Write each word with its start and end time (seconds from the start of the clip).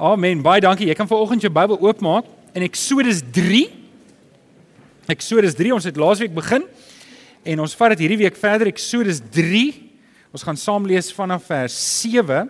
Amen. 0.00 0.40
Baie 0.40 0.62
dankie. 0.64 0.86
Jy 0.88 0.94
kan 0.96 1.04
vanoggend 1.04 1.42
jou 1.44 1.50
Bybel 1.52 1.76
oopmaak 1.76 2.24
in 2.56 2.64
Eksodus 2.64 3.18
3. 3.36 3.66
Eksodus 5.12 5.52
3. 5.58 5.74
Ons 5.76 5.84
het 5.84 5.98
laasweek 6.00 6.32
begin 6.32 6.64
en 7.44 7.60
ons 7.60 7.74
vat 7.76 7.92
dit 7.92 8.06
hierdie 8.06 8.22
week 8.22 8.38
verder 8.40 8.70
Eksodus 8.70 9.20
3. 9.34 9.60
Ons 10.32 10.46
gaan 10.46 10.56
saam 10.56 10.86
lees 10.88 11.10
vanaf 11.12 11.44
vers 11.50 11.76
7. 11.98 12.48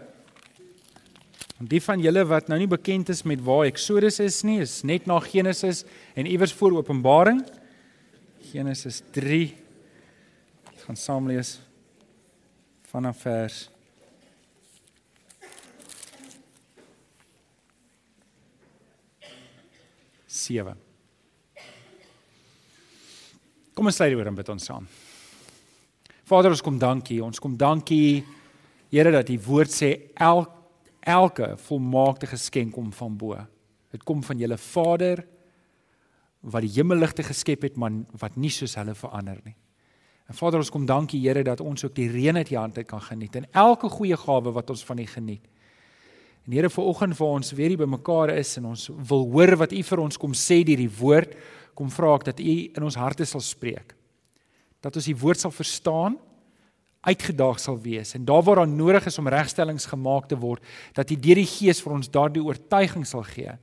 En 1.59 1.73
die 1.73 1.83
van 1.83 1.99
julle 2.07 2.23
wat 2.31 2.47
nou 2.53 2.61
nie 2.61 2.71
bekend 2.71 3.11
is 3.11 3.25
met 3.27 3.43
waar 3.43 3.67
Eksodus 3.67 4.21
is 4.23 4.39
nie, 4.47 4.61
is 4.63 4.85
net 4.87 5.11
na 5.11 5.19
Genesis 5.27 5.83
en 6.15 6.31
iewers 6.31 6.55
voor 6.55 6.79
Openbaring. 6.79 7.43
Genesis 8.53 9.03
3. 9.11 9.43
Ons 10.71 10.87
gaan 10.87 11.03
saam 11.03 11.27
lees 11.35 11.57
vanaf 12.95 13.27
vers 13.27 13.65
7. 13.65 13.80
Kom 23.75 23.89
ons 23.91 23.97
sluit 23.99 24.15
oor 24.15 24.29
en 24.31 24.37
bid 24.39 24.51
ons 24.53 24.67
saam. 24.71 24.85
Vader, 26.31 26.53
ons 26.55 26.63
kom 26.63 26.77
dankie. 26.79 27.19
Ons 27.25 27.43
kom 27.43 27.57
dankie 27.59 28.23
Here 28.91 29.11
dat 29.15 29.29
U 29.31 29.37
woord 29.45 29.71
sê 29.71 29.89
el, 30.19 30.41
elke 31.07 31.53
volmaakte 31.63 32.27
geskenk 32.27 32.73
kom 32.75 32.89
van 32.95 33.13
bo. 33.19 33.37
Dit 33.95 34.03
kom 34.07 34.23
van 34.27 34.39
julle 34.39 34.59
Vader 34.59 35.23
wat 36.41 36.65
die 36.65 36.73
hemelligte 36.75 37.23
geskep 37.23 37.69
het, 37.69 37.77
maar 37.79 37.95
wat 38.19 38.39
nie 38.41 38.51
soos 38.51 38.75
hulle 38.81 38.97
verander 38.99 39.39
nie. 39.45 39.55
En 40.27 40.35
Vader, 40.35 40.59
ons 40.63 40.73
kom 40.75 40.87
dankie 40.87 41.21
Here 41.23 41.45
dat 41.47 41.63
ons 41.63 41.87
ook 41.87 41.95
die 41.95 42.09
reën 42.11 42.39
uit 42.39 42.51
U 42.51 42.59
hand 42.59 42.83
kan 42.87 43.03
geniet 43.03 43.39
en 43.39 43.47
elke 43.51 43.91
goeie 43.91 44.19
gawe 44.19 44.55
wat 44.59 44.75
ons 44.75 44.85
van 44.87 44.99
U 44.99 45.07
geniet. 45.07 45.47
En 46.47 46.57
Here 46.57 46.71
vir 46.73 46.89
oggend 46.91 47.17
vir 47.19 47.27
ons 47.27 47.53
weer 47.57 47.73
hier 47.75 47.83
bymekaar 47.83 48.35
is 48.39 48.57
en 48.61 48.71
ons 48.73 48.89
wil 49.11 49.27
hoor 49.33 49.57
wat 49.61 49.73
U 49.77 49.83
vir 49.91 50.03
ons 50.03 50.21
kom 50.21 50.35
sê 50.37 50.63
deur 50.67 50.81
die 50.81 50.91
woord, 51.01 51.37
kom 51.79 51.91
vra 51.93 52.15
ek 52.19 52.27
dat 52.33 52.43
U 52.43 52.57
in 52.65 52.87
ons 52.87 52.99
harte 52.99 53.27
sal 53.29 53.45
spreek. 53.45 53.95
Dat 54.81 54.97
ons 54.97 55.09
die 55.11 55.17
woord 55.17 55.41
sal 55.41 55.53
verstaan, 55.55 56.19
uitgedaag 57.01 57.57
sal 57.61 57.79
wees 57.81 58.13
en 58.17 58.27
daar 58.29 58.43
waar 58.45 58.61
daar 58.61 58.69
nodig 58.69 59.07
is 59.09 59.17
om 59.19 59.29
regstellings 59.33 59.89
gemaak 59.89 60.29
te 60.29 60.37
word, 60.37 60.65
dat 60.97 61.11
U 61.11 61.17
deur 61.17 61.41
die 61.41 61.49
Gees 61.49 61.81
vir 61.81 61.97
ons 61.97 62.13
daardie 62.13 62.45
oortuiging 62.45 63.07
sal 63.09 63.25
gee 63.25 63.57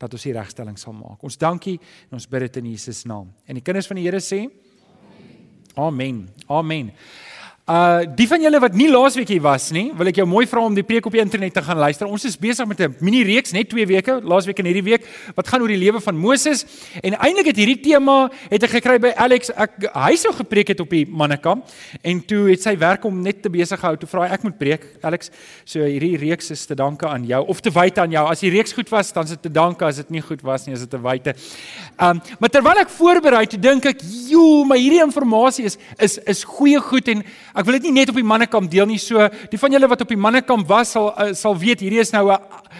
dat 0.00 0.14
ons 0.16 0.24
die 0.24 0.32
regstelling 0.32 0.78
sal 0.80 0.94
maak. 0.96 1.20
Ons 1.26 1.36
dankie 1.36 1.76
en 2.08 2.16
ons 2.16 2.28
bid 2.30 2.46
dit 2.46 2.62
in 2.62 2.70
Jesus 2.72 3.04
naam. 3.04 3.28
En 3.44 3.58
die 3.58 3.64
kinders 3.64 3.88
van 3.90 4.00
die 4.00 4.06
Here 4.08 4.22
sê 4.24 4.46
Amen. 5.78 6.24
Amen. 6.48 6.90
Uh 7.70 8.02
die 8.18 8.26
van 8.26 8.42
julle 8.42 8.58
wat 8.58 8.74
nie 8.74 8.88
laasweek 8.90 9.28
hier 9.30 9.42
was 9.44 9.68
nie, 9.70 9.92
wil 9.94 10.08
ek 10.10 10.16
jou 10.18 10.24
mooi 10.26 10.42
vra 10.50 10.64
om 10.66 10.74
die 10.74 10.82
preek 10.82 11.06
op 11.06 11.14
die 11.14 11.20
internet 11.22 11.52
te 11.54 11.62
gaan 11.62 11.78
luister. 11.78 12.08
Ons 12.10 12.24
is 12.26 12.34
besig 12.34 12.66
met 12.66 12.80
'n 12.80 12.96
mini 12.98 13.22
reeks 13.22 13.52
net 13.52 13.68
2 13.70 13.86
weke, 13.86 14.16
laasweek 14.26 14.58
en 14.58 14.66
hierdie 14.66 14.82
week 14.82 15.06
wat 15.36 15.46
gaan 15.46 15.62
oor 15.62 15.70
die 15.70 15.78
lewe 15.78 16.00
van 16.00 16.16
Moses. 16.18 16.64
En 17.00 17.14
eintlik 17.14 17.46
het 17.46 17.56
hierdie 17.56 17.78
tema 17.78 18.28
het 18.50 18.64
ek 18.64 18.70
gekry 18.70 18.98
by 18.98 19.12
Alex. 19.14 19.50
Ek 19.54 19.86
hy 19.94 20.16
sou 20.16 20.32
gepreek 20.34 20.68
het 20.68 20.80
op 20.80 20.90
die 20.90 21.06
mannekamp 21.06 21.64
en 22.02 22.20
toe 22.26 22.50
het 22.50 22.62
sy 22.62 22.76
werk 22.76 23.04
om 23.04 23.22
net 23.22 23.42
te 23.42 23.48
besig 23.48 23.78
gehou. 23.78 23.96
Toe 23.96 24.08
vra 24.08 24.26
ek 24.32 24.42
moet 24.42 24.58
preek. 24.58 24.86
Alex, 25.02 25.30
so 25.64 25.78
hierdie 25.78 26.16
reeks 26.16 26.50
is 26.50 26.66
te 26.66 26.74
danke 26.74 27.06
aan 27.06 27.24
jou 27.24 27.46
of 27.46 27.60
te 27.60 27.70
wyte 27.70 28.00
aan 28.00 28.10
jou. 28.10 28.26
As 28.26 28.40
die 28.40 28.50
reeks 28.50 28.72
goed 28.72 28.90
was, 28.90 29.12
dan 29.12 29.24
is 29.24 29.30
dit 29.30 29.42
te 29.42 29.48
danke. 29.48 29.84
As 29.84 29.96
dit 29.96 30.10
nie 30.10 30.22
goed 30.22 30.42
was 30.42 30.66
nie, 30.66 30.74
is 30.74 30.80
dit 30.80 30.90
te 30.90 30.98
wyte. 30.98 31.34
Um 32.00 32.20
maar 32.40 32.50
terwyl 32.50 32.80
ek 32.80 32.88
voorberei, 32.88 33.46
toe 33.46 33.60
dink 33.60 33.86
ek, 33.86 34.00
"Jo, 34.28 34.64
maar 34.64 34.78
hierdie 34.78 35.02
inligting 35.02 35.66
is 35.66 35.78
is 35.98 36.18
is 36.26 36.44
goeie 36.44 36.80
goed 36.80 37.06
en 37.08 37.22
Ek 37.59 37.59
wil 37.66 37.78
dit 37.78 37.82
nie 37.88 37.92
net 38.00 38.08
op 38.08 38.14
die 38.14 38.24
mannekamp 38.24 38.70
deel 38.70 38.86
nie. 38.86 38.98
So 38.98 39.28
die 39.50 39.58
van 39.58 39.72
julle 39.72 39.88
wat 39.88 40.00
op 40.00 40.08
die 40.08 40.20
mannekamp 40.20 40.68
was 40.68 40.92
sal 40.96 41.12
uh, 41.12 41.32
sal 41.34 41.58
weet 41.58 41.80
hierdie 41.80 42.00
is 42.00 42.12
nou 42.12 42.30
'n 42.30 42.38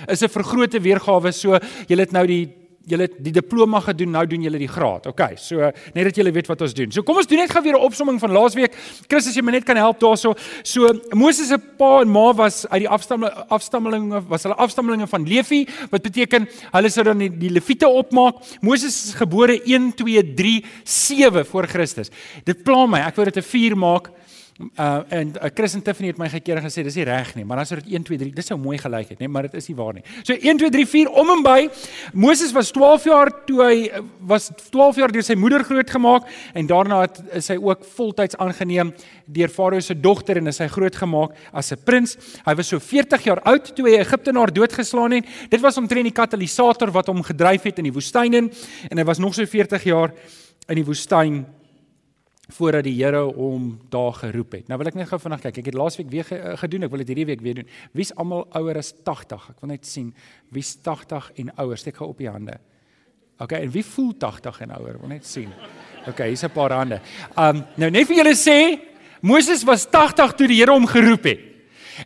is 0.08 0.22
'n 0.22 0.28
vergrote 0.28 0.80
weergawe. 0.80 1.32
So 1.32 1.58
julle 1.88 2.02
het 2.02 2.12
nou 2.12 2.26
die 2.26 2.60
julle 2.90 3.06
het 3.06 3.18
die 3.22 3.32
diploma 3.34 3.80
gedoen, 3.84 4.12
nou 4.14 4.22
doen 4.28 4.44
julle 4.46 4.60
die 4.60 4.68
graad. 4.70 5.06
OK. 5.10 5.34
So 5.40 5.70
net 5.94 6.08
dat 6.08 6.16
julle 6.16 6.32
weet 6.34 6.48
wat 6.50 6.64
ons 6.64 6.74
doen. 6.76 6.90
So 6.94 7.04
kom 7.06 7.20
ons 7.20 7.28
doen 7.30 7.42
net 7.42 7.52
gou 7.52 7.62
weer 7.62 7.76
'n 7.76 7.86
opsomming 7.86 8.18
van 8.20 8.32
laasweek. 8.32 8.74
Christus, 9.08 9.34
jy 9.34 9.42
moet 9.42 9.52
net 9.52 9.64
kan 9.64 9.76
help 9.76 10.00
daarso. 10.00 10.34
So 10.62 10.88
Moses 11.12 11.48
se 11.48 11.58
pa 11.58 12.00
en 12.00 12.08
ma 12.08 12.32
was 12.32 12.66
uit 12.68 12.80
die 12.80 12.88
afstammeling 12.88 13.34
afstammelinge 13.48 14.22
was 14.28 14.42
hulle 14.42 14.56
afstammelinge 14.56 15.06
van 15.06 15.26
Levi, 15.26 15.66
wat 15.90 16.02
beteken 16.02 16.48
hulle 16.72 16.88
sou 16.90 17.04
dan 17.04 17.18
die, 17.18 17.30
die 17.30 17.50
Lewiete 17.50 17.88
opmaak. 17.88 18.36
Moses 18.60 19.04
is 19.04 19.14
gebore 19.14 19.60
1 19.64 19.94
2 19.94 20.34
3 20.34 20.64
7 20.84 21.46
voor 21.46 21.66
Christus. 21.66 22.10
Dit 22.44 22.62
pla 22.62 22.86
my. 22.86 22.98
Ek 23.00 23.16
wou 23.16 23.24
dit 23.24 23.36
'n 23.36 23.42
4 23.42 23.76
maak. 23.76 24.10
Uh 24.60 25.00
en 25.08 25.28
uh, 25.40 25.48
Chris 25.54 25.74
en 25.74 25.82
Tiffany 25.82 26.10
het 26.10 26.18
my 26.20 26.26
gekeer 26.28 26.58
gesê 26.60 26.82
dis 26.84 26.96
nie 26.98 27.04
reg 27.08 27.30
nie, 27.32 27.46
maar 27.48 27.62
dan 27.62 27.68
sou 27.70 27.78
dit 27.78 27.94
1 27.96 28.02
2 28.04 28.18
3, 28.20 28.32
dis 28.36 28.48
sou 28.50 28.58
mooi 28.60 28.76
gelyk 28.76 29.14
het, 29.14 29.20
nê, 29.22 29.28
maar 29.30 29.46
dit 29.48 29.54
is 29.56 29.68
nie 29.70 29.76
waar 29.78 29.94
nie. 29.96 30.02
So 30.20 30.34
1 30.36 30.58
2 30.60 30.72
3 30.74 30.88
4 30.90 31.12
om 31.22 31.30
en 31.32 31.44
by. 31.46 31.60
Moses 32.12 32.52
was 32.52 32.68
12 32.76 33.06
jaar 33.08 33.30
toe 33.48 33.56
hy 33.64 33.76
uh, 33.88 34.02
was 34.28 34.50
12 34.68 34.98
jaar 35.00 35.14
deur 35.14 35.24
sy 35.24 35.36
moeder 35.40 35.64
grootgemaak 35.64 36.28
en 36.52 36.68
daarna 36.68 36.98
het 37.06 37.22
is 37.38 37.48
hy 37.54 37.56
ook 37.56 37.86
voltyds 37.96 38.36
aangeneem 38.36 38.90
deur 39.32 39.54
Farao 39.54 39.80
se 39.80 39.96
dogter 39.96 40.42
en 40.42 40.52
is 40.52 40.60
hy 40.60 40.68
grootgemaak 40.68 41.32
as 41.56 41.72
'n 41.72 41.80
prins. 41.84 42.18
Hy 42.44 42.54
was 42.54 42.68
so 42.68 42.78
40 42.78 43.24
jaar 43.24 43.40
oud 43.48 43.70
toe 43.74 43.86
hy 43.88 43.96
'n 43.96 44.04
Egiptenaar 44.04 44.52
doodgeslaan 44.52 45.12
het. 45.12 45.24
Dit 45.48 45.60
was 45.60 45.78
omtrent 45.78 46.04
die 46.04 46.12
katalisator 46.12 46.92
wat 46.92 47.06
hom 47.06 47.22
gedryf 47.22 47.62
het 47.62 47.78
in 47.78 47.88
die 47.88 47.96
woestyn 47.96 48.34
in 48.34 48.52
en 48.90 48.98
hy 48.98 49.04
was 49.04 49.18
nog 49.18 49.34
so 49.34 49.46
40 49.46 49.84
jaar 49.84 50.12
in 50.68 50.76
die 50.76 50.84
woestyn 50.84 51.46
voordat 52.50 52.84
die 52.84 52.94
Here 52.96 53.22
hom 53.34 53.78
daar 53.92 54.12
geroep 54.18 54.52
het. 54.58 54.68
Nou 54.68 54.78
wil 54.80 54.90
ek 54.90 54.98
net 54.98 55.08
gou 55.10 55.18
vanaand 55.22 55.44
kyk. 55.46 55.60
Ek 55.62 55.70
het 55.70 55.78
laasweek 55.78 56.10
weer 56.10 56.32
eh, 56.36 56.56
gedoen, 56.60 56.86
ek 56.86 56.94
wil 56.94 57.02
dit 57.04 57.12
hierdie 57.12 57.28
week 57.32 57.44
weer 57.44 57.60
doen. 57.60 57.70
Wie's 57.96 58.12
almal 58.16 58.46
ouer 58.58 58.80
as 58.80 58.92
80? 59.06 59.50
Ek 59.54 59.62
wil 59.64 59.72
net 59.74 59.86
sien 59.86 60.10
wie's 60.54 60.74
80 60.86 61.30
en 61.42 61.52
ouer. 61.56 61.80
Steek 61.80 62.00
gou 62.00 62.10
op 62.10 62.18
die 62.18 62.30
hande. 62.30 62.58
OK, 63.40 63.52
en 63.56 63.70
wie 63.72 63.84
voel 63.84 64.12
80 64.20 64.60
en 64.66 64.74
ouer? 64.78 64.98
Wil 65.00 65.14
net 65.14 65.26
sien. 65.26 65.52
OK, 66.06 66.24
hier's 66.26 66.44
'n 66.44 66.52
paar 66.52 66.72
hande. 66.72 67.00
Um 67.36 67.64
nou 67.76 67.90
net 67.90 68.06
vir 68.06 68.16
julle 68.16 68.36
sê, 68.36 68.80
Moses 69.20 69.64
was 69.64 69.86
80 69.86 70.34
toe 70.34 70.46
die 70.46 70.60
Here 70.60 70.72
hom 70.72 70.86
geroep 70.86 71.24
het. 71.24 71.40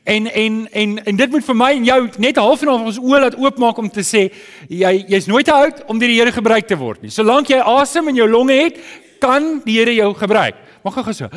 En 0.02 0.26
en 0.26 0.68
en 0.72 1.04
en 1.04 1.16
dit 1.16 1.30
moet 1.30 1.44
vir 1.44 1.56
my 1.56 1.70
en 1.72 1.84
jou 1.84 2.08
net 2.18 2.36
half 2.36 2.62
en 2.62 2.68
half 2.68 2.86
ons 2.90 2.98
oë 2.98 3.20
laat 3.20 3.36
oopmaak 3.38 3.78
om 3.78 3.90
te 3.90 4.02
sê 4.02 4.32
jy 4.68 5.04
jy's 5.08 5.26
nooit 5.30 5.46
te 5.46 5.54
oud 5.54 5.84
om 5.86 5.98
deur 5.98 6.10
die 6.10 6.18
Here 6.18 6.32
gebruik 6.32 6.66
te 6.66 6.78
word 6.78 7.02
nie. 7.02 7.10
Solank 7.10 7.52
jy 7.52 7.60
asem 7.62 8.08
in 8.08 8.18
jou 8.18 8.28
longe 8.28 8.56
het, 8.58 8.80
kan 9.24 9.62
die 9.64 9.78
Here 9.80 9.94
jou 9.96 10.12
gebruik. 10.18 10.60
Mag 10.84 11.00
gou 11.00 11.16
so. 11.16 11.30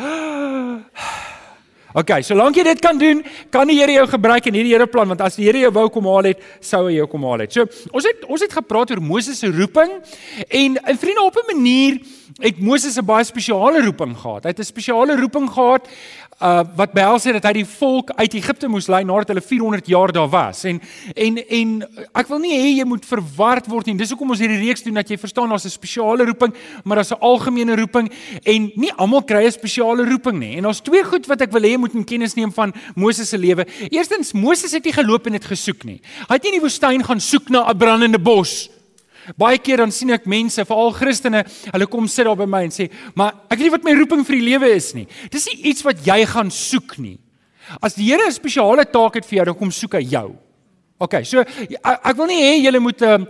OK, 1.97 2.11
solank 2.21 2.57
jy 2.59 2.65
dit 2.67 2.81
kan 2.83 2.97
doen, 2.99 3.23
kan 3.53 3.69
die 3.69 3.77
Here 3.79 3.95
jou 3.95 4.05
gebruik 4.11 4.49
in 4.49 4.57
hierdie 4.59 4.75
Here 4.75 4.89
plan 4.91 5.07
want 5.09 5.23
as 5.25 5.37
die 5.39 5.47
Here 5.47 5.63
jou 5.63 5.71
wou 5.73 5.87
kom 5.93 6.09
haal 6.11 6.27
het, 6.29 6.43
sou 6.61 6.83
hy 6.89 6.97
jou 6.99 7.07
kom 7.09 7.25
haal 7.25 7.45
het. 7.45 7.55
So, 7.55 7.65
ons 7.95 8.05
het 8.05 8.27
ons 8.27 8.43
het 8.43 8.53
gepraat 8.53 8.91
oor 8.93 9.01
Moses 9.01 9.39
se 9.41 9.49
roeping 9.49 9.95
en 10.45 10.77
'n 10.77 10.97
vriende 10.99 11.23
op 11.23 11.39
'n 11.39 11.55
manier 11.55 11.99
het 12.43 12.59
Moses 12.59 12.97
'n 12.99 13.05
baie 13.05 13.23
spesiale 13.23 13.81
roeping 13.81 14.13
gehad. 14.17 14.43
Hy 14.43 14.49
het 14.49 14.59
'n 14.59 14.73
spesiale 14.73 15.15
roeping 15.15 15.49
gehad 15.49 15.87
uh 16.37 16.61
wat 16.77 16.91
behels 16.93 17.23
het 17.25 17.33
dat 17.39 17.47
hy 17.49 17.63
die 17.63 17.65
volk 17.65 18.11
uit 18.13 18.35
Egipte 18.37 18.67
moes 18.69 18.85
lei 18.91 19.01
nadat 19.07 19.31
hulle 19.33 19.41
400 19.41 19.87
jaar 19.89 20.11
daar 20.13 20.29
was. 20.29 20.63
En 20.69 20.79
en 21.15 21.39
en 21.41 21.71
ek 22.13 22.29
wil 22.29 22.39
nie 22.43 22.53
hê 22.53 22.67
jy 22.77 22.85
moet 22.85 23.05
verward 23.05 23.65
word 23.67 23.89
nie. 23.89 23.97
Dis 23.97 24.13
hoekom 24.13 24.35
ons 24.35 24.43
hierdie 24.43 24.59
reeks 24.61 24.85
doen 24.85 24.99
dat 25.01 25.09
jy 25.09 25.17
verstaan 25.17 25.49
daar's 25.49 25.65
'n 25.65 25.73
spesiale 25.73 26.25
roeping, 26.25 26.53
maar 26.83 27.01
daar's 27.01 27.11
'n 27.11 27.21
algemene 27.21 27.75
roeping 27.75 28.11
en 28.43 28.71
nie 28.75 28.93
almal 28.97 29.23
kry 29.23 29.45
'n 29.45 29.51
spesiale 29.51 30.05
roeping 30.05 30.39
nie. 30.39 30.57
En 30.57 30.63
daar's 30.63 30.81
twee 30.81 31.03
goed 31.03 31.25
wat 31.25 31.41
ek 31.41 31.51
wil 31.51 31.61
hê 31.61 31.71
jy 31.73 31.77
moet 31.77 31.93
in 31.93 32.05
kennis 32.05 32.35
neem 32.35 32.53
van 32.53 32.73
Moses 32.95 33.29
se 33.29 33.37
lewe. 33.37 33.65
Eerstens, 33.89 34.33
Moses 34.33 34.71
het 34.71 34.83
nie 34.83 34.93
geloop 34.93 35.25
en 35.25 35.31
dit 35.31 35.45
gesoek 35.45 35.83
nie. 35.83 36.01
Hy 36.27 36.33
het 36.33 36.43
nie 36.43 36.53
in 36.53 36.59
die 36.59 36.67
woestyn 36.69 37.03
gaan 37.03 37.19
soek 37.19 37.49
na 37.49 37.65
'n 37.69 37.77
brandende 37.77 38.19
bos 38.19 38.69
nie. 38.69 38.76
Baie 39.35 39.57
keer 39.57 39.77
dan 39.77 39.91
sien 39.91 40.09
ek 40.11 40.25
mense, 40.25 40.63
veral 40.65 40.93
Christene, 40.93 41.43
hulle 41.73 41.87
kom 41.87 42.07
sit 42.07 42.25
daar 42.25 42.37
by 42.39 42.45
my 42.45 42.63
en 42.63 42.71
sê, 42.71 42.89
"Maar 43.15 43.33
ek 43.49 43.59
weet 43.59 43.59
nie 43.59 43.69
wat 43.69 43.83
my 43.83 43.93
roeping 43.93 44.25
vir 44.25 44.35
die 44.35 44.49
lewe 44.49 44.75
is 44.75 44.93
nie." 44.93 45.07
Dis 45.29 45.47
nie 45.47 45.71
iets 45.71 45.83
wat 45.83 46.05
jy 46.05 46.25
gaan 46.25 46.49
soek 46.49 46.97
nie. 46.99 47.19
As 47.81 47.95
die 47.95 48.05
Here 48.05 48.27
'n 48.27 48.31
spesiale 48.31 48.85
taak 48.85 49.15
het 49.15 49.25
vir 49.25 49.37
jou, 49.37 49.45
dan 49.45 49.55
kom 49.55 49.71
soek 49.71 49.93
hy 49.93 50.03
jou. 50.03 50.35
OK, 50.99 51.19
so 51.29 51.43
ek 51.45 52.15
wil 52.17 52.25
nie 52.25 52.39
hê 52.41 52.53
julle 52.63 52.79
moet 52.81 53.01
'n 53.01 53.21
um, 53.21 53.27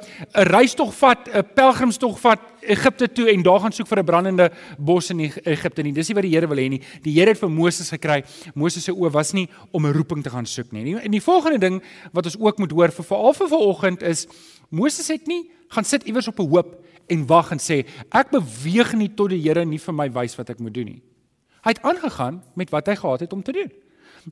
reistog 0.55 0.93
vat, 0.93 1.27
'n 1.27 1.43
pelgrimstog 1.53 2.17
vat 2.19 2.39
Egipte 2.61 3.11
toe 3.11 3.27
en 3.27 3.43
daar 3.43 3.59
gaan 3.59 3.71
soek 3.71 3.87
vir 3.87 3.99
'n 3.99 4.05
brandende 4.05 4.51
bos 4.79 5.09
in 5.09 5.19
Egipte 5.19 5.83
nie. 5.83 5.91
Dis 5.91 6.07
nie 6.07 6.15
wat 6.15 6.23
die 6.23 6.31
Here 6.31 6.47
wil 6.47 6.57
hê 6.57 6.69
nie. 6.69 6.81
Die 7.03 7.11
Here 7.11 7.31
het 7.31 7.39
vir 7.39 7.49
Moses 7.49 7.89
gekry. 7.89 8.23
Moses 8.55 8.83
se 8.85 8.91
oë 8.91 9.11
was 9.11 9.33
nie 9.33 9.49
om 9.73 9.85
'n 9.85 9.93
roeping 9.93 10.23
te 10.23 10.29
gaan 10.29 10.45
soek 10.45 10.71
nie. 10.71 10.95
En 10.95 11.11
die 11.11 11.21
volgende 11.21 11.59
ding 11.59 11.83
wat 12.13 12.25
ons 12.25 12.39
ook 12.39 12.57
moet 12.57 12.71
hoor 12.71 12.91
vir 12.91 13.03
veral 13.03 13.33
vir 13.33 13.47
vanoggend 13.47 14.01
is 14.01 14.27
Moses 14.69 15.07
het 15.07 15.27
nie 15.27 15.49
gaan 15.73 15.85
sit 15.85 16.03
iewers 16.03 16.27
op 16.27 16.39
'n 16.39 16.49
hoop 16.49 16.83
en 17.07 17.25
wag 17.27 17.51
en 17.51 17.59
sê 17.59 17.85
ek 18.11 18.29
beweeg 18.29 18.93
nie 18.93 19.09
tot 19.15 19.29
die 19.29 19.41
Here 19.41 19.65
nie 19.65 19.79
vir 19.79 19.93
my 19.93 20.09
wys 20.11 20.35
wat 20.35 20.49
ek 20.49 20.59
moet 20.59 20.73
doen 20.73 20.85
nie. 20.85 21.01
Hy 21.63 21.73
het 21.75 21.81
aangegaan 21.81 22.43
met 22.55 22.69
wat 22.69 22.87
hy 22.87 22.95
gehad 22.95 23.19
het 23.19 23.33
om 23.33 23.43
te 23.43 23.51
doen. 23.51 23.71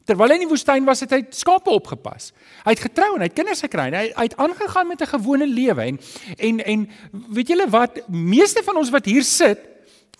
Terwyl 0.04 0.28
hy 0.28 0.34
in 0.34 0.44
die 0.44 0.52
woestyn 0.52 0.86
was, 0.86 1.00
het 1.00 1.12
hy 1.12 1.22
skape 1.32 1.72
opgepas. 1.72 2.34
Hy 2.66 2.74
het 2.76 2.84
getrou 2.84 3.14
en 3.16 3.24
hy 3.24 3.30
het 3.30 3.38
kinders 3.38 3.64
gekry. 3.64 3.88
Hy 3.94 4.12
hy 4.12 4.26
het 4.28 4.38
aangegaan 4.38 4.88
met 4.88 5.02
'n 5.02 5.14
gewone 5.14 5.48
lewe 5.48 5.82
en 5.82 6.00
en 6.38 6.60
en 6.60 6.90
weet 7.32 7.48
julle 7.48 7.70
wat, 7.70 8.10
meeste 8.10 8.64
van 8.64 8.78
ons 8.78 8.90
wat 8.90 9.06
hier 9.06 9.24
sit, 9.24 9.60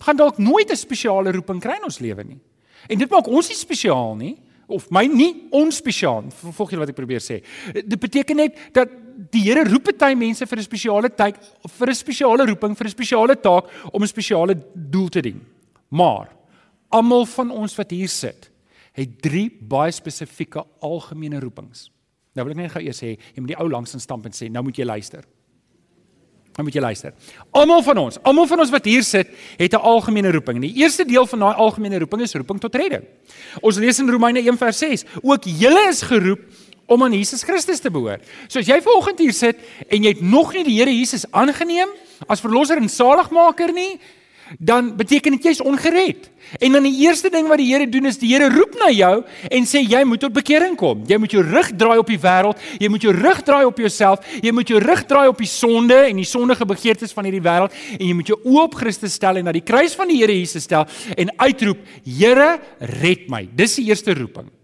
gaan 0.00 0.16
dalk 0.16 0.38
nooit 0.38 0.70
'n 0.70 0.76
spesiale 0.76 1.32
roeping 1.32 1.60
kry 1.60 1.76
in 1.76 1.84
ons 1.84 1.98
lewe 1.98 2.24
nie. 2.24 2.40
En 2.88 2.98
dit 2.98 3.10
maak 3.10 3.26
ons 3.26 3.48
nie 3.48 3.56
spesiaal 3.56 4.16
nie 4.16 4.36
of 4.66 4.90
my 4.90 5.06
nie 5.06 5.46
onspesiaal. 5.50 6.24
Volg 6.30 6.70
jy 6.70 6.78
wat 6.78 6.88
ek 6.88 6.94
probeer 6.94 7.20
sê? 7.20 7.42
Dit 7.72 8.00
beteken 8.00 8.36
net 8.36 8.58
dat 8.72 8.88
die 9.32 9.42
Here 9.42 9.64
roep 9.64 9.84
party 9.90 10.14
mense 10.14 10.46
vir 10.46 10.58
'n 10.58 10.62
spesiale 10.62 11.08
tyd, 11.08 11.36
vir 11.68 11.88
'n 11.88 11.94
spesiale 11.94 12.46
roeping, 12.46 12.76
vir 12.76 12.86
'n 12.86 12.90
spesiale 12.90 13.36
taak 13.36 13.64
om 13.92 14.02
'n 14.02 14.06
spesiale 14.06 14.54
doel 14.74 15.08
te 15.08 15.20
dien. 15.20 15.40
Maar 15.90 16.28
almal 16.90 17.26
van 17.26 17.50
ons 17.50 17.74
wat 17.76 17.90
hier 17.90 18.08
sit, 18.08 18.50
het 18.92 19.22
drie 19.22 19.50
baie 19.50 19.92
spesifieke 19.92 20.64
algemene 20.80 21.40
roepings. 21.40 21.90
Nou 22.34 22.44
wil 22.44 22.52
ek 22.52 22.56
net 22.56 22.72
gou 22.72 22.82
eers 22.82 23.00
sê, 23.00 23.16
jy 23.16 23.40
moet 23.40 23.48
die 23.48 23.58
ou 23.60 23.68
langs 23.68 23.94
in 23.94 24.00
stamp 24.00 24.24
en 24.26 24.32
sê, 24.32 24.50
nou 24.50 24.62
moet 24.62 24.76
jy 24.76 24.84
luister. 24.84 25.24
Nou 26.56 26.64
moet 26.64 26.74
jy 26.74 26.80
luister. 26.80 27.12
Almal 27.52 27.82
van 27.84 27.98
ons, 27.98 28.18
almal 28.24 28.46
van 28.48 28.60
ons 28.60 28.70
wat 28.72 28.84
hier 28.88 29.02
sit, 29.04 29.28
het 29.58 29.72
'n 29.72 29.76
algemene 29.76 30.32
roeping. 30.32 30.60
Die 30.60 30.76
eerste 30.82 31.04
deel 31.04 31.26
van 31.26 31.38
daai 31.38 31.54
algemene 31.54 31.98
roeping 31.98 32.22
is 32.22 32.34
roeping 32.34 32.60
tot 32.60 32.74
redding. 32.74 33.04
Ons 33.60 33.76
lees 33.76 33.98
in 33.98 34.10
Romeine 34.10 34.40
1:6, 34.40 35.04
ook 35.22 35.44
julle 35.44 35.88
is 35.88 36.02
geroep 36.02 36.40
om 36.86 37.02
aan 37.02 37.14
Jesus 37.16 37.42
Christus 37.42 37.82
te 37.82 37.90
behoort. 37.90 38.24
So 38.48 38.62
as 38.62 38.68
jy 38.70 38.78
vanoggend 38.82 39.22
hier 39.22 39.34
sit 39.36 39.62
en 39.88 40.04
jy 40.06 40.14
het 40.14 40.22
nog 40.22 40.52
nie 40.54 40.64
die 40.66 40.78
Here 40.78 40.92
Jesus 40.94 41.26
aangeneem 41.32 41.90
as 42.30 42.40
verlosser 42.40 42.80
en 42.80 42.88
saligmaker 42.88 43.74
nie, 43.76 43.96
dan 44.58 44.92
beteken 44.96 45.34
dit 45.36 45.50
jy's 45.50 45.60
ongered. 45.60 46.28
En 46.62 46.76
dan 46.76 46.84
die 46.86 46.94
eerste 47.02 47.30
ding 47.32 47.48
wat 47.50 47.58
die 47.58 47.68
Here 47.72 47.88
doen 47.90 48.06
is 48.06 48.20
die 48.20 48.30
Here 48.30 48.48
roep 48.52 48.76
na 48.78 48.92
jou 48.94 49.14
en 49.50 49.66
sê 49.66 49.82
jy 49.82 50.02
moet 50.06 50.22
tot 50.22 50.34
bekering 50.34 50.76
kom. 50.78 51.02
Jy 51.08 51.18
moet 51.18 51.34
jou 51.34 51.42
rug 51.42 51.72
draai 51.74 51.98
op 51.98 52.10
die 52.10 52.20
wêreld, 52.22 52.60
jy 52.78 52.90
moet 52.92 53.06
jou 53.08 53.14
rug 53.16 53.42
draai 53.46 53.64
op 53.66 53.80
jouself, 53.82 54.26
jy 54.42 54.52
moet 54.54 54.70
jou 54.70 54.80
rug 54.82 55.02
draai 55.10 55.26
op 55.32 55.42
die 55.42 55.50
sonde 55.50 55.98
en 56.06 56.22
die 56.22 56.28
sondige 56.28 56.68
begeertes 56.68 57.14
van 57.16 57.26
hierdie 57.26 57.42
wêreld 57.44 57.74
en 57.98 58.06
jy 58.06 58.14
moet 58.14 58.30
jou 58.30 58.38
oë 58.44 58.66
op 58.68 58.78
Christus 58.78 59.18
stel 59.18 59.40
en 59.40 59.50
na 59.50 59.56
die 59.56 59.66
kruis 59.66 59.98
van 59.98 60.12
die 60.12 60.20
Here 60.22 60.36
Jesus 60.36 60.68
stel 60.68 60.86
en 61.16 61.34
uitroep: 61.42 61.82
Here, 62.06 62.52
red 63.02 63.26
my. 63.32 63.48
Dis 63.56 63.80
die 63.80 63.90
eerste 63.90 64.14
roeping. 64.14 64.55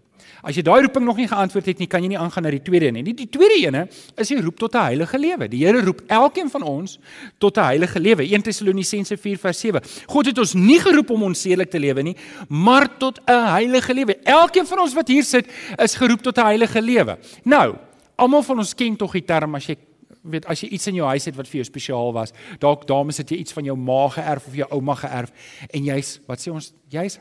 As 0.43 0.57
jy 0.57 0.63
daai 0.67 0.81
roeping 0.83 1.05
nog 1.07 1.15
nie 1.21 1.27
geantwoord 1.31 1.69
het 1.71 1.79
nie, 1.79 1.87
kan 1.87 2.03
jy 2.03 2.09
nie 2.11 2.19
aangaan 2.19 2.43
na 2.43 2.51
die 2.51 2.61
tweede 2.61 2.89
een 2.89 2.97
nie. 2.99 3.13
Die 3.15 3.29
tweede 3.31 3.61
ene 3.61 3.85
is 4.19 4.27
die 4.27 4.41
roep 4.43 4.57
tot 4.59 4.75
'n 4.75 4.83
heilige 4.91 5.17
lewe. 5.17 5.47
Die 5.47 5.63
Here 5.63 5.81
roep 5.81 6.01
elkeen 6.07 6.49
van 6.49 6.63
ons 6.63 6.99
tot 7.39 7.57
'n 7.57 7.63
heilige 7.63 7.99
lewe. 7.99 8.23
1 8.23 8.41
Tessalonisense 8.41 9.17
4:7. 9.17 9.81
God 10.05 10.25
het 10.25 10.37
ons 10.37 10.53
nie 10.53 10.79
geroep 10.79 11.09
om 11.09 11.23
onsedelik 11.23 11.69
te 11.69 11.79
lewe 11.79 12.01
nie, 12.01 12.15
maar 12.49 12.97
tot 12.97 13.19
'n 13.25 13.45
heilige 13.55 13.93
lewe. 13.93 14.17
Elkeen 14.23 14.65
van 14.65 14.79
ons 14.79 14.93
wat 14.93 15.07
hier 15.07 15.23
sit, 15.23 15.47
is 15.77 15.95
geroep 15.95 16.21
tot 16.21 16.37
'n 16.37 16.45
heilige 16.45 16.81
lewe. 16.81 17.17
Nou, 17.43 17.75
almal 18.15 18.43
van 18.43 18.57
ons 18.57 18.75
ken 18.75 18.95
tog 18.95 19.11
die 19.11 19.25
term 19.25 19.55
as 19.55 19.65
jy 19.65 19.77
weet 20.23 20.45
as 20.45 20.61
jy 20.61 20.69
iets 20.69 20.87
in 20.87 20.95
jou 20.95 21.07
huis 21.07 21.25
het 21.25 21.35
wat 21.35 21.47
vir 21.47 21.61
jou 21.61 21.67
spesiaal 21.67 22.13
was, 22.13 22.33
dalk 22.59 22.87
dames 22.87 23.17
het 23.17 23.29
jy 23.29 23.37
iets 23.37 23.53
van 23.53 23.63
jou 23.63 23.75
ma 23.77 24.07
geërf 24.09 24.47
of 24.47 24.55
jou 24.55 24.67
ouma 24.71 24.95
geërf 24.95 25.31
en 25.69 25.83
jy's 25.83 26.19
wat 26.27 26.39
sê 26.39 26.51
ons 26.51 26.73
jy's 26.89 27.19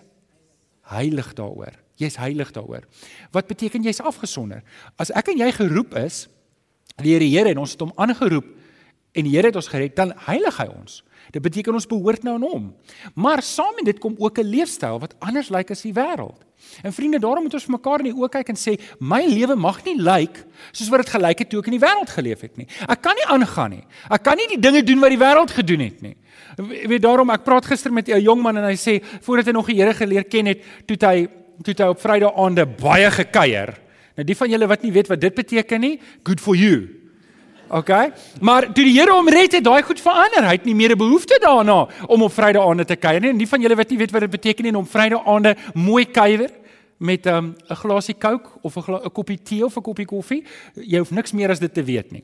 heilig 0.92 1.34
daaroor. 1.34 1.81
Jy's 2.00 2.16
heilig 2.16 2.52
daaroor. 2.52 2.86
Wat 3.32 3.46
beteken 3.46 3.82
jy's 3.82 4.00
afgesonder? 4.00 4.62
As 4.96 5.10
ek 5.10 5.28
en 5.28 5.38
jy 5.38 5.50
geroep 5.52 5.96
is 6.00 6.28
deur 7.02 7.20
die 7.20 7.30
Here 7.32 7.50
en 7.50 7.58
ons 7.58 7.72
het 7.72 7.80
hom 7.80 7.92
aangeroep 7.96 8.48
en 9.12 9.24
die 9.24 9.34
Here 9.34 9.50
het 9.50 9.56
ons 9.56 9.68
gered, 9.68 9.96
dan 9.96 10.14
heilig 10.26 10.56
hy 10.56 10.68
ons. 10.72 11.02
Dit 11.32 11.42
beteken 11.44 11.76
ons 11.76 11.86
behoort 11.86 12.24
nou 12.26 12.34
aan 12.38 12.46
hom. 12.46 12.70
Maar 13.14 13.42
saam 13.44 13.76
met 13.76 13.92
dit 13.92 13.98
kom 14.00 14.14
ook 14.18 14.38
'n 14.38 14.48
leefstyl 14.48 14.98
wat 14.98 15.14
anders 15.20 15.50
lyk 15.50 15.70
as 15.70 15.82
die 15.82 15.92
wêreld. 15.92 16.40
En 16.82 16.92
vriende, 16.92 17.18
daarom 17.18 17.42
moet 17.42 17.54
ons 17.54 17.64
vir 17.64 17.74
mekaar 17.74 17.98
in 17.98 18.10
die 18.10 18.14
oë 18.14 18.28
kyk 18.28 18.48
en 18.48 18.56
sê, 18.56 18.80
my 18.98 19.24
lewe 19.26 19.54
mag 19.54 19.84
nie 19.84 19.98
lyk 20.00 20.44
soos 20.72 20.88
wat 20.88 21.04
dit 21.04 21.10
gelyk 21.10 21.38
het 21.38 21.50
toe 21.50 21.60
ek 21.60 21.66
in 21.66 21.78
die 21.78 21.86
wêreld 21.86 22.10
geleef 22.10 22.40
het 22.40 22.56
nie. 22.56 22.66
Ek 22.88 23.02
kan 23.02 23.14
nie 23.14 23.26
aangaan 23.26 23.70
nie. 23.70 23.84
Ek 24.10 24.22
kan 24.22 24.36
nie 24.36 24.48
die 24.48 24.60
dinge 24.60 24.82
doen 24.82 25.00
wat 25.00 25.10
die 25.10 25.18
wêreld 25.18 25.50
gedoen 25.50 25.80
het 25.80 26.02
nie. 26.02 26.16
Weet 26.56 27.02
daarom 27.02 27.30
ek 27.30 27.44
praat 27.44 27.66
gister 27.66 27.92
met 27.92 28.08
'n 28.08 28.20
jong 28.20 28.42
man 28.42 28.56
en 28.56 28.64
hy 28.64 28.76
sê 28.76 29.02
voordat 29.20 29.46
hy 29.46 29.52
nog 29.52 29.66
die 29.66 29.76
Here 29.76 29.94
geleer 29.94 30.24
ken 30.24 30.46
het, 30.46 30.62
toe 30.86 30.96
hy 31.00 31.28
toe 31.62 31.74
hy 31.76 31.88
op 31.92 32.00
Vrydag 32.00 32.36
aande 32.36 32.66
baie 32.66 33.10
gekuier. 33.10 33.74
Nou 34.16 34.24
die 34.26 34.36
van 34.36 34.50
julle 34.50 34.66
wat 34.66 34.82
nie 34.82 34.92
weet 34.92 35.08
wat 35.08 35.20
dit 35.20 35.34
beteken 35.34 35.80
nie, 35.80 36.00
good 36.24 36.40
for 36.40 36.56
you. 36.56 36.88
OK? 37.72 37.90
Maar 38.40 38.68
toe 38.72 38.84
die 38.84 38.92
Here 38.98 39.12
hom 39.12 39.28
red 39.28 39.52
het, 39.56 39.64
daai 39.64 39.82
goed 39.82 40.00
verander. 40.00 40.44
Hy 40.44 40.56
het 40.58 40.64
nie 40.64 40.74
meer 40.74 40.92
'n 40.92 40.98
behoefte 40.98 41.38
daarna 41.40 41.88
om 42.06 42.22
op 42.22 42.32
Vrydag 42.32 42.68
aande 42.68 42.84
te 42.84 42.96
kuier 42.96 43.20
nie. 43.20 43.30
En 43.30 43.38
die 43.38 43.48
van 43.48 43.60
julle 43.60 43.76
wat 43.76 43.90
nie 43.90 43.98
weet 43.98 44.10
wat 44.10 44.20
dit 44.20 44.30
beteken 44.30 44.64
nie 44.64 44.76
om 44.76 44.86
Vrydag 44.86 45.26
aande 45.26 45.56
mooi 45.74 46.04
kuier 46.04 46.50
met 47.02 47.26
ehm, 47.26 47.52
'n 47.52 47.54
um, 47.68 47.76
glasie 47.76 48.14
Coke 48.14 48.48
of 48.62 48.76
'n 48.76 49.10
koppie 49.12 49.42
tee 49.42 49.64
of 49.64 49.76
'n 49.76 49.82
koppie 49.82 50.06
koffie, 50.06 50.44
jy 50.74 50.98
hoef 50.98 51.10
niks 51.10 51.32
meer 51.32 51.50
as 51.50 51.58
dit 51.58 51.74
te 51.74 51.82
weet 51.82 52.12
nie. 52.12 52.22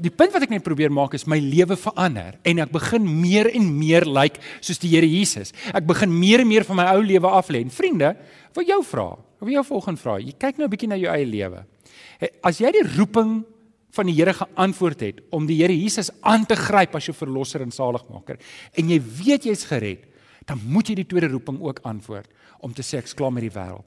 Die 0.00 0.10
punt 0.10 0.32
wat 0.32 0.42
ek 0.42 0.50
net 0.50 0.62
probeer 0.62 0.90
maak 0.90 1.14
is 1.14 1.26
my 1.26 1.38
lewe 1.38 1.76
verander 1.76 2.38
en 2.42 2.58
ek 2.58 2.72
begin 2.72 3.20
meer 3.20 3.54
en 3.54 3.78
meer 3.78 4.04
lyk 4.04 4.14
like 4.14 4.40
soos 4.60 4.78
die 4.78 4.88
Here 4.88 5.06
Jesus. 5.06 5.52
Ek 5.74 5.86
begin 5.86 6.18
meer 6.18 6.40
en 6.40 6.48
meer 6.48 6.64
van 6.64 6.76
my 6.76 6.84
ou 6.94 7.02
lewe 7.02 7.26
af 7.26 7.48
lê. 7.48 7.60
En 7.60 7.70
vriende, 7.70 8.16
wil 8.54 8.64
jou 8.64 8.82
vra. 8.84 9.16
Wil 9.40 9.52
jou 9.52 9.64
volgende 9.64 10.00
vra. 10.00 10.18
Jy 10.18 10.34
kyk 10.38 10.58
nou 10.58 10.66
'n 10.66 10.70
bietjie 10.70 10.88
na 10.88 10.96
jou 10.96 11.12
eie 11.12 11.26
lewe. 11.26 11.64
As 12.42 12.58
jy 12.58 12.72
die 12.72 12.96
roeping 12.96 13.44
van 13.90 14.06
die 14.06 14.14
Here 14.14 14.32
geantwoord 14.32 15.00
het 15.00 15.20
om 15.30 15.46
die 15.46 15.62
Here 15.62 15.74
Jesus 15.74 16.10
aan 16.22 16.46
te 16.46 16.56
gryp 16.56 16.94
as 16.94 17.06
jou 17.06 17.14
verlosser 17.14 17.62
en 17.62 17.70
saligmaker 17.70 18.38
en 18.74 18.88
jy 18.88 19.00
weet 19.00 19.44
jy's 19.44 19.64
gered, 19.64 20.04
dan 20.46 20.60
moet 20.64 20.88
jy 20.88 20.94
die 20.94 21.06
tweede 21.06 21.28
roeping 21.28 21.60
ook 21.60 21.80
antwoord 21.82 22.28
om 22.60 22.72
te 22.74 22.82
sê 22.82 22.98
ek's 22.98 23.14
klaar 23.14 23.32
met 23.32 23.42
die 23.42 23.54
wêreld. 23.54 23.84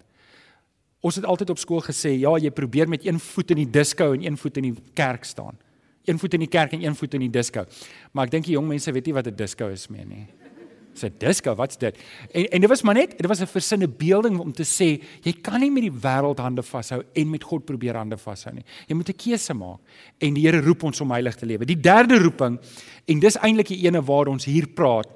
Ons 1.02 1.16
het 1.16 1.26
altyd 1.26 1.50
op 1.50 1.58
skool 1.58 1.82
gesê, 1.82 2.14
ja, 2.20 2.36
jy 2.38 2.52
probeer 2.54 2.90
met 2.90 3.06
een 3.06 3.20
voet 3.20 3.52
in 3.52 3.64
die 3.64 3.70
disko 3.70 4.12
en 4.14 4.26
een 4.26 4.38
voet 4.38 4.58
in 4.58 4.64
die 4.64 4.76
kerk 4.94 5.24
staan. 5.24 5.58
Een 6.06 6.20
voet 6.20 6.34
in 6.34 6.40
die 6.40 6.50
kerk 6.50 6.74
en 6.74 6.84
een 6.84 6.96
voet 6.96 7.14
in 7.14 7.26
die 7.26 7.30
disko. 7.30 7.66
Maar 8.14 8.26
ek 8.26 8.32
dink 8.32 8.46
die 8.46 8.54
jong 8.54 8.68
mense 8.68 8.92
weet 8.92 9.06
nie 9.06 9.14
wat 9.14 9.28
'n 9.28 9.36
disko 9.36 9.70
is 9.70 9.90
meer 9.90 10.06
nie 10.06 10.28
sê 10.98 11.10
disko, 11.18 11.54
wat's 11.56 11.78
dit? 11.80 11.98
En 12.32 12.48
en 12.52 12.62
dit 12.62 12.70
was 12.70 12.84
maar 12.84 12.96
net, 12.96 13.18
dit 13.18 13.28
was 13.28 13.42
'n 13.42 13.48
versinne 13.48 13.88
beelding 13.88 14.40
om 14.40 14.52
te 14.52 14.64
sê 14.64 15.02
jy 15.24 15.34
kan 15.42 15.60
nie 15.60 15.72
met 15.72 15.84
die 15.84 15.92
wêreld 15.92 16.40
hande 16.40 16.64
vashou 16.64 17.04
en 17.14 17.30
met 17.30 17.44
God 17.44 17.66
probeer 17.66 17.96
hande 17.96 18.18
vashou 18.18 18.54
nie. 18.54 18.64
Jy 18.88 18.96
moet 18.96 19.10
'n 19.10 19.16
keuse 19.16 19.54
maak 19.54 19.80
en 20.20 20.34
die 20.34 20.42
Here 20.42 20.62
roep 20.62 20.84
ons 20.84 21.02
om 21.02 21.12
heilig 21.12 21.36
te 21.36 21.46
lewe. 21.46 21.66
Die 21.66 21.80
derde 21.80 22.18
roeping 22.18 22.60
en 23.08 23.20
dis 23.20 23.38
eintlik 23.38 23.68
die 23.68 23.86
ene 23.86 24.02
waar 24.02 24.28
ons 24.28 24.46
hier 24.46 24.68
praat. 24.68 25.08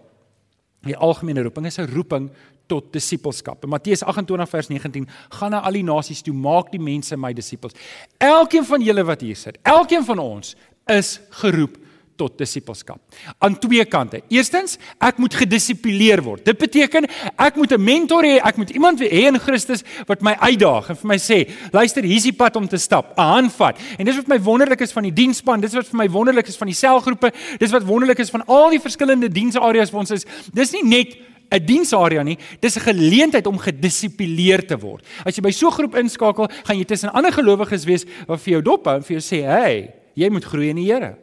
Die 0.84 0.96
algemene 0.96 1.42
roeping 1.42 1.66
is 1.66 1.80
'n 1.80 1.88
roeping 1.94 2.32
tot 2.68 2.92
disippelskap. 2.94 3.64
In 3.64 3.70
Matteus 3.70 4.04
28 4.04 4.50
vers 4.50 4.68
19 4.68 5.08
gaan 5.40 5.52
na 5.52 5.62
al 5.66 5.80
die 5.80 5.84
nasies 5.84 6.22
toe, 6.26 6.34
maak 6.34 6.72
die 6.72 6.82
mense 6.82 7.18
my 7.18 7.34
disippels. 7.34 7.78
Elkeen 8.18 8.66
van 8.66 8.82
julle 8.82 9.04
wat 9.04 9.22
hier 9.22 9.36
sit, 9.40 9.60
elkeen 9.64 10.06
van 10.06 10.20
ons 10.20 10.56
is 10.92 11.20
geroep 11.42 11.78
tot 12.16 12.38
disippelskap. 12.40 13.00
Aan 13.44 13.58
twee 13.60 13.84
kante. 13.92 14.22
Eerstens, 14.32 14.78
ek 15.04 15.20
moet 15.20 15.36
gedissiplineer 15.36 16.22
word. 16.24 16.46
Dit 16.48 16.60
beteken 16.60 17.08
ek 17.36 17.58
moet 17.60 17.74
'n 17.74 17.84
mentor 17.84 18.24
hê, 18.24 18.40
ek 18.40 18.58
moet 18.58 18.70
iemand 18.70 19.00
hê 19.00 19.28
in 19.28 19.40
Christus 19.40 19.84
wat 20.08 20.22
my 20.22 20.36
uitdaag 20.40 20.90
en 20.90 20.96
vir 20.96 21.08
my 21.08 21.18
sê, 21.18 21.52
luister, 21.72 22.04
hier's 22.04 22.24
die 22.24 22.32
pad 22.32 22.56
om 22.56 22.68
te 22.68 22.78
stap, 22.78 23.18
'n 23.18 23.22
hand 23.22 23.54
vat. 23.54 23.78
En 24.00 24.06
dis 24.06 24.16
wat 24.16 24.28
my 24.28 24.40
wonderlik 24.40 24.82
is 24.82 24.92
van 24.92 25.04
die 25.04 25.14
diensspan, 25.14 25.60
dis 25.60 25.74
wat 25.74 25.88
vir 25.88 25.98
my 25.98 26.10
wonderlik 26.10 26.48
is 26.48 26.58
van 26.58 26.68
die 26.68 26.76
selgroepe, 26.76 27.32
dis 27.60 27.72
wat 27.72 27.84
wonderlik 27.84 28.20
is 28.20 28.30
van 28.30 28.46
al 28.48 28.70
die 28.70 28.80
verskillende 28.80 29.30
diensareas 29.30 29.90
vir 29.90 30.00
ons 30.00 30.12
is. 30.12 30.26
Dis 30.54 30.72
nie 30.72 30.84
net 30.84 31.18
'n 31.52 31.66
diensarea 31.66 32.24
nie, 32.24 32.38
dis 32.60 32.78
'n 32.78 32.88
geleentheid 32.94 33.48
om 33.48 33.58
gedissiplineer 33.58 34.66
te 34.68 34.78
word. 34.78 35.06
As 35.26 35.36
jy 35.36 35.42
by 35.42 35.52
so 35.52 35.68
'n 35.68 35.72
groep 35.72 35.96
inskakel, 35.96 36.50
gaan 36.64 36.78
jy 36.78 36.86
tussen 36.86 37.14
ander 37.14 37.32
gelowiges 37.32 37.86
wees 37.86 38.06
wat 38.28 38.40
vir 38.42 38.52
jou 38.52 38.62
dop 38.62 38.86
hou 38.86 38.96
en 38.96 39.04
vir 39.04 39.20
jou 39.20 39.22
sê, 39.22 39.44
"Hey, 39.44 39.94
jy 40.16 40.30
moet 40.30 40.44
groei 40.44 40.70
in 40.70 40.76
die 40.76 40.92
Here." 40.92 41.18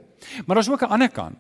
Maar 0.47 0.57
daar's 0.57 0.69
ook 0.69 0.83
'n 0.83 0.93
ander 0.93 1.11
kant. 1.11 1.38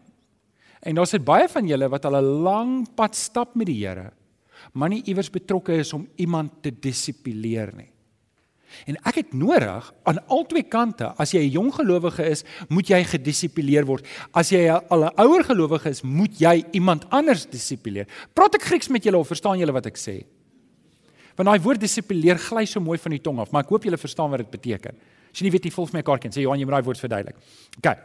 En 0.82 0.94
daar's 0.94 1.14
baie 1.22 1.48
van 1.48 1.66
julle 1.66 1.88
wat 1.88 2.04
al 2.04 2.16
'n 2.16 2.42
lang 2.42 2.94
pad 2.94 3.16
stap 3.16 3.54
met 3.54 3.66
die 3.66 3.86
Here, 3.86 4.12
maar 4.72 4.88
nie 4.88 5.02
iewers 5.04 5.30
betrokke 5.30 5.72
is 5.72 5.92
om 5.92 6.08
iemand 6.16 6.62
te 6.62 6.70
dissiplineer 6.80 7.72
nie. 7.76 7.90
En 8.86 8.96
ek 9.08 9.20
het 9.20 9.32
nodig 9.34 9.92
aan 10.08 10.20
albei 10.26 10.62
kante. 10.68 11.12
As 11.18 11.32
jy 11.32 11.40
'n 11.46 11.50
jong 11.50 11.72
gelowige 11.74 12.24
is, 12.24 12.44
moet 12.68 12.88
jy 12.88 13.04
gedissiplineer 13.04 13.84
word. 13.86 14.06
As 14.32 14.50
jy 14.50 14.68
al 14.68 15.04
'n 15.04 15.12
ouer 15.16 15.44
gelowige 15.44 15.88
is, 15.90 16.02
moet 16.02 16.38
jy 16.38 16.64
iemand 16.72 17.04
anders 17.10 17.46
dissiplineer. 17.46 18.06
Praat 18.34 18.54
ek 18.54 18.62
Grieks 18.62 18.88
met 18.88 19.04
julle 19.04 19.18
of 19.18 19.26
verstaan 19.26 19.58
julle 19.58 19.72
wat 19.72 19.86
ek 19.86 19.96
sê? 19.96 20.24
Want 21.36 21.48
daai 21.48 21.60
woord 21.60 21.80
dissiplineer 21.80 22.38
gly 22.38 22.64
so 22.64 22.80
mooi 22.80 22.98
van 22.98 23.10
die 23.10 23.20
tong 23.20 23.38
af, 23.38 23.50
maar 23.52 23.64
ek 23.64 23.70
hoop 23.70 23.84
julle 23.84 23.96
verstaan 23.96 24.30
wat 24.30 24.38
dit 24.38 24.50
beteken. 24.50 24.94
As 25.32 25.40
jy 25.40 25.44
nie 25.44 25.52
weet 25.52 25.64
nie, 25.64 25.72
volg 25.72 25.92
my 25.92 26.02
kaartjie 26.02 26.28
en 26.28 26.34
sê 26.34 26.42
Johan, 26.44 26.58
jy 26.58 26.64
moet 26.64 26.76
daai 26.76 26.84
woord 26.84 27.00
verduidelik. 27.00 27.36
OK. 27.78 27.96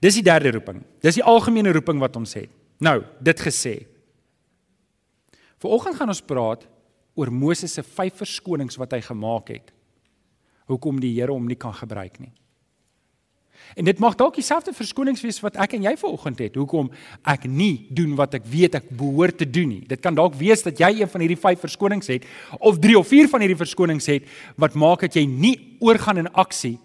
Dis 0.00 0.14
die 0.14 0.22
derde 0.26 0.52
roeping. 0.52 0.82
Dis 1.00 1.14
die 1.14 1.24
algemene 1.24 1.72
roeping 1.72 1.98
wat 2.02 2.16
ons 2.16 2.34
het. 2.34 2.50
Nou, 2.82 3.02
dit 3.20 3.40
gesê. 3.40 3.86
Vanoggend 5.62 5.96
gaan 5.96 6.12
ons 6.12 6.20
praat 6.26 6.66
oor 7.14 7.32
Moses 7.32 7.74
se 7.76 7.82
vyf 7.84 8.22
verskonings 8.22 8.78
wat 8.80 8.94
hy 8.96 9.02
gemaak 9.04 9.52
het. 9.52 9.72
Hoekom 10.70 11.00
die 11.02 11.12
Here 11.18 11.32
hom 11.32 11.48
nie 11.48 11.58
kan 11.58 11.74
gebruik 11.76 12.20
nie. 12.22 12.32
En 13.76 13.86
dit 13.86 13.98
mag 14.02 14.16
dalk 14.20 14.36
dieselfde 14.36 14.74
verskonings 14.76 15.22
wees 15.24 15.38
wat 15.40 15.56
ek 15.60 15.76
en 15.78 15.86
jy 15.86 15.92
vanoggend 15.96 16.42
het. 16.44 16.56
Hoekom 16.60 16.90
ek 17.28 17.46
nie 17.48 17.86
doen 17.94 18.14
wat 18.18 18.36
ek 18.36 18.46
weet 18.48 18.76
ek 18.80 18.90
behoort 18.98 19.38
te 19.40 19.48
doen 19.48 19.70
nie. 19.76 19.82
Dit 19.88 20.02
kan 20.04 20.16
dalk 20.16 20.36
wees 20.40 20.64
dat 20.66 20.80
jy 20.80 20.90
een 21.00 21.10
van 21.10 21.24
hierdie 21.24 21.40
vyf 21.40 21.62
verskonings 21.64 22.10
het 22.12 22.26
of 22.58 22.80
3 22.82 22.98
of 23.00 23.08
4 23.08 23.30
van 23.32 23.44
hierdie 23.44 23.60
verskonings 23.60 24.08
het 24.12 24.28
wat 24.60 24.76
maak 24.78 25.06
dat 25.06 25.16
jy 25.16 25.24
nie 25.28 25.54
oorgaan 25.80 26.24
in 26.24 26.32
aksie 26.32 26.76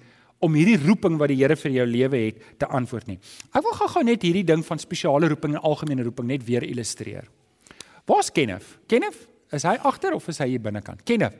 om 0.43 0.53
hierdie 0.53 0.77
roeping 0.79 1.17
wat 1.19 1.31
die 1.34 1.39
Here 1.41 1.57
vir 1.57 1.74
jou 1.79 1.88
lewe 1.89 2.22
het 2.27 2.43
te 2.62 2.69
antwoord 2.69 3.10
nie. 3.10 3.17
Ek 3.51 3.65
wil 3.65 3.75
gou-gou 3.79 4.03
net 4.05 4.24
hierdie 4.24 4.46
ding 4.48 4.63
van 4.65 4.79
spesiale 4.79 5.31
roeping 5.34 5.57
en 5.57 5.65
algemene 5.65 6.05
roeping 6.05 6.29
net 6.29 6.46
weer 6.46 6.63
illustreer. 6.63 7.25
Waar's 8.07 8.29
Kenneth? 8.31 8.77
Kenneth, 8.88 9.25
is 9.51 9.63
hy 9.63 9.77
agter 9.87 10.13
of 10.13 10.27
is 10.27 10.39
hy 10.43 10.49
hier 10.53 10.63
binnekant? 10.63 11.03
Kenneth. 11.07 11.35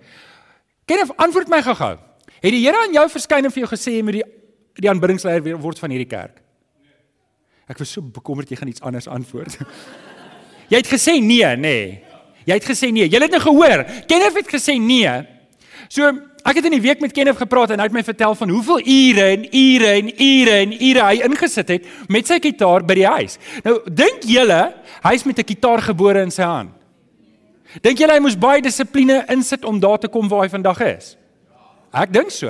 Kenneth, 0.88 1.12
antwoord 1.20 1.52
my 1.52 1.62
gou-gou. 1.66 1.96
Het 2.38 2.54
die 2.54 2.64
Here 2.64 2.80
aan 2.86 2.94
jou 2.96 3.06
verskyn 3.12 3.48
en 3.48 3.54
vir 3.54 3.66
jou 3.66 3.72
gesê 3.74 3.98
jy 3.98 4.04
moet 4.06 4.20
die 4.20 4.28
die 4.78 4.90
aanbiddingsleier 4.92 5.58
word 5.58 5.80
van 5.82 5.90
hierdie 5.90 6.10
kerk? 6.10 6.44
Ek 7.68 7.80
was 7.82 7.90
so 7.92 8.02
bekommerd 8.02 8.52
jy 8.52 8.60
gaan 8.60 8.70
iets 8.70 8.84
anders 8.86 9.10
antwoord. 9.10 9.58
jy 10.72 10.78
het 10.78 10.92
gesê 10.92 11.18
nee, 11.20 11.50
nê. 11.58 11.58
Nee. 11.64 12.04
Jy 12.48 12.56
het 12.56 12.68
gesê 12.70 12.92
nee. 12.94 13.10
Jy 13.10 13.20
het 13.20 13.34
nou 13.34 13.42
gehoor. 13.44 13.84
Kenneth 14.08 14.38
het 14.40 14.54
gesê 14.54 14.78
nee. 14.80 15.18
So 15.92 16.08
ek 16.48 16.62
het 16.62 16.70
in 16.70 16.78
die 16.78 16.84
week 16.84 17.02
met 17.04 17.12
Kenneth 17.16 17.42
gepraat 17.42 17.74
en 17.74 17.82
hy 17.82 17.90
het 17.90 17.98
my 17.98 18.06
vertel 18.08 18.38
van 18.40 18.54
hoeveel 18.54 18.86
ure 18.86 19.26
en 19.34 19.44
ure 19.50 19.92
en 19.98 20.14
ure 20.14 20.56
en 20.62 20.78
ure 20.78 21.10
hy 21.10 21.20
ingesit 21.28 21.74
het 21.76 21.90
met 22.08 22.30
sy 22.30 22.38
kitaar 22.44 22.86
by 22.88 23.02
die 23.02 23.10
huis. 23.18 23.36
Nou 23.66 23.82
dink 23.90 24.24
julle 24.30 24.62
hy's 25.04 25.26
met 25.28 25.40
'n 25.40 25.50
kitaar 25.52 25.84
gebore 25.90 26.24
in 26.24 26.32
sy 26.32 26.48
hand? 26.48 26.77
Dink 27.82 28.00
julle 28.00 28.14
hy 28.14 28.20
moes 28.20 28.38
baie 28.40 28.62
dissipline 28.62 29.26
insit 29.34 29.66
om 29.66 29.80
daar 29.80 30.00
te 30.00 30.08
kom 30.08 30.30
waar 30.30 30.46
hy 30.46 30.50
vandag 30.50 30.80
is? 30.82 31.18
Ek 31.94 32.14
dink 32.14 32.32
so. 32.32 32.48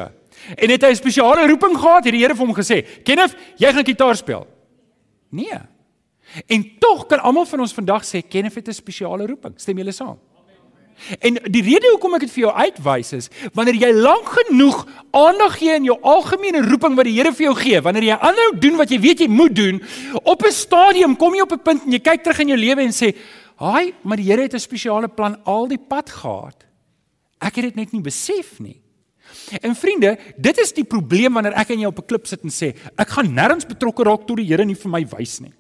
En 0.56 0.70
het 0.70 0.84
hy 0.84 0.92
'n 0.92 0.96
spesiale 0.96 1.48
roeping 1.48 1.76
gehad? 1.78 2.06
Het 2.06 2.14
die 2.14 2.22
Here 2.22 2.36
vir 2.36 2.46
hom 2.46 2.56
gesê: 2.56 2.86
"Kenneth, 3.04 3.36
jy 3.58 3.74
gaan 3.74 3.84
kitaar 3.84 4.16
speel." 4.16 4.48
Nee. 5.30 5.60
En 6.48 6.72
tog 6.80 7.06
kan 7.08 7.20
almal 7.20 7.46
van 7.46 7.60
ons 7.60 7.74
vandag 7.74 8.04
sê 8.06 8.22
Kenneth 8.22 8.56
het 8.56 8.68
'n 8.68 8.74
spesiale 8.74 9.26
roeping. 9.26 9.54
Stem 9.60 9.78
julle 9.78 9.92
saam? 9.92 10.20
En 11.20 11.38
die 11.46 11.62
rede 11.62 11.92
hoekom 11.94 12.16
ek 12.18 12.26
dit 12.26 12.32
vir 12.32 12.42
jou 12.42 12.54
uitwys 12.54 13.14
is 13.14 13.30
wanneer 13.54 13.76
jy 13.76 13.92
lank 13.94 14.26
genoeg 14.26 14.80
aandag 15.12 15.58
gee 15.60 15.76
aan 15.76 15.86
jou 15.86 15.98
algemene 16.02 16.64
roeping 16.66 16.96
wat 16.98 17.06
die 17.06 17.14
Here 17.14 17.32
vir 17.32 17.46
jou 17.46 17.56
gee, 17.56 17.82
wanneer 17.82 18.04
jy 18.04 18.18
aanhou 18.18 18.48
doen 18.58 18.80
wat 18.82 18.90
jy 18.90 19.00
weet 19.00 19.20
jy 19.20 19.28
moet 19.28 19.56
doen, 19.56 19.82
op 20.24 20.44
'n 20.44 20.52
stadium 20.52 21.16
kom 21.16 21.36
jy 21.36 21.42
op 21.42 21.54
'n 21.54 21.62
punt 21.62 21.86
en 21.86 21.92
jy 21.92 22.00
kyk 22.00 22.24
terug 22.24 22.40
in 22.40 22.48
jou 22.48 22.58
lewe 22.58 22.82
en 22.82 22.92
sê, 22.92 23.16
"Haai, 23.58 23.94
maar 24.04 24.18
die 24.18 24.26
Here 24.26 24.42
het 24.42 24.54
'n 24.54 24.60
spesiale 24.60 25.08
plan 25.08 25.38
al 25.46 25.68
die 25.68 25.80
pad 25.80 26.10
gehad. 26.10 26.66
Ek 27.40 27.56
het 27.56 27.64
dit 27.66 27.76
net 27.76 27.92
nie 27.92 28.02
besef 28.02 28.60
nie." 28.60 28.82
En 29.62 29.76
vriende, 29.76 30.18
dit 30.38 30.58
is 30.58 30.74
die 30.74 30.84
probleem 30.84 31.34
wanneer 31.34 31.54
ek 31.54 31.70
en 31.70 31.80
jy 31.80 31.86
op 31.86 32.00
'n 32.00 32.06
klip 32.06 32.28
sit 32.28 32.44
en 32.44 32.50
sê, 32.50 32.76
"Ek 32.98 33.10
gaan 33.10 33.34
nêrens 33.34 33.68
betrokke 33.68 34.04
raak 34.04 34.28
tot 34.28 34.38
die 34.38 34.46
Here 34.46 34.66
nie 34.66 34.76
vir 34.76 34.92
my 34.92 35.06
wys 35.06 35.40
nie." 35.40 35.54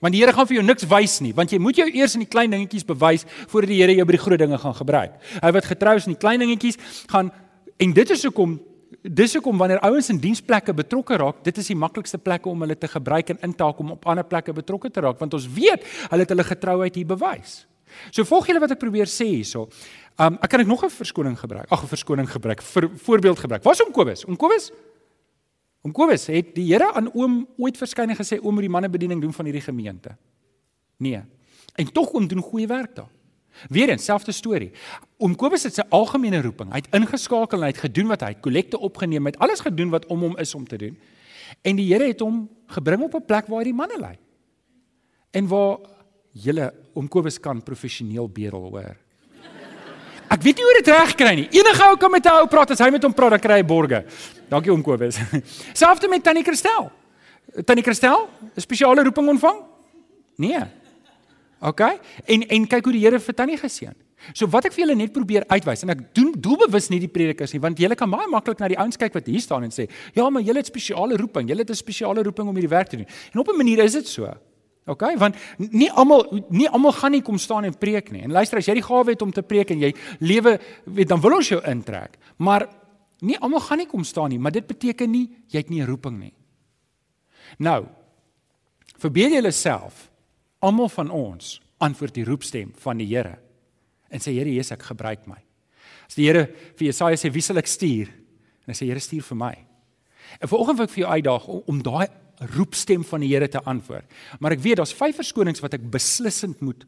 Want 0.00 0.12
die 0.12 0.20
Here 0.20 0.32
gaan 0.32 0.46
vir 0.46 0.56
jou 0.56 0.66
niks 0.66 0.84
wys 0.84 1.20
nie, 1.20 1.32
want 1.32 1.50
jy 1.50 1.58
moet 1.58 1.76
jou 1.76 1.88
eers 1.88 2.14
in 2.14 2.20
die 2.20 2.28
klein 2.28 2.50
dingetjies 2.50 2.84
bewys 2.84 3.24
voordat 3.48 3.68
die 3.68 3.80
Here 3.80 3.94
jou 3.94 4.04
by 4.04 4.12
die 4.12 4.24
groot 4.24 4.38
dinge 4.38 4.58
gaan 4.58 4.74
gebruik. 4.74 5.12
Hy 5.42 5.52
wat 5.52 5.64
getrou 5.64 5.96
is 5.96 6.06
in 6.06 6.12
die 6.12 6.20
klein 6.20 6.40
dingetjies 6.40 6.76
gaan 7.08 7.32
en 7.78 7.92
dit 7.92 8.10
is 8.10 8.22
hoekom 8.22 8.60
dis 9.08 9.34
hoekom 9.36 9.58
wanneer 9.58 9.80
ouens 9.86 10.08
in 10.10 10.18
diensplekke 10.20 10.74
betrokke 10.74 11.16
raak, 11.20 11.42
dit 11.46 11.58
is 11.58 11.70
die 11.70 11.78
maklikste 11.78 12.18
plekke 12.18 12.48
om 12.48 12.64
hulle 12.64 12.76
te 12.78 12.88
gebruik 12.88 13.30
en 13.30 13.40
intaak 13.48 13.78
om 13.82 13.94
op 13.96 14.06
ander 14.06 14.24
plekke 14.26 14.54
betrokke 14.56 14.90
te 14.90 15.00
raak, 15.04 15.18
want 15.18 15.34
ons 15.34 15.46
weet 15.46 15.84
hulle 16.10 16.26
het 16.26 16.34
hulle 16.34 16.46
getrouheid 16.46 16.94
hier 16.94 17.06
bewys. 17.06 17.66
So 18.10 18.26
volg 18.28 18.48
julle 18.50 18.60
wat 18.60 18.74
ek 18.74 18.80
probeer 18.82 19.10
sê 19.10 19.28
hierso. 19.30 19.68
Um 20.18 20.38
ek 20.42 20.50
kan 20.50 20.60
ek 20.60 20.66
nog 20.66 20.84
'n 20.84 20.90
verskoning 20.90 21.38
gebruik. 21.38 21.66
Ag 21.70 21.84
'n 21.84 21.88
verskoning 21.88 22.28
gebruik 22.28 22.62
vir 22.62 22.90
voorbeeld 22.96 23.38
gebruik. 23.38 23.62
Waar's 23.62 23.80
oom 23.80 23.92
Kobus? 23.92 24.26
Oom 24.26 24.36
Kobus? 24.36 24.72
Oom 25.82 25.92
Kobus, 25.92 26.26
het 26.26 26.54
die 26.54 26.72
Here 26.72 26.92
aan 26.92 27.10
oom 27.14 27.46
ooit 27.58 27.76
verskyn 27.76 28.10
en 28.10 28.16
gesê 28.16 28.40
oom 28.42 28.54
moet 28.54 28.66
die 28.66 28.70
manne 28.70 28.88
bediening 28.88 29.20
doen 29.20 29.32
van 29.32 29.44
hierdie 29.44 29.62
gemeente? 29.62 30.16
Nee. 30.98 31.22
En 31.76 31.92
tog 31.92 32.12
oom 32.12 32.26
doen 32.26 32.42
goeie 32.42 32.66
werk 32.66 32.94
daar. 32.94 33.10
Weerens 33.68 34.04
selfde 34.04 34.32
storie. 34.32 34.70
Oom 35.18 35.34
Kobus 35.36 35.62
het 35.62 35.74
sy 35.74 35.84
algemene 35.94 36.42
roeping. 36.42 36.70
Hy 36.72 36.82
het 36.82 36.94
ingeskakel 36.94 37.58
en 37.58 37.64
hy 37.68 37.72
het 37.72 37.84
gedoen 37.84 38.08
wat 38.12 38.20
hy 38.20 38.34
het 38.34 38.42
kollekte 38.44 38.78
opgeneem, 38.78 39.26
het 39.26 39.38
alles 39.38 39.60
gedoen 39.60 39.90
wat 39.90 40.06
om 40.12 40.20
hom 40.20 40.36
is 40.42 40.54
om 40.54 40.66
te 40.66 40.76
doen. 40.76 40.98
En 41.62 41.76
die 41.76 41.86
Here 41.92 42.06
het 42.06 42.20
hom 42.20 42.48
gebring 42.66 43.02
op 43.02 43.14
'n 43.14 43.24
plek 43.24 43.46
waar 43.46 43.58
hy 43.58 43.64
die 43.64 43.74
manne 43.74 43.98
lei. 43.98 44.18
En 45.32 45.48
waar 45.48 45.78
julle 46.32 46.72
oom 46.94 47.08
Kobus 47.08 47.40
kan 47.40 47.62
professioneel 47.62 48.28
bedel 48.28 48.70
hoor. 48.70 48.96
Ek 50.28 50.42
weet 50.42 50.56
nie 50.56 50.64
hoe 50.64 50.78
dit 50.82 50.88
reg 50.90 51.14
kry 51.14 51.34
nie. 51.34 51.48
Enige 51.54 51.84
ou 51.86 51.96
kan 51.96 52.10
met 52.10 52.24
'n 52.26 52.28
ou 52.28 52.46
praat 52.46 52.70
as 52.70 52.78
hy 52.78 52.90
met 52.90 53.02
hom 53.02 53.14
praat, 53.14 53.30
dan 53.30 53.40
kry 53.40 53.60
hy 53.60 53.64
borge. 53.64 54.04
Dankie 54.48 54.72
oom 54.72 54.82
Kobus. 54.82 55.18
Selfs 55.72 56.08
met 56.08 56.22
Tannie 56.22 56.42
Christel. 56.42 56.90
Tannie 57.64 57.84
Christel, 57.84 58.28
'n 58.56 58.60
spesiale 58.60 59.02
roeping 59.02 59.28
ontvang? 59.28 59.62
Nee. 60.36 60.60
OK? 61.60 61.80
En 62.24 62.42
en 62.48 62.66
kyk 62.66 62.84
hoe 62.84 62.92
die 62.92 63.04
Here 63.04 63.20
vir 63.20 63.34
Tannie 63.34 63.56
geseën. 63.56 63.94
So 64.34 64.48
wat 64.50 64.64
ek 64.64 64.72
vir 64.72 64.86
julle 64.86 64.96
net 64.96 65.12
probeer 65.12 65.44
uitwys 65.48 65.84
en 65.84 65.90
ek 65.90 66.14
doen 66.16 66.32
doelbewus 66.32 66.88
nie 66.90 66.98
die 66.98 67.10
predikus 67.12 67.52
nie 67.52 67.60
want 67.60 67.78
julle 67.78 67.94
kan 67.94 68.10
baie 68.10 68.26
maklik 68.32 68.58
na 68.58 68.68
die 68.68 68.78
ouens 68.80 68.96
kyk 68.96 69.14
wat 69.14 69.26
hier 69.26 69.40
staan 69.40 69.62
en 69.62 69.70
sê 69.70 69.86
ja 70.16 70.24
maar 70.30 70.42
julle 70.42 70.58
het 70.58 70.66
spesiale 70.66 71.18
roeping 71.20 71.48
julle 71.48 71.62
het 71.62 71.70
'n 71.70 71.76
spesiale 71.76 72.22
roeping 72.24 72.48
om 72.48 72.56
hierdie 72.56 72.72
werk 72.72 72.88
te 72.88 72.96
doen 72.96 73.06
en 73.06 73.40
op 73.40 73.48
'n 73.48 73.56
manier 73.56 73.84
is 73.84 73.92
dit 73.92 74.08
so 74.08 74.32
OK, 74.86 75.02
want 75.18 75.34
nie 75.58 75.88
almal 75.90 76.22
nie 76.54 76.68
almal 76.70 76.94
gaan 76.94 77.16
nie 77.16 77.22
kom 77.26 77.38
staan 77.42 77.66
en 77.66 77.74
preek 77.74 78.12
nie. 78.14 78.22
En 78.22 78.30
luister, 78.30 78.58
as 78.58 78.68
jy 78.68 78.76
die 78.78 78.86
gawe 78.86 79.10
het 79.10 79.22
om 79.22 79.32
te 79.34 79.42
preek 79.42 79.72
en 79.74 79.80
jy 79.82 79.90
lewe 80.22 80.60
weet 80.84 81.10
dan 81.10 81.20
wil 81.20 81.34
ons 81.40 81.48
jou 81.50 81.58
intrek. 81.66 82.14
Maar 82.38 82.68
nie 83.26 83.38
almal 83.42 83.64
gaan 83.66 83.82
nie 83.82 83.88
kom 83.90 84.04
staan 84.06 84.30
nie, 84.30 84.38
maar 84.38 84.54
dit 84.54 84.66
beteken 84.66 85.10
nie 85.10 85.26
jy 85.50 85.58
het 85.58 85.70
nie 85.70 85.82
'n 85.82 85.86
roeping 85.90 86.18
nie. 86.20 86.34
Nou, 87.58 87.86
verbeel 88.98 89.42
jouself, 89.42 90.10
almal 90.66 90.90
van 90.92 91.12
ons 91.14 91.56
antwoord 91.82 92.16
die 92.16 92.26
roepstem 92.26 92.72
van 92.82 93.00
die 93.00 93.08
Here 93.10 93.36
en 94.10 94.22
sê 94.22 94.32
Here 94.36 94.50
Jesus, 94.50 94.74
ek 94.76 94.86
gebruik 94.90 95.26
my. 95.28 95.38
As 96.06 96.16
die 96.18 96.28
Here 96.28 96.46
vir 96.78 96.88
Jesaja 96.88 97.18
sê 97.20 97.30
wie 97.34 97.44
sal 97.44 97.58
ek 97.60 97.70
stuur? 97.70 98.12
En 98.64 98.72
hy 98.72 98.76
sê 98.78 98.88
Here 98.88 99.02
stuur 99.02 99.24
vir 99.26 99.40
my. 99.40 99.54
En 100.40 100.50
vanoggend 100.50 100.80
wil 100.80 100.88
ek 100.88 100.94
vir 100.94 101.02
jou 101.04 101.10
uitdaag 101.16 101.48
om, 101.52 101.62
om 101.72 101.82
daai 101.84 102.06
roepstem 102.56 103.04
van 103.08 103.24
die 103.24 103.32
Here 103.32 103.48
te 103.50 103.62
antwoord. 103.64 104.06
Maar 104.40 104.56
ek 104.56 104.64
weet 104.64 104.80
daar's 104.80 104.94
vyf 104.96 105.18
verskonings 105.22 105.62
wat 105.64 105.76
ek 105.78 105.86
beslissend 105.92 106.62
moet 106.64 106.86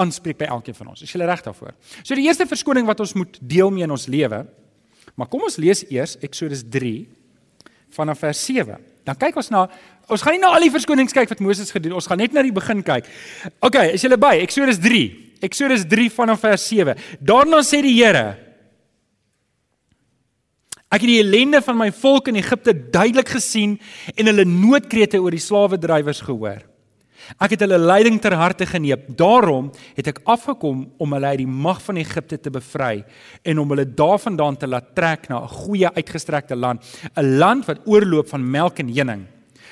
aanspreek 0.00 0.38
by 0.40 0.48
elkeen 0.52 0.76
van 0.76 0.92
ons. 0.92 1.02
Is 1.04 1.12
jy 1.12 1.26
reg 1.26 1.42
daarvoor? 1.44 1.74
So 2.02 2.16
die 2.16 2.26
eerste 2.28 2.48
verskoning 2.48 2.88
wat 2.88 3.02
ons 3.02 3.16
moet 3.18 3.38
deel 3.40 3.72
mee 3.74 3.86
in 3.86 3.94
ons 3.94 4.08
lewe. 4.10 4.44
Maar 5.18 5.28
kom 5.28 5.44
ons 5.44 5.58
lees 5.60 5.82
eers 5.90 6.16
Eksodus 6.24 6.62
3 6.70 6.94
vanaf 7.94 8.22
vers 8.24 8.44
7. 8.46 8.76
Dan 9.06 9.18
kyk 9.18 9.40
ons 9.40 9.50
na 9.52 9.64
ons 10.10 10.22
gaan 10.26 10.34
nie 10.34 10.42
na 10.42 10.50
al 10.50 10.64
die 10.64 10.72
verskonings 10.74 11.14
kyk 11.14 11.30
wat 11.30 11.42
Moses 11.44 11.70
gedoen. 11.70 11.94
Ons 12.00 12.08
gaan 12.10 12.18
net 12.18 12.34
na 12.34 12.42
die 12.42 12.54
begin 12.54 12.82
kyk. 12.82 13.06
OK, 13.62 13.76
is 13.94 14.02
julle 14.02 14.18
by? 14.18 14.40
Eksodus 14.42 14.80
3. 14.82 15.02
Eksodus 15.46 15.84
3 15.88 16.08
vanaf 16.12 16.42
vers 16.42 16.64
7. 16.66 16.96
Daarna 17.22 17.62
sê 17.66 17.82
die 17.86 17.94
Here 18.00 18.50
Ek 20.90 21.04
het 21.04 21.06
die 21.06 21.20
ellende 21.22 21.60
van 21.62 21.76
my 21.78 21.92
volk 21.94 22.32
in 22.32 22.40
Egipte 22.40 22.72
duidelik 22.74 23.28
gesien 23.30 23.76
en 24.16 24.26
hulle 24.26 24.42
noodkrete 24.42 25.20
oor 25.22 25.30
die 25.30 25.42
slawedrywers 25.42 26.24
gehoor. 26.26 26.64
Ek 27.38 27.54
het 27.54 27.64
hulle 27.64 27.78
lyding 27.78 28.20
ter 28.20 28.34
harte 28.38 28.66
geneem. 28.66 29.02
Daarom 29.16 29.70
het 29.96 30.10
ek 30.12 30.22
afgekom 30.24 30.86
om 30.98 31.12
hulle 31.16 31.32
uit 31.32 31.42
die 31.42 31.46
mag 31.50 31.82
van 31.84 32.00
Egipte 32.00 32.38
te 32.40 32.50
bevry 32.50 33.04
en 33.42 33.58
om 33.58 33.74
hulle 33.74 33.86
daarvandaan 33.86 34.56
te 34.56 34.66
laat 34.66 34.94
trek 34.94 35.28
na 35.28 35.42
'n 35.42 35.48
goeie 35.48 35.90
uitgestrekte 35.94 36.56
land, 36.56 36.82
'n 37.16 37.38
land 37.38 37.66
wat 37.66 37.86
oorloop 37.86 38.28
van 38.28 38.50
melk 38.50 38.78
en 38.78 38.88
honing. 38.88 39.26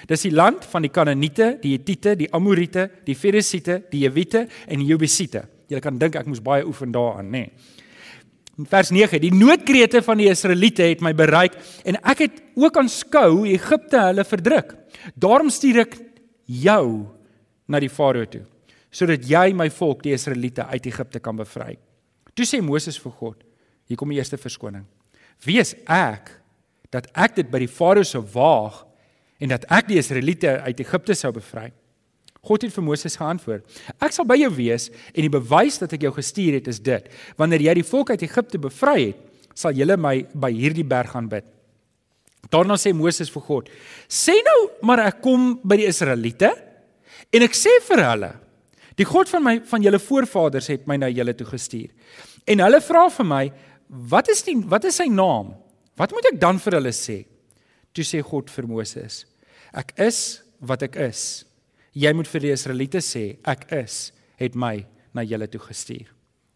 Dis 0.06 0.22
die 0.22 0.32
land 0.32 0.64
van 0.64 0.82
die 0.82 0.90
Kanaaniete, 0.90 1.58
die 1.60 1.70
Hittite, 1.70 2.16
die 2.16 2.32
Amoriete, 2.32 2.90
die 3.04 3.14
Ferisiete, 3.14 3.82
die 3.90 4.00
Jewiete 4.00 4.46
en 4.66 4.78
die 4.78 4.86
Jebusiete. 4.86 5.48
Jy 5.68 5.80
kan 5.80 5.98
dink 5.98 6.14
ek 6.14 6.26
moes 6.26 6.40
baie 6.40 6.64
oefen 6.64 6.92
daaraan, 6.92 7.30
nê. 7.30 7.30
Nee. 7.30 7.52
Vers 8.66 8.90
9: 8.90 9.20
Die 9.22 9.34
noodkrete 9.34 10.00
van 10.02 10.18
die 10.18 10.26
Israeliete 10.30 10.82
het 10.82 11.02
my 11.04 11.12
bereik 11.14 11.54
en 11.86 11.94
ek 12.02 12.24
het 12.24 12.40
ook 12.58 12.76
aanskou 12.80 13.28
hoe 13.36 13.52
Egipte 13.52 14.00
hulle 14.08 14.24
verdruk. 14.26 14.74
Daarom 15.14 15.50
stuur 15.50 15.84
ek 15.84 15.94
jou 16.46 17.06
na 17.68 17.80
die 17.80 17.92
Farao 17.92 18.26
toe 18.26 18.44
sodat 18.94 19.26
jy 19.28 19.52
my 19.56 19.68
volk 19.72 20.02
die 20.04 20.14
Israeliete 20.16 20.64
uit 20.64 20.87
Egipte 20.88 21.20
kan 21.20 21.37
bevry. 21.37 21.76
Toe 22.32 22.46
sê 22.48 22.60
Moses 22.64 22.98
vir 23.00 23.12
God: 23.18 23.42
Hier 23.88 23.98
kom 24.00 24.10
die 24.12 24.18
eerste 24.20 24.38
verskoning. 24.40 24.87
Wees 25.44 25.75
ek 25.84 26.32
dat 26.92 27.10
ek 27.12 27.37
dit 27.37 27.50
by 27.50 27.60
die 27.62 27.70
Farao 27.70 28.06
sou 28.06 28.22
waag 28.32 28.84
en 29.38 29.52
dat 29.52 29.66
ek 29.70 29.90
die 29.90 29.98
Israeliete 30.00 30.58
uit 30.64 30.80
Egipte 30.80 31.14
sou 31.14 31.32
bevry. 31.37 31.68
God 32.48 32.64
het 32.64 32.72
vir 32.75 32.87
Moses 32.87 33.18
geantwoord: 33.18 33.66
Ek 34.00 34.14
sal 34.14 34.26
by 34.28 34.38
jou 34.40 34.50
wees 34.56 34.88
en 35.12 35.26
die 35.26 35.32
bewys 35.32 35.80
dat 35.82 35.92
ek 35.92 36.06
jou 36.08 36.14
gestuur 36.16 36.58
het 36.60 36.70
is 36.72 36.80
dit: 36.80 37.10
Wanneer 37.37 37.68
jy 37.68 37.78
die 37.80 37.88
volk 37.90 38.14
uit 38.14 38.25
Egipte 38.25 38.60
bevry 38.62 39.10
het, 39.10 39.20
sal 39.54 39.76
julle 39.76 39.98
my 39.98 40.22
by 40.32 40.52
hierdie 40.54 40.87
berg 40.87 41.12
gaan 41.12 41.28
bid. 41.28 41.44
Daarna 42.48 42.78
sê 42.80 42.94
Moses 42.96 43.30
vir 43.34 43.44
God: 43.44 43.68
Sê 44.08 44.38
nou 44.46 44.60
maar 44.87 45.04
ek 45.10 45.20
kom 45.20 45.58
by 45.66 45.82
die 45.82 45.90
Israeliete 45.90 46.54
en 47.32 47.46
ek 47.46 47.56
sê 47.56 47.72
vir 47.88 48.04
hulle: 48.04 48.32
Die 48.98 49.06
God 49.06 49.30
van 49.30 49.44
my 49.44 49.56
van 49.70 49.82
julle 49.82 50.00
voorvaders 50.02 50.70
het 50.72 50.87
my 50.90 50.98
na 50.98 51.08
julle 51.08 51.34
toe 51.34 51.46
gestuur. 51.46 51.90
En 52.46 52.64
hulle 52.64 52.80
vra 52.84 53.08
vir 53.18 53.28
my: 53.28 53.42
Wat 53.88 54.28
is 54.28 54.42
die 54.46 54.56
wat 54.68 54.84
is 54.84 55.00
sy 55.00 55.08
naam? 55.10 55.54
Wat 55.98 56.12
moet 56.14 56.32
ek 56.32 56.40
dan 56.40 56.58
vir 56.62 56.78
hulle 56.78 56.94
sê? 56.94 57.25
Toe 57.94 58.04
sê 58.04 58.22
God 58.22 58.50
vir 58.50 58.68
Moses: 58.70 59.25
Ek 59.72 59.94
is 59.98 60.40
wat 60.60 60.82
ek 60.82 60.96
is 61.08 61.44
jy 61.98 62.12
moet 62.14 62.28
vir 62.30 62.44
die 62.44 62.54
Israeliete 62.54 63.02
sê 63.04 63.25
ek 63.48 63.66
is 63.75 64.08
het 64.38 64.56
my 64.58 64.76
na 65.16 65.25
julle 65.26 65.48
toe 65.50 65.60
gestuur. 65.62 66.06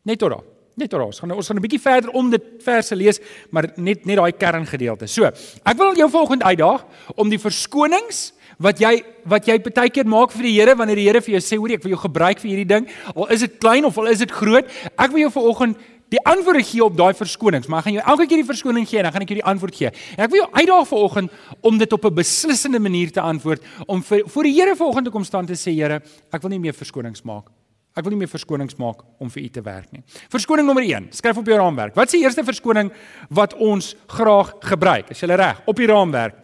Net 0.06 0.20
tot 0.22 0.34
daar. 0.34 0.44
Net 0.74 0.90
daar. 0.90 1.04
Ons 1.04 1.18
gaan 1.20 1.32
ons 1.36 1.46
gaan 1.46 1.56
'n 1.56 1.60
bietjie 1.60 1.80
verder 1.80 2.10
om 2.10 2.30
dit 2.30 2.42
verse 2.58 2.96
lees, 2.96 3.20
maar 3.50 3.72
net 3.76 4.06
net 4.06 4.16
daai 4.16 4.32
kerngedeelte. 4.32 5.06
So, 5.06 5.24
ek 5.24 5.76
wil 5.76 5.94
jou 5.94 6.10
volgende 6.10 6.44
uitdaag 6.44 6.84
om 7.14 7.28
die 7.28 7.38
verskonings 7.38 8.32
wat 8.58 8.78
jy 8.78 9.02
wat 9.24 9.46
jy 9.46 9.58
baie 9.60 9.90
keer 9.90 10.06
maak 10.06 10.30
vir 10.30 10.42
die 10.42 10.60
Here 10.60 10.74
wanneer 10.74 10.96
die 10.96 11.06
Here 11.06 11.20
vir 11.20 11.38
jou 11.38 11.40
sê 11.40 11.58
hoor 11.58 11.70
ek 11.70 11.82
wil 11.82 11.92
jou 11.92 12.00
gebruik 12.00 12.38
vir 12.40 12.50
hierdie 12.50 12.68
ding, 12.68 12.88
al 13.14 13.30
is 13.30 13.40
dit 13.40 13.58
klein 13.58 13.84
of 13.84 13.98
al 13.98 14.06
is 14.06 14.18
dit 14.18 14.30
groot, 14.30 14.64
ek 14.98 15.10
wil 15.10 15.20
jou 15.20 15.30
vanoggend 15.30 15.76
die 16.12 16.20
antwoorde 16.28 16.62
gee 16.62 16.84
op 16.84 16.96
daai 16.96 17.14
verskonings, 17.14 17.68
maar 17.68 17.80
ek 17.80 17.84
gaan 17.84 17.96
jou 17.96 18.04
elke 18.12 18.26
keer 18.26 18.42
die 18.42 18.50
verskoning 18.50 18.88
gee 18.88 18.98
en 18.98 19.04
dan 19.04 19.12
gaan 19.12 19.22
ek 19.22 19.32
jou 19.32 19.40
die 19.40 19.48
antwoord 19.48 19.78
gee. 19.78 19.92
En 20.16 20.26
ek 20.26 20.30
wil 20.30 20.42
jou 20.42 20.50
uitdaag 20.52 20.88
vanoggend 20.88 21.32
om 21.62 21.78
dit 21.78 21.92
op 21.92 22.04
'n 22.04 22.14
beslissende 22.14 22.80
manier 22.80 23.10
te 23.10 23.20
antwoord 23.20 23.62
om 23.86 24.02
vir 24.02 24.22
voor 24.26 24.42
die 24.42 24.52
Here 24.52 24.76
vanoggend 24.76 25.04
te 25.06 25.10
kom 25.10 25.24
staan 25.24 25.46
te 25.46 25.56
sê 25.56 25.72
Here, 25.72 26.02
ek 26.32 26.42
wil 26.42 26.50
nie 26.50 26.60
meer 26.60 26.74
verskonings 26.74 27.22
maak. 27.22 27.61
Ek 27.92 28.06
wil 28.06 28.14
nie 28.14 28.22
meer 28.22 28.30
verskonings 28.32 28.78
maak 28.80 29.02
om 29.20 29.28
vir 29.32 29.42
u 29.42 29.48
te 29.52 29.62
werk 29.64 29.90
nie. 29.92 30.00
Verskoning 30.32 30.64
nommer 30.64 30.84
1. 30.86 31.10
Skryf 31.12 31.36
op 31.42 31.48
jou 31.48 31.58
raamwerk. 31.60 31.96
Wat 31.98 32.08
is 32.08 32.16
die 32.16 32.22
eerste 32.24 32.44
verskoning 32.44 32.88
wat 33.28 33.52
ons 33.60 33.92
graag 34.08 34.54
gebruik? 34.64 35.10
Is 35.12 35.20
jy 35.20 35.28
reg? 35.36 35.60
Op 35.68 35.76
die 35.76 35.90
raamwerk. 35.90 36.38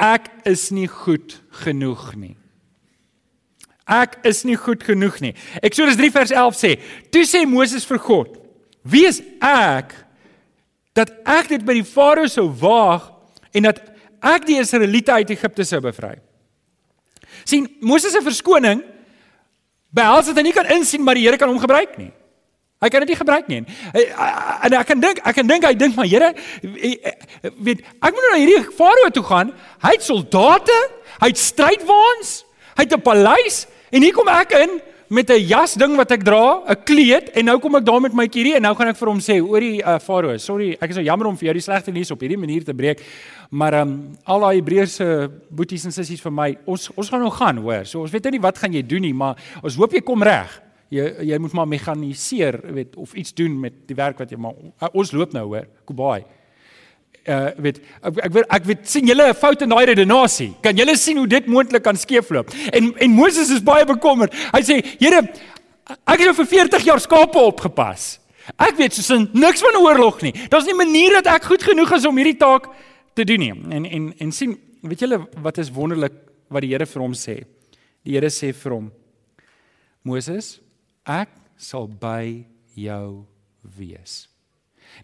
Ek 0.00 0.30
is 0.48 0.68
nie 0.70 0.86
goed 0.86 1.40
genoeg 1.64 2.12
nie. 2.14 2.36
Ek 3.90 4.20
is 4.28 4.44
nie 4.46 4.54
goed 4.54 4.84
genoeg 4.86 5.18
nie. 5.24 5.32
Eksodus 5.58 5.98
3 5.98 6.12
vers 6.14 6.30
11 6.30 6.58
sê: 6.60 6.70
"Toe 7.10 7.24
sê 7.26 7.42
Moses 7.46 7.84
vir 7.84 7.98
God: 7.98 8.38
Wie 8.82 9.06
is 9.06 9.20
ek 9.42 9.92
dat 10.94 11.10
ek 11.26 11.48
dit 11.48 11.64
by 11.66 11.74
die 11.74 11.84
Farao 11.84 12.26
sou 12.26 12.46
waag 12.48 13.10
en 13.52 13.62
dat 13.66 13.82
ek 14.22 14.46
die 14.46 14.60
Israeliete 14.60 15.12
uit 15.12 15.30
Egipte 15.30 15.64
sou 15.64 15.80
bevry?" 15.80 16.20
sien 17.44 17.66
Moses 17.80 18.12
se 18.12 18.22
verskoning 18.22 18.82
behels 19.90 20.30
dat 20.30 20.36
hy 20.36 20.42
nie 20.42 20.56
kan 20.56 20.68
insien 20.76 21.02
maar 21.04 21.18
die 21.18 21.26
Here 21.26 21.36
kan 21.36 21.48
hom 21.48 21.60
gebruik 21.62 21.96
nie. 21.98 22.12
Hy 22.80 22.88
kan 22.88 23.02
dit 23.04 23.12
nie 23.12 23.18
gebruik 23.20 23.48
nie. 23.52 23.60
En 24.64 24.72
ek 24.72 24.86
kan 24.88 25.00
dink, 25.00 25.18
ek 25.20 25.34
kan 25.36 25.46
dink 25.46 25.66
hy 25.68 25.74
dink 25.76 25.98
maar 25.98 26.08
Here, 26.08 26.32
weet 26.62 27.82
ek 27.82 28.14
moet 28.14 28.22
nou 28.24 28.30
na 28.32 28.38
hierdie 28.40 28.76
Farao 28.76 29.10
toe 29.12 29.24
gaan. 29.26 29.52
Hy 29.84 29.92
het 29.98 30.06
soldate, 30.06 30.78
hy 31.20 31.28
het 31.28 31.42
strydwaans, 31.42 32.32
hy 32.78 32.86
het 32.86 32.96
'n 32.96 33.04
paleis 33.04 33.66
En 33.90 34.04
hier 34.04 34.14
kom 34.14 34.30
ek 34.30 34.54
in 34.54 34.78
met 35.10 35.28
'n 35.30 35.42
jas 35.42 35.74
ding 35.74 35.96
wat 35.96 36.10
ek 36.10 36.22
dra, 36.22 36.62
'n 36.70 36.84
kleed 36.84 37.30
en 37.34 37.44
nou 37.44 37.58
kom 37.58 37.74
ek 37.74 37.84
daar 37.84 38.00
met 38.00 38.14
my 38.14 38.28
kierie 38.28 38.54
en 38.54 38.62
nou 38.62 38.74
gaan 38.74 38.88
ek 38.88 38.96
vir 38.96 39.08
hom 39.08 39.18
sê, 39.18 39.42
"Orie 39.42 39.82
uh, 39.82 39.98
Farao, 39.98 40.38
sorry, 40.38 40.76
ek 40.80 40.90
is 40.90 40.96
so 40.96 41.02
jammer 41.02 41.26
om 41.26 41.36
vir 41.36 41.46
jou 41.46 41.54
die 41.54 41.62
slegte 41.62 41.90
nuus 41.90 42.10
op 42.10 42.20
hierdie 42.20 42.38
manier 42.38 42.64
te 42.64 42.72
breek, 42.72 43.00
maar 43.50 43.74
ehm 43.74 43.88
um, 43.88 44.16
al 44.24 44.40
daai 44.40 44.60
Hebreëse 44.60 45.30
boeties 45.50 45.84
en 45.84 45.92
sissies 45.92 46.20
vir 46.20 46.32
my, 46.32 46.56
ons 46.64 46.90
ons 46.96 47.08
gaan 47.08 47.20
nou 47.20 47.30
gaan, 47.30 47.56
hoor. 47.56 47.84
So 47.84 48.00
ons 48.00 48.10
weet 48.10 48.22
nou 48.22 48.30
nie 48.30 48.40
wat 48.40 48.58
gaan 48.58 48.72
jy 48.72 48.82
doen 48.82 49.02
nie, 49.02 49.14
maar 49.14 49.36
ons 49.62 49.74
hoop 49.74 49.92
jy 49.92 50.00
kom 50.00 50.22
reg. 50.22 50.62
Jy 50.90 51.26
jy 51.26 51.38
moet 51.38 51.52
maar 51.52 51.66
mekaniseer, 51.66 52.60
weet, 52.72 52.96
of 52.96 53.14
iets 53.14 53.34
doen 53.34 53.60
met 53.60 53.72
die 53.86 53.96
werk 53.96 54.18
wat 54.18 54.30
jy 54.30 54.36
maar 54.36 54.54
ons 54.92 55.12
loop 55.12 55.32
nou, 55.32 55.46
hoor. 55.46 55.66
Kobai 55.84 56.24
uh 57.28 57.50
weet 57.60 57.80
ek 58.02 58.18
ek 58.24 58.32
weet 58.32 58.46
ek 58.56 58.64
weet 58.64 58.88
sien 58.88 59.06
julle 59.06 59.28
'n 59.28 59.34
fout 59.34 59.62
in 59.62 59.68
daai 59.68 59.84
redenasie. 59.92 60.54
Kan 60.62 60.76
julle 60.76 60.96
sien 60.96 61.16
hoe 61.16 61.26
dit 61.26 61.46
moontlik 61.46 61.82
kan 61.82 61.96
skeefloop? 61.96 62.50
En 62.72 62.94
en 62.96 63.10
Moses 63.10 63.50
is 63.50 63.62
baie 63.62 63.84
bekommerd. 63.84 64.32
Hy 64.52 64.62
sê: 64.62 64.80
"Here, 64.98 65.28
ek 66.06 66.18
het 66.18 66.26
nou 66.26 66.34
vir 66.34 66.46
40 66.46 66.84
jaar 66.84 67.00
skape 67.00 67.38
opgepas. 67.38 68.18
Ek 68.58 68.76
weet 68.76 68.94
soos 68.94 69.28
niks 69.32 69.60
van 69.60 69.76
oorlog 69.76 70.22
nie. 70.22 70.32
Daar's 70.48 70.64
nie 70.64 70.72
'n 70.72 70.76
manier 70.76 71.22
dat 71.22 71.26
ek 71.26 71.44
goed 71.44 71.62
genoeg 71.62 71.92
is 71.92 72.06
om 72.06 72.16
hierdie 72.16 72.38
taak 72.38 72.68
te 73.14 73.24
doen 73.24 73.38
nie." 73.38 73.54
En 73.70 73.84
en 73.84 74.14
en 74.18 74.32
sien, 74.32 74.58
weet 74.82 75.00
julle 75.00 75.28
wat 75.42 75.58
is 75.58 75.70
wonderlik 75.70 76.12
wat 76.48 76.62
die 76.62 76.70
Here 76.70 76.86
vir 76.86 77.02
hom 77.02 77.12
sê? 77.12 77.44
Die 78.04 78.14
Here 78.14 78.30
sê 78.30 78.54
vir 78.54 78.72
hom: 78.72 78.92
"Moses, 80.02 80.60
ek 81.06 81.28
sal 81.56 81.86
by 81.86 82.44
jou 82.74 83.26
wees." 83.76 84.30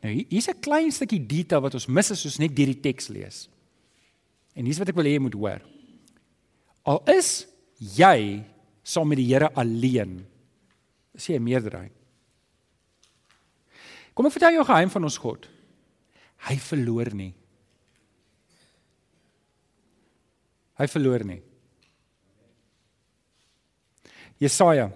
Nou 0.02 0.12
hier's 0.12 0.48
'n 0.48 0.60
klein 0.60 0.92
stukkie 0.92 1.26
detail 1.26 1.60
wat 1.60 1.74
ons 1.74 1.86
mis 1.86 2.10
as 2.10 2.24
ons 2.24 2.38
net 2.38 2.56
deur 2.56 2.66
die 2.66 2.80
teks 2.80 3.08
lees. 3.08 3.48
En 4.54 4.64
hier's 4.64 4.78
wat 4.78 4.88
ek 4.88 4.96
wil 4.96 5.04
hê 5.04 5.12
jy 5.16 5.20
moet 5.20 5.34
hoor. 5.34 5.60
Al 6.84 7.02
is 7.06 7.46
jy 7.78 8.44
saam 8.82 9.08
met 9.08 9.18
die 9.18 9.26
Here 9.26 9.50
alleen, 9.54 10.26
is 11.14 11.26
jy 11.26 11.36
'n 11.36 11.42
meerderheid. 11.42 11.92
Kom 14.14 14.26
ek 14.26 14.32
vertel 14.32 14.52
jou 14.52 14.62
'n 14.62 14.72
geheim 14.72 14.90
van 14.90 15.04
ons 15.04 15.18
God. 15.18 15.48
Hy 16.48 16.56
verloor 16.56 17.14
nie. 17.14 17.34
Hy 20.78 20.86
verloor 20.86 21.24
nie. 21.24 21.42
Jesaja 24.38 24.92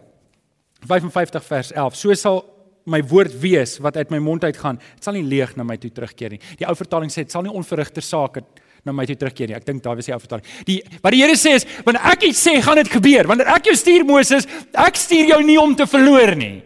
55 0.87 1.45
vers 1.45 1.73
11. 1.73 1.97
So 1.97 2.15
sal 2.15 2.45
my 2.91 3.01
woord 3.07 3.35
wees 3.43 3.79
wat 3.83 3.99
uit 4.01 4.11
my 4.13 4.19
mond 4.23 4.45
uitgaan. 4.45 4.81
Dit 4.97 5.07
sal 5.07 5.17
nie 5.17 5.27
leeg 5.27 5.55
na 5.59 5.67
my 5.67 5.77
toe 5.81 5.93
terugkeer 5.95 6.35
nie. 6.35 6.41
Die 6.59 6.67
ou 6.69 6.75
vertaling 6.77 7.13
sê 7.13 7.25
dit 7.25 7.33
sal 7.33 7.45
nie 7.47 7.55
onverrigter 7.55 8.05
sake 8.05 8.43
na 8.87 8.95
my 8.97 9.05
toe 9.09 9.17
terugkeer 9.21 9.51
nie. 9.51 9.59
Ek 9.59 9.67
dink 9.67 9.85
daar 9.85 9.99
was 9.99 10.09
die 10.09 10.15
ou 10.17 10.21
vertaling. 10.23 10.47
Die 10.69 10.81
wat 11.03 11.15
die 11.15 11.23
Here 11.23 11.37
sê 11.39 11.55
is 11.59 11.67
wanneer 11.87 12.11
ek 12.13 12.27
iets 12.31 12.43
sê, 12.47 12.57
gaan 12.65 12.81
dit 12.81 12.91
gebeur. 12.91 13.29
Wanneer 13.31 13.53
ek 13.57 13.71
jou 13.71 13.77
stuur 13.79 14.07
Moses, 14.09 14.49
ek 14.73 14.99
stuur 14.99 15.35
jou 15.35 15.41
nie 15.47 15.59
om 15.61 15.77
te 15.77 15.87
verloor 15.91 16.35
nie. 16.39 16.61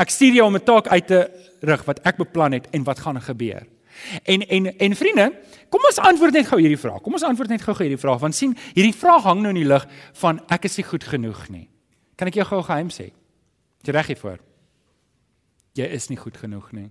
Ek 0.00 0.12
stuur 0.12 0.40
jou 0.40 0.46
om 0.46 0.56
'n 0.56 0.64
taak 0.64 0.88
uit 0.88 1.06
te 1.06 1.20
rig 1.62 1.84
wat 1.84 2.00
ek 2.06 2.16
beplan 2.16 2.52
het 2.52 2.68
en 2.72 2.84
wat 2.84 3.00
gaan 3.00 3.20
gebeur. 3.20 3.66
En 4.24 4.40
en 4.42 4.78
en 4.78 4.94
vriende, 4.96 5.32
kom 5.68 5.80
ons 5.84 5.98
antwoord 5.98 6.32
net 6.32 6.46
gou 6.46 6.58
hierdie 6.58 6.78
vraag. 6.78 7.02
Kom 7.02 7.12
ons 7.12 7.22
antwoord 7.22 7.50
net 7.50 7.62
gou-gou 7.62 7.84
hierdie 7.84 8.00
vraag 8.00 8.20
want 8.20 8.34
sien, 8.34 8.56
hierdie 8.74 8.94
vraag 8.94 9.24
hang 9.24 9.42
nou 9.42 9.50
in 9.50 9.60
die 9.60 9.68
lug 9.68 9.86
van 10.12 10.40
ek 10.48 10.64
is 10.64 10.76
nie 10.76 10.84
goed 10.84 11.04
genoeg 11.04 11.48
nie. 11.48 11.68
Kan 12.16 12.28
ek 12.28 12.34
jou 12.34 12.44
gou 12.44 12.62
geheim 12.62 12.88
sê? 12.88 13.12
Jy 13.84 13.92
reg 13.92 14.06
hiervoor 14.06 14.49
jy 15.78 15.86
is 15.86 16.08
nie 16.10 16.18
goed 16.18 16.36
genoeg 16.36 16.72
nie. 16.72 16.90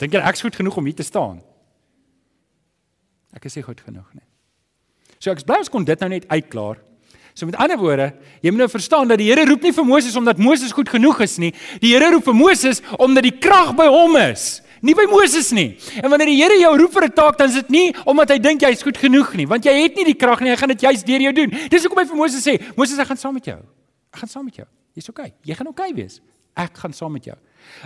Dink 0.00 0.12
jy 0.12 0.20
ek's 0.28 0.44
goed 0.44 0.56
genoeg 0.56 0.76
om 0.76 0.88
hier 0.88 0.96
te 0.96 1.06
staan? 1.06 1.40
Ek 3.36 3.44
is 3.48 3.56
nie 3.56 3.64
goed 3.64 3.80
genoeg 3.84 4.08
nie. 4.16 4.24
So 5.20 5.32
ek 5.32 5.44
bly 5.48 5.60
ons 5.64 5.72
kon 5.72 5.84
dit 5.84 6.02
nou 6.02 6.10
net 6.12 6.28
uitklaar. 6.28 6.80
So 7.36 7.44
met 7.48 7.56
ander 7.60 7.76
woorde, 7.76 8.10
jy 8.40 8.52
moet 8.52 8.64
nou 8.64 8.68
verstaan 8.72 9.10
dat 9.10 9.20
die 9.20 9.28
Here 9.28 9.44
roep 9.44 9.64
nie 9.64 9.72
vir 9.76 9.84
Moses 9.84 10.14
omdat 10.16 10.38
Moses 10.40 10.72
goed 10.72 10.88
genoeg 10.88 11.20
is 11.24 11.36
nie. 11.40 11.50
Die 11.82 11.92
Here 11.92 12.08
roep 12.14 12.24
vir 12.24 12.36
Moses 12.36 12.80
omdat 12.96 13.26
die 13.28 13.34
krag 13.36 13.74
by 13.76 13.90
hom 13.92 14.16
is, 14.20 14.62
nie 14.80 14.94
by 14.96 15.04
Moses 15.10 15.50
nie. 15.56 15.74
En 16.00 16.08
wanneer 16.12 16.32
die 16.32 16.38
Here 16.38 16.56
jou 16.62 16.72
roep 16.80 16.94
vir 16.96 17.08
'n 17.08 17.12
taak, 17.12 17.36
dan 17.36 17.48
is 17.48 17.60
dit 17.60 17.68
nie 17.70 17.94
omdat 18.06 18.32
hy 18.32 18.38
dink 18.38 18.62
jy's 18.62 18.82
goed 18.82 18.96
genoeg 18.96 19.34
nie, 19.36 19.46
want 19.46 19.64
jy 19.64 19.72
het 19.82 19.96
nie 19.96 20.04
die 20.04 20.16
krag 20.16 20.40
nie, 20.40 20.50
hy 20.50 20.56
gaan 20.56 20.72
dit 20.72 20.80
juist 20.80 21.06
deur 21.06 21.20
jou 21.20 21.32
doen. 21.32 21.50
Dis 21.68 21.84
hoekom 21.84 21.98
hy 21.98 22.08
vir 22.08 22.16
Moses 22.16 22.40
sê, 22.40 22.56
Moses, 22.76 22.98
ek 22.98 23.06
gaan 23.06 23.20
saam 23.20 23.34
met 23.34 23.44
jou. 23.44 23.60
Ek 24.12 24.20
gaan 24.20 24.28
saam 24.28 24.44
met 24.44 24.56
jou. 24.56 24.66
Jy's 24.96 25.10
okay. 25.12 25.34
Jy 25.44 25.58
gaan 25.58 25.68
okay 25.70 25.92
wees. 25.96 26.20
Ek 26.56 26.78
gaan 26.80 26.94
saam 26.96 27.12
met 27.12 27.28
jou. 27.28 27.36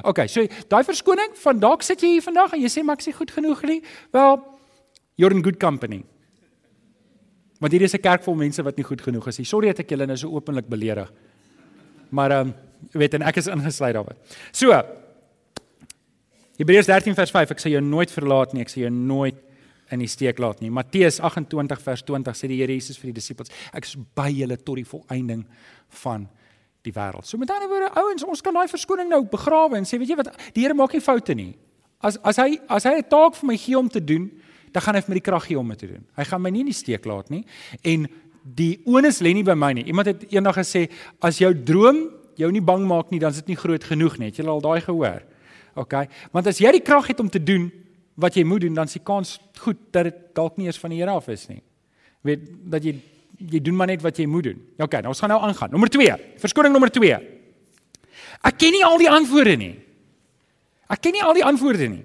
Okay, 0.07 0.29
so 0.31 0.44
daai 0.70 0.85
verskoning 0.87 1.35
van 1.42 1.61
dalk 1.62 1.83
sit 1.83 2.03
jy 2.05 2.14
hier 2.14 2.25
vandag 2.25 2.55
en 2.55 2.62
jy 2.62 2.70
sê 2.70 2.85
maar 2.87 3.01
ek 3.01 3.09
is 3.09 3.18
goed 3.18 3.33
genoeg 3.35 3.64
nie. 3.66 3.81
Wel, 4.14 4.38
you're 5.18 5.35
in 5.35 5.42
good 5.42 5.59
company. 5.61 6.05
Want 7.61 7.73
hier 7.75 7.83
is 7.83 7.94
'n 7.94 8.01
kerk 8.01 8.23
vol 8.23 8.35
mense 8.35 8.62
wat 8.62 8.77
nie 8.77 8.85
goed 8.85 9.03
genoeg 9.03 9.27
is 9.29 9.38
nie. 9.38 9.44
Sorry 9.44 9.66
dat 9.68 9.81
ek 9.81 9.90
julle 9.90 10.07
nou 10.07 10.16
so 10.16 10.31
openlik 10.31 10.68
beledig. 10.68 11.11
Maar 12.11 12.31
ehm 12.31 12.49
um, 12.49 12.55
weet 12.92 13.14
en 13.14 13.23
ek 13.23 13.37
is 13.37 13.46
ingesluit 13.46 13.94
daarin. 13.94 14.16
So 14.53 14.73
Hebreërs 16.61 16.87
13 16.87 17.14
vers 17.14 17.31
5 17.31 17.51
ek 17.51 17.59
sal 17.59 17.73
jou 17.73 17.81
nooit 17.81 18.11
verlaat 18.11 18.53
nie, 18.53 18.62
ek 18.62 18.68
sal 18.68 18.83
jou 18.83 18.90
nooit 18.90 19.37
in 19.90 19.99
die 19.99 20.09
steek 20.09 20.38
laat 20.38 20.61
nie. 20.61 20.70
Matteus 20.70 21.18
28 21.20 21.81
vers 21.83 22.03
20 22.03 22.37
sê 22.37 22.49
die 22.49 22.59
Here 22.61 22.73
Jesus 22.73 22.99
vir 23.01 23.11
die 23.11 23.18
disippels, 23.20 23.51
ek 23.73 23.85
is 23.85 23.96
by 23.96 24.29
julle 24.29 24.57
tot 24.57 24.77
die 24.77 24.85
volëinding 24.85 25.46
van 26.03 26.29
die 26.87 26.93
wêreld. 26.93 27.27
So 27.29 27.38
met 27.38 27.51
ander 27.51 27.69
woorde, 27.69 27.90
ouens, 28.01 28.25
ons 28.25 28.40
kan 28.45 28.57
daai 28.57 28.69
verskoning 28.71 29.11
nou 29.11 29.25
begrawe 29.29 29.77
en 29.77 29.88
sê, 29.88 29.99
weet 30.01 30.14
jy 30.14 30.16
wat, 30.21 30.31
die 30.57 30.64
Here 30.64 30.77
maak 30.77 30.95
nie 30.97 31.03
foute 31.05 31.37
nie. 31.37 31.53
As 32.01 32.16
as 32.25 32.40
hy 32.40 32.57
as 32.69 32.85
hy 32.88 32.95
'n 32.99 33.09
taak 33.09 33.37
vir 33.37 33.47
my 33.47 33.57
gee 33.57 33.79
om 33.79 33.88
te 33.88 34.01
doen, 34.01 34.31
dan 34.73 34.83
gaan 34.83 34.95
hy 34.95 35.01
vir 35.01 35.11
my 35.11 35.19
die 35.19 35.29
krag 35.29 35.47
gee 35.47 35.59
om 35.59 35.69
dit 35.69 35.79
te 35.79 35.87
doen. 35.87 36.05
Hy 36.16 36.25
gaan 36.25 36.43
my 36.43 36.51
nie 36.51 36.61
in 36.61 36.71
die 36.71 36.77
steek 36.77 37.05
laat 37.05 37.31
nie. 37.31 37.45
En 37.85 38.09
die 38.43 38.81
onus 38.87 39.21
lê 39.21 39.35
nie 39.35 39.45
by 39.45 39.55
my 39.55 39.73
nie. 39.73 39.85
Iemand 39.85 40.07
het 40.07 40.33
eendag 40.33 40.57
gesê, 40.57 40.88
as 41.21 41.38
jou 41.38 41.53
droom 41.55 42.09
jou 42.37 42.51
nie 42.51 42.62
bang 42.64 42.87
maak 42.87 43.11
nie, 43.11 43.21
dan 43.21 43.31
is 43.31 43.43
dit 43.43 43.49
nie 43.53 43.57
groot 43.61 43.85
genoeg 43.85 44.19
nie. 44.19 44.31
Het 44.31 44.40
jy 44.40 44.47
al 44.49 44.62
daai 44.64 44.81
gehoor? 44.81 45.23
OK. 45.77 45.95
Want 46.33 46.47
as 46.47 46.59
jy 46.59 46.73
die 46.73 46.85
krag 46.85 47.11
het 47.12 47.21
om 47.21 47.29
te 47.29 47.43
doen 47.43 47.71
wat 48.21 48.37
jy 48.37 48.45
moet 48.45 48.64
doen, 48.64 48.75
dan 48.75 48.87
is 48.87 48.97
die 48.97 49.05
kans 49.05 49.38
goed 49.61 49.79
dat 49.93 50.09
dit 50.09 50.21
dalk 50.35 50.57
nie 50.57 50.66
eers 50.66 50.81
van 50.81 50.90
die 50.90 51.01
Here 51.03 51.11
af 51.11 51.29
is 51.29 51.49
nie. 51.49 51.62
Weet 52.27 52.49
dat 52.73 52.85
jy 52.85 52.97
jy 53.48 53.61
doen 53.64 53.76
maar 53.76 53.88
net 53.88 54.03
wat 54.05 54.18
jy 54.20 54.26
moet 54.29 54.50
doen. 54.50 54.59
OK, 54.79 54.98
nou 55.00 55.12
ons 55.14 55.22
gaan 55.22 55.33
nou 55.33 55.40
aangaan. 55.40 55.70
Nommer 55.72 55.88
2. 55.88 56.16
Verskoning 56.42 56.74
nommer 56.74 56.92
2. 56.92 57.16
Ek 58.44 58.59
ken 58.61 58.74
nie 58.76 58.85
al 58.85 58.98
die 59.00 59.09
antwoorde 59.11 59.57
nie. 59.57 59.74
Ek 60.90 61.00
ken 61.00 61.16
nie 61.16 61.24
al 61.24 61.37
die 61.37 61.44
antwoorde 61.46 61.88
nie. 61.88 62.05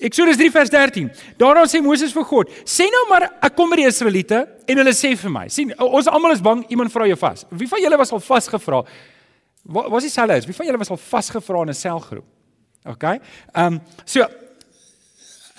Eksodus 0.00 0.38
3 0.40 0.48
vers 0.54 0.72
13. 0.72 1.10
Daarna 1.40 1.66
sê 1.68 1.82
Moses 1.84 2.12
vir 2.16 2.24
God: 2.24 2.48
"Sê 2.64 2.88
nou 2.88 3.04
maar 3.10 3.28
ek 3.42 3.54
kom 3.56 3.68
by 3.70 3.76
die 3.82 3.88
Israeliete 3.88 4.46
en 4.66 4.80
hulle 4.80 4.94
sê 4.96 5.14
vir 5.16 5.30
my: 5.30 5.48
sien, 5.48 5.74
ons 5.78 6.06
almal 6.08 6.32
is 6.32 6.40
bang 6.40 6.64
iemand 6.70 6.92
vra 6.92 7.06
jou 7.06 7.16
vas. 7.16 7.44
Wie 7.50 7.68
van 7.68 7.80
julle 7.80 7.98
was 7.98 8.12
al 8.12 8.20
vasgevra? 8.20 8.84
Wat 9.64 9.90
was 9.90 10.02
die 10.02 10.10
selle 10.10 10.36
is? 10.36 10.46
Wie 10.46 10.54
van 10.54 10.66
julle 10.66 10.78
was 10.78 10.90
al 10.90 10.96
vasgevra 10.96 11.62
in 11.62 11.68
'n 11.68 11.74
selgroep? 11.74 12.24
OK? 12.84 13.04
Ehm 13.04 13.20
um, 13.74 13.80
so 14.04 14.24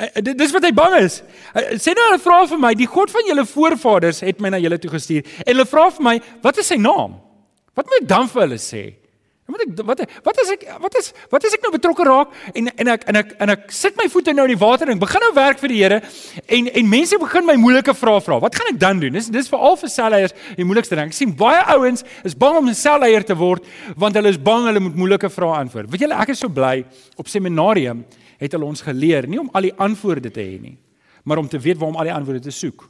Uh, 0.02 0.22
dis 0.34 0.54
wat 0.56 0.64
hy 0.66 0.72
bang 0.74 0.96
is. 1.04 1.20
Uh, 1.54 1.78
sê 1.78 1.94
nou 1.94 2.08
'n 2.14 2.24
vraag 2.24 2.50
vir 2.50 2.60
my, 2.60 2.74
die 2.74 2.90
God 2.90 3.12
van 3.12 3.28
julle 3.28 3.46
voorvaders 3.46 4.24
het 4.26 4.42
my 4.42 4.50
na 4.50 4.58
julle 4.58 4.80
toe 4.80 4.90
gestuur 4.90 5.22
en 5.46 5.54
hulle 5.54 5.66
vra 5.66 5.90
vir 5.92 6.04
my, 6.04 6.16
wat 6.42 6.58
is 6.58 6.68
sy 6.68 6.80
naam? 6.82 7.20
Wat 7.76 7.86
moet 7.86 8.02
ek 8.02 8.08
dan 8.08 8.28
vir 8.28 8.42
hulle 8.42 8.58
sê? 8.58 8.84
Wat 9.52 9.62
ek 9.66 9.82
wat 9.84 10.02
wat 10.24 10.38
is 10.40 10.50
ek 10.54 10.62
wat 10.80 10.96
is 10.96 11.10
wat 11.32 11.44
is 11.44 11.56
ek 11.58 11.64
nou 11.66 11.72
betrokke 11.74 12.06
raak 12.08 12.32
en 12.56 12.70
en 12.72 12.92
ek 12.94 13.04
en 13.12 13.20
ek 13.20 13.34
en 13.44 13.50
ek 13.50 13.66
sit 13.76 13.98
my 14.00 14.08
voete 14.12 14.34
nou 14.34 14.46
in 14.48 14.54
die 14.54 14.60
water 14.62 14.88
en 14.88 14.96
ek 14.96 15.02
begin 15.02 15.24
nou 15.26 15.32
werk 15.36 15.60
vir 15.60 15.74
die 15.74 15.80
Here 15.82 16.00
en 16.48 16.70
en 16.72 16.90
mense 16.90 17.20
begin 17.20 17.46
my 17.46 17.58
moeilike 17.60 17.94
vrae 17.98 18.22
vra. 18.24 18.40
Wat 18.40 18.56
gaan 18.56 18.72
ek 18.72 18.80
dan 18.80 19.02
doen? 19.02 19.18
Dis 19.18 19.28
dis 19.34 19.52
veral 19.52 19.76
vir 19.82 19.92
selleiers 19.92 20.36
die 20.56 20.68
moeilikste 20.68 20.96
ding. 20.96 21.12
Ek 21.12 21.18
sien 21.18 21.36
baie 21.36 21.60
ouens 21.76 22.06
is 22.24 22.38
bang 22.38 22.62
om 22.62 22.70
'n 22.70 22.78
selleier 22.78 23.26
te 23.28 23.36
word 23.36 23.66
want 23.98 24.16
hulle 24.16 24.30
is 24.30 24.38
bang 24.40 24.66
hulle 24.70 24.80
moet 24.80 24.96
moeilike 24.96 25.30
vrae 25.30 25.60
antwoord. 25.66 25.92
Weet 25.92 26.08
julle 26.08 26.22
ek 26.22 26.30
is 26.30 26.40
so 26.40 26.48
bly 26.48 26.86
op 27.18 27.28
seminarium 27.28 28.06
het 28.42 28.56
hulle 28.56 28.66
ons 28.68 28.82
geleer 28.82 29.28
nie 29.30 29.40
om 29.42 29.52
al 29.54 29.70
die 29.70 29.76
antwoorde 29.78 30.32
te 30.34 30.42
hê 30.42 30.58
nie, 30.62 30.78
maar 31.24 31.42
om 31.42 31.50
te 31.50 31.62
weet 31.62 31.78
waar 31.78 31.94
om 31.94 32.00
al 32.02 32.10
die 32.10 32.16
antwoorde 32.16 32.44
te 32.48 32.56
soek. 32.56 32.88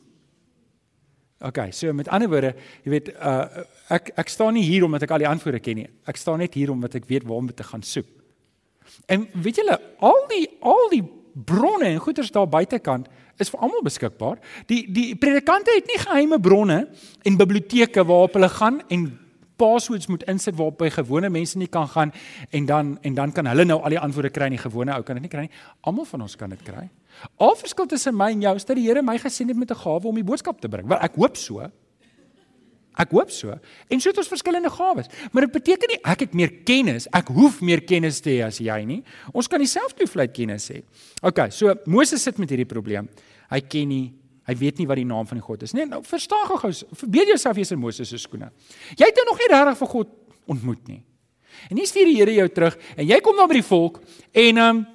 OK, 1.42 1.60
so 1.74 1.92
met 1.98 2.10
ander 2.14 2.30
woorde, 2.30 2.54
jy 2.86 2.94
weet, 2.94 3.14
uh 3.18 3.68
ek 3.92 4.14
ek 4.22 4.30
staan 4.32 4.54
nie 4.56 4.64
hier 4.64 4.86
omdat 4.88 5.04
ek 5.04 5.12
al 5.12 5.24
die 5.26 5.28
antwoorde 5.28 5.60
ken 5.60 5.82
nie. 5.82 5.90
Ek 6.08 6.16
staan 6.16 6.40
net 6.40 6.54
hier 6.56 6.70
omdat 6.72 6.94
ek 6.96 7.10
weet 7.10 7.26
waar 7.28 7.42
om 7.42 7.50
te 7.52 7.66
gaan 7.68 7.82
soek. 7.84 8.08
En 9.12 9.26
weet 9.34 9.60
julle, 9.60 9.76
al 10.00 10.22
die 10.30 10.46
al 10.64 10.88
die 10.94 11.02
bronne 11.34 11.90
en 11.90 12.00
goeders 12.00 12.32
daar 12.32 12.48
buitekant 12.48 13.10
is 13.42 13.52
vir 13.52 13.66
almal 13.66 13.84
beskikbaar. 13.84 14.40
Die 14.70 14.86
die 14.88 15.10
predikante 15.20 15.74
het 15.76 15.90
nie 15.92 16.00
geheime 16.00 16.40
bronne 16.40 16.86
en 17.28 17.40
biblioteke 17.40 18.06
waarop 18.08 18.38
hulle 18.38 18.52
gaan 18.54 18.80
en 18.88 19.10
passwords 19.56 20.08
moet 20.08 20.24
insit 20.32 20.56
waarop 20.56 20.78
by 20.78 20.90
gewone 20.90 21.30
mense 21.30 21.58
nie 21.58 21.68
kan 21.68 21.88
gaan 21.88 22.14
en 22.50 22.66
dan 22.66 22.98
en 23.02 23.14
dan 23.14 23.32
kan 23.32 23.46
hulle 23.46 23.66
nou 23.66 23.82
al 23.82 23.90
die 23.90 24.00
antwoorde 24.00 24.30
kry 24.30 24.50
en 24.50 24.58
die 24.58 24.64
gewone 24.64 24.96
ou 24.96 25.04
kan 25.04 25.16
dit 25.16 25.28
nie 25.28 25.32
kry 25.32 25.46
nie. 25.48 25.54
Almal 25.82 26.06
van 26.06 26.22
ons 26.22 26.36
kan 26.36 26.50
dit 26.50 26.64
kry. 26.64 26.88
Al 27.38 27.56
verskil 27.56 27.86
tussen 27.86 28.18
my 28.18 28.32
en 28.32 28.42
jou 28.42 28.56
is 28.56 28.66
dat 28.66 28.76
die 28.76 28.88
Here 28.88 29.02
my 29.02 29.18
gesien 29.18 29.48
het 29.48 29.58
met 29.58 29.72
'n 29.72 29.82
gawe 29.84 30.08
om 30.08 30.16
die 30.16 30.24
boodskap 30.24 30.62
te 30.62 30.70
bring. 30.70 30.88
Wel 30.88 31.00
ek 31.00 31.16
hoop 31.16 31.38
so. 31.38 31.70
Ek 33.00 33.12
hoop 33.12 33.32
so. 33.32 33.56
En 33.88 34.00
so 34.00 34.10
het 34.10 34.18
ons 34.18 34.28
verskillende 34.28 34.70
gawes. 34.70 35.08
Maar 35.32 35.48
dit 35.48 35.52
beteken 35.52 35.88
nie 35.94 36.00
ek 36.04 36.20
het 36.20 36.34
meer 36.34 36.52
kennis, 36.68 37.08
ek 37.16 37.28
hoef 37.28 37.62
meer 37.62 37.82
kennis 37.82 38.20
te 38.20 38.30
hê 38.30 38.46
as 38.46 38.60
jy 38.60 38.84
nie. 38.84 39.04
Ons 39.34 39.48
kan 39.48 39.60
dieselfde 39.60 40.04
hoeveelheid 40.04 40.34
kennis 40.36 40.70
hê. 40.70 40.82
OK, 41.22 41.50
so 41.50 41.74
Moses 41.86 42.24
sit 42.24 42.38
met 42.38 42.50
hierdie 42.50 42.68
probleem. 42.68 43.08
Hy 43.50 43.60
ken 43.62 43.88
nie 43.88 44.14
Hy 44.50 44.56
weet 44.58 44.82
nie 44.82 44.88
wat 44.90 44.98
die 44.98 45.06
naam 45.06 45.28
van 45.30 45.38
die 45.38 45.46
God 45.46 45.64
is 45.68 45.76
nie. 45.78 45.86
Nou 45.86 46.02
verstaan 46.06 46.48
gou-gou. 46.50 46.72
Verbeel 47.04 47.34
jouself 47.34 47.60
jy's 47.62 47.72
in 47.76 47.80
Moses 47.80 48.10
se 48.10 48.18
skoene. 48.22 48.50
Jy 48.98 49.10
het 49.12 49.22
nog 49.28 49.38
nie 49.38 49.50
regtig 49.52 49.78
vir 49.84 49.92
God 49.94 50.16
ontmoet 50.50 50.88
nie. 50.90 51.02
En 51.70 51.78
hier 51.78 51.88
stuur 51.88 52.10
die 52.10 52.18
Here 52.18 52.34
jou 52.34 52.48
terug 52.50 52.78
en 52.96 53.06
jy 53.06 53.20
kom 53.22 53.38
dan 53.38 53.50
by 53.52 53.60
die 53.60 53.68
volk 53.68 54.02
en 54.32 54.58
ehm 54.58 54.82
um, 54.82 54.86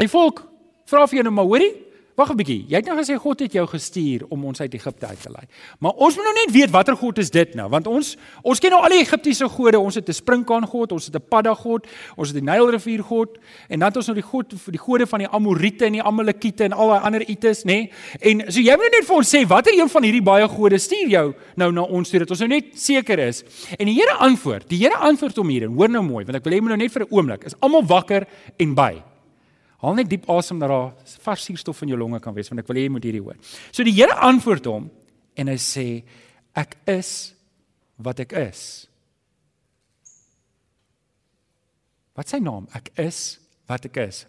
die 0.00 0.08
volk 0.08 0.46
vra 0.88 1.04
vir 1.06 1.20
jou 1.20 1.24
nou 1.26 1.34
maar 1.36 1.48
hoorie 1.50 1.74
Wag 2.20 2.32
'n 2.32 2.36
bietjie. 2.36 2.64
Jy 2.68 2.76
het 2.76 2.86
nou 2.86 2.96
gesê 2.98 3.16
God 3.16 3.40
het 3.40 3.52
jou 3.52 3.66
gestuur 3.66 4.26
om 4.28 4.44
ons 4.44 4.60
uit 4.60 4.74
Egipte 4.74 5.06
uit 5.06 5.20
te 5.22 5.30
lei. 5.30 5.46
Maar 5.78 5.92
ons 5.92 6.16
moet 6.16 6.24
nou 6.24 6.34
net 6.34 6.52
weet 6.52 6.70
watter 6.70 6.96
God 6.96 7.18
is 7.18 7.30
dit 7.30 7.54
nou, 7.54 7.68
want 7.68 7.86
ons 7.86 8.16
ons 8.42 8.58
ken 8.58 8.70
nou 8.70 8.82
al 8.82 8.90
die 8.90 9.00
Egiptiese 9.00 9.48
gode. 9.48 9.78
Ons 9.78 9.94
het 9.94 10.08
'n 10.08 10.12
springkaan 10.12 10.66
God, 10.66 10.92
ons 10.92 11.06
het 11.06 11.14
'n 11.14 11.22
padda 11.28 11.54
God, 11.54 11.86
ons 12.16 12.28
het 12.28 12.36
die 12.36 12.44
Nylrivier 12.44 13.02
God 13.02 13.38
en 13.68 13.78
dan 13.78 13.88
het 13.88 13.96
ons 13.96 14.06
nou 14.06 14.14
die 14.14 14.28
God 14.28 14.52
vir 14.52 14.72
die 14.72 14.80
gode 14.80 15.06
van 15.06 15.18
die 15.18 15.28
Amorite 15.28 15.84
en 15.84 15.92
die 15.92 16.02
Amalekiete 16.02 16.64
en 16.64 16.72
al 16.72 16.88
daai 16.88 17.00
ander 17.00 17.28
ites, 17.28 17.64
nê? 17.64 17.64
Nee? 17.64 17.90
En 18.20 18.52
so 18.52 18.60
jy 18.60 18.76
moet 18.76 18.92
net 18.92 19.06
vir 19.06 19.16
ons 19.16 19.34
sê 19.34 19.46
watter 19.46 19.72
een 19.72 19.88
van 19.88 20.02
hierdie 20.02 20.22
baie 20.22 20.48
gode 20.48 20.78
stuur 20.78 21.08
jou 21.08 21.34
nou 21.56 21.72
na 21.72 21.82
ons 21.82 22.10
toe 22.10 22.18
dat 22.18 22.30
ons 22.30 22.40
nou 22.40 22.48
net 22.48 22.64
seker 22.74 23.18
is. 23.18 23.44
En 23.78 23.86
die 23.86 23.94
Here 23.94 24.12
antwoord. 24.18 24.68
Die 24.68 24.78
Here 24.78 24.96
antwoord 24.96 25.36
hom 25.36 25.48
hier 25.48 25.62
en 25.62 25.74
hoor 25.74 25.88
nou 25.88 26.02
mooi, 26.02 26.24
want 26.24 26.36
ek 26.36 26.44
wil 26.44 26.52
hê 26.52 26.56
jy 26.56 26.62
moet 26.62 26.76
nou 26.76 26.82
net 26.82 26.92
vir 26.92 27.02
'n 27.02 27.08
oomblik 27.10 27.44
is 27.44 27.54
almal 27.60 27.84
wakker 27.84 28.26
en 28.58 28.74
by. 28.74 29.09
Haal 29.80 29.96
net 29.96 30.10
diep 30.10 30.28
asem 30.28 30.60
dat 30.60 30.68
daar 30.68 30.90
vars 31.24 31.44
suurstof 31.48 31.82
in 31.82 31.94
jou 31.94 31.98
longe 31.98 32.20
kan 32.20 32.34
wees 32.36 32.50
want 32.52 32.60
ek 32.60 32.68
wil 32.68 32.76
hê 32.76 32.84
jy 32.84 32.92
moet 32.92 33.06
hierdie 33.08 33.22
hoor. 33.24 33.38
So 33.72 33.86
die 33.86 33.96
Here 33.96 34.16
antwoord 34.28 34.68
hom 34.68 34.90
en 35.40 35.48
hy 35.48 35.56
sê 35.60 35.86
ek 36.58 36.76
is 36.90 37.32
wat 38.00 38.20
ek 38.20 38.34
is. 38.36 38.64
Wat 42.18 42.28
sy 42.28 42.42
naam? 42.44 42.66
Ek 42.76 42.90
is 43.00 43.38
wat 43.70 43.86
ek 43.88 44.02
is. 44.04 44.26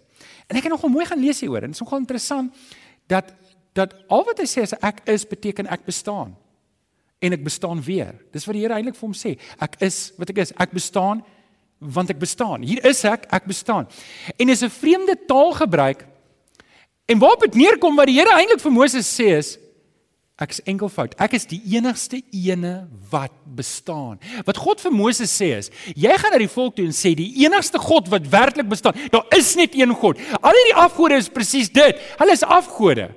En 0.47 0.55
ek 0.55 0.67
het 0.67 0.71
nogal 0.71 0.93
mooi 0.93 1.05
gaan 1.09 1.19
lees 1.19 1.41
hieroor 1.43 1.65
en 1.65 1.73
dit 1.73 1.79
is 1.79 1.83
nogal 1.83 2.03
interessant 2.03 2.63
dat 3.11 3.35
dat 3.75 3.93
al 4.11 4.25
wat 4.27 4.39
hy 4.39 4.47
sê 4.51 4.65
is 4.65 4.73
ek 4.83 4.99
is 5.11 5.23
beteken 5.27 5.69
ek 5.71 5.85
bestaan. 5.87 6.33
En 7.23 7.35
ek 7.35 7.43
bestaan 7.45 7.79
weer. 7.83 8.17
Dis 8.33 8.43
wat 8.47 8.57
die 8.57 8.63
Here 8.65 8.75
eintlik 8.75 8.97
vir 8.97 9.07
hom 9.07 9.15
sê. 9.15 9.37
Ek 9.63 9.77
is 9.83 10.09
wat 10.19 10.31
ek 10.33 10.41
is. 10.43 10.51
Ek 10.59 10.73
bestaan 10.75 11.21
want 11.81 12.13
ek 12.13 12.19
bestaan. 12.21 12.61
Hier 12.61 12.83
is 12.85 13.01
ek, 13.09 13.25
ek 13.33 13.49
bestaan. 13.49 13.87
En 14.37 14.49
is 14.49 14.61
'n 14.61 14.69
vreemde 14.69 15.17
taal 15.25 15.53
gebruik. 15.53 16.05
En 17.05 17.19
waarop 17.19 17.39
dit 17.39 17.55
neerkom 17.55 17.95
wat 17.95 18.05
die 18.05 18.19
Here 18.19 18.33
eintlik 18.37 18.61
vir 18.61 18.71
Moses 18.71 19.19
sê 19.19 19.37
is 19.37 19.57
ek 20.37 20.49
is 20.49 20.61
enkelvoud. 20.61 21.13
Ek 21.21 21.33
is 21.33 21.45
die 21.45 21.61
enigste 21.75 22.21
ene 22.31 22.87
wat 23.09 23.31
bestaan. 23.45 24.19
Wat 24.45 24.57
God 24.57 24.81
vir 24.81 24.91
Moses 24.91 25.29
sê 25.41 25.57
is, 25.57 25.69
jy 25.95 26.17
gaan 26.17 26.31
na 26.31 26.37
die 26.37 26.47
volk 26.47 26.75
toe 26.75 26.85
en 26.85 26.91
sê 26.91 27.13
die 27.15 27.45
enigste 27.45 27.77
God 27.77 28.09
wat 28.09 28.29
werklik 28.29 28.69
bestaan. 28.69 28.93
Daar 29.11 29.25
is 29.37 29.55
net 29.55 29.75
een 29.75 29.93
God. 29.93 30.17
Al 30.41 30.57
hierdie 30.57 30.75
afgode 30.75 31.15
is 31.15 31.29
presies 31.29 31.69
dit. 31.69 31.95
Hulle 32.17 32.31
is 32.31 32.43
afgode. 32.43 33.11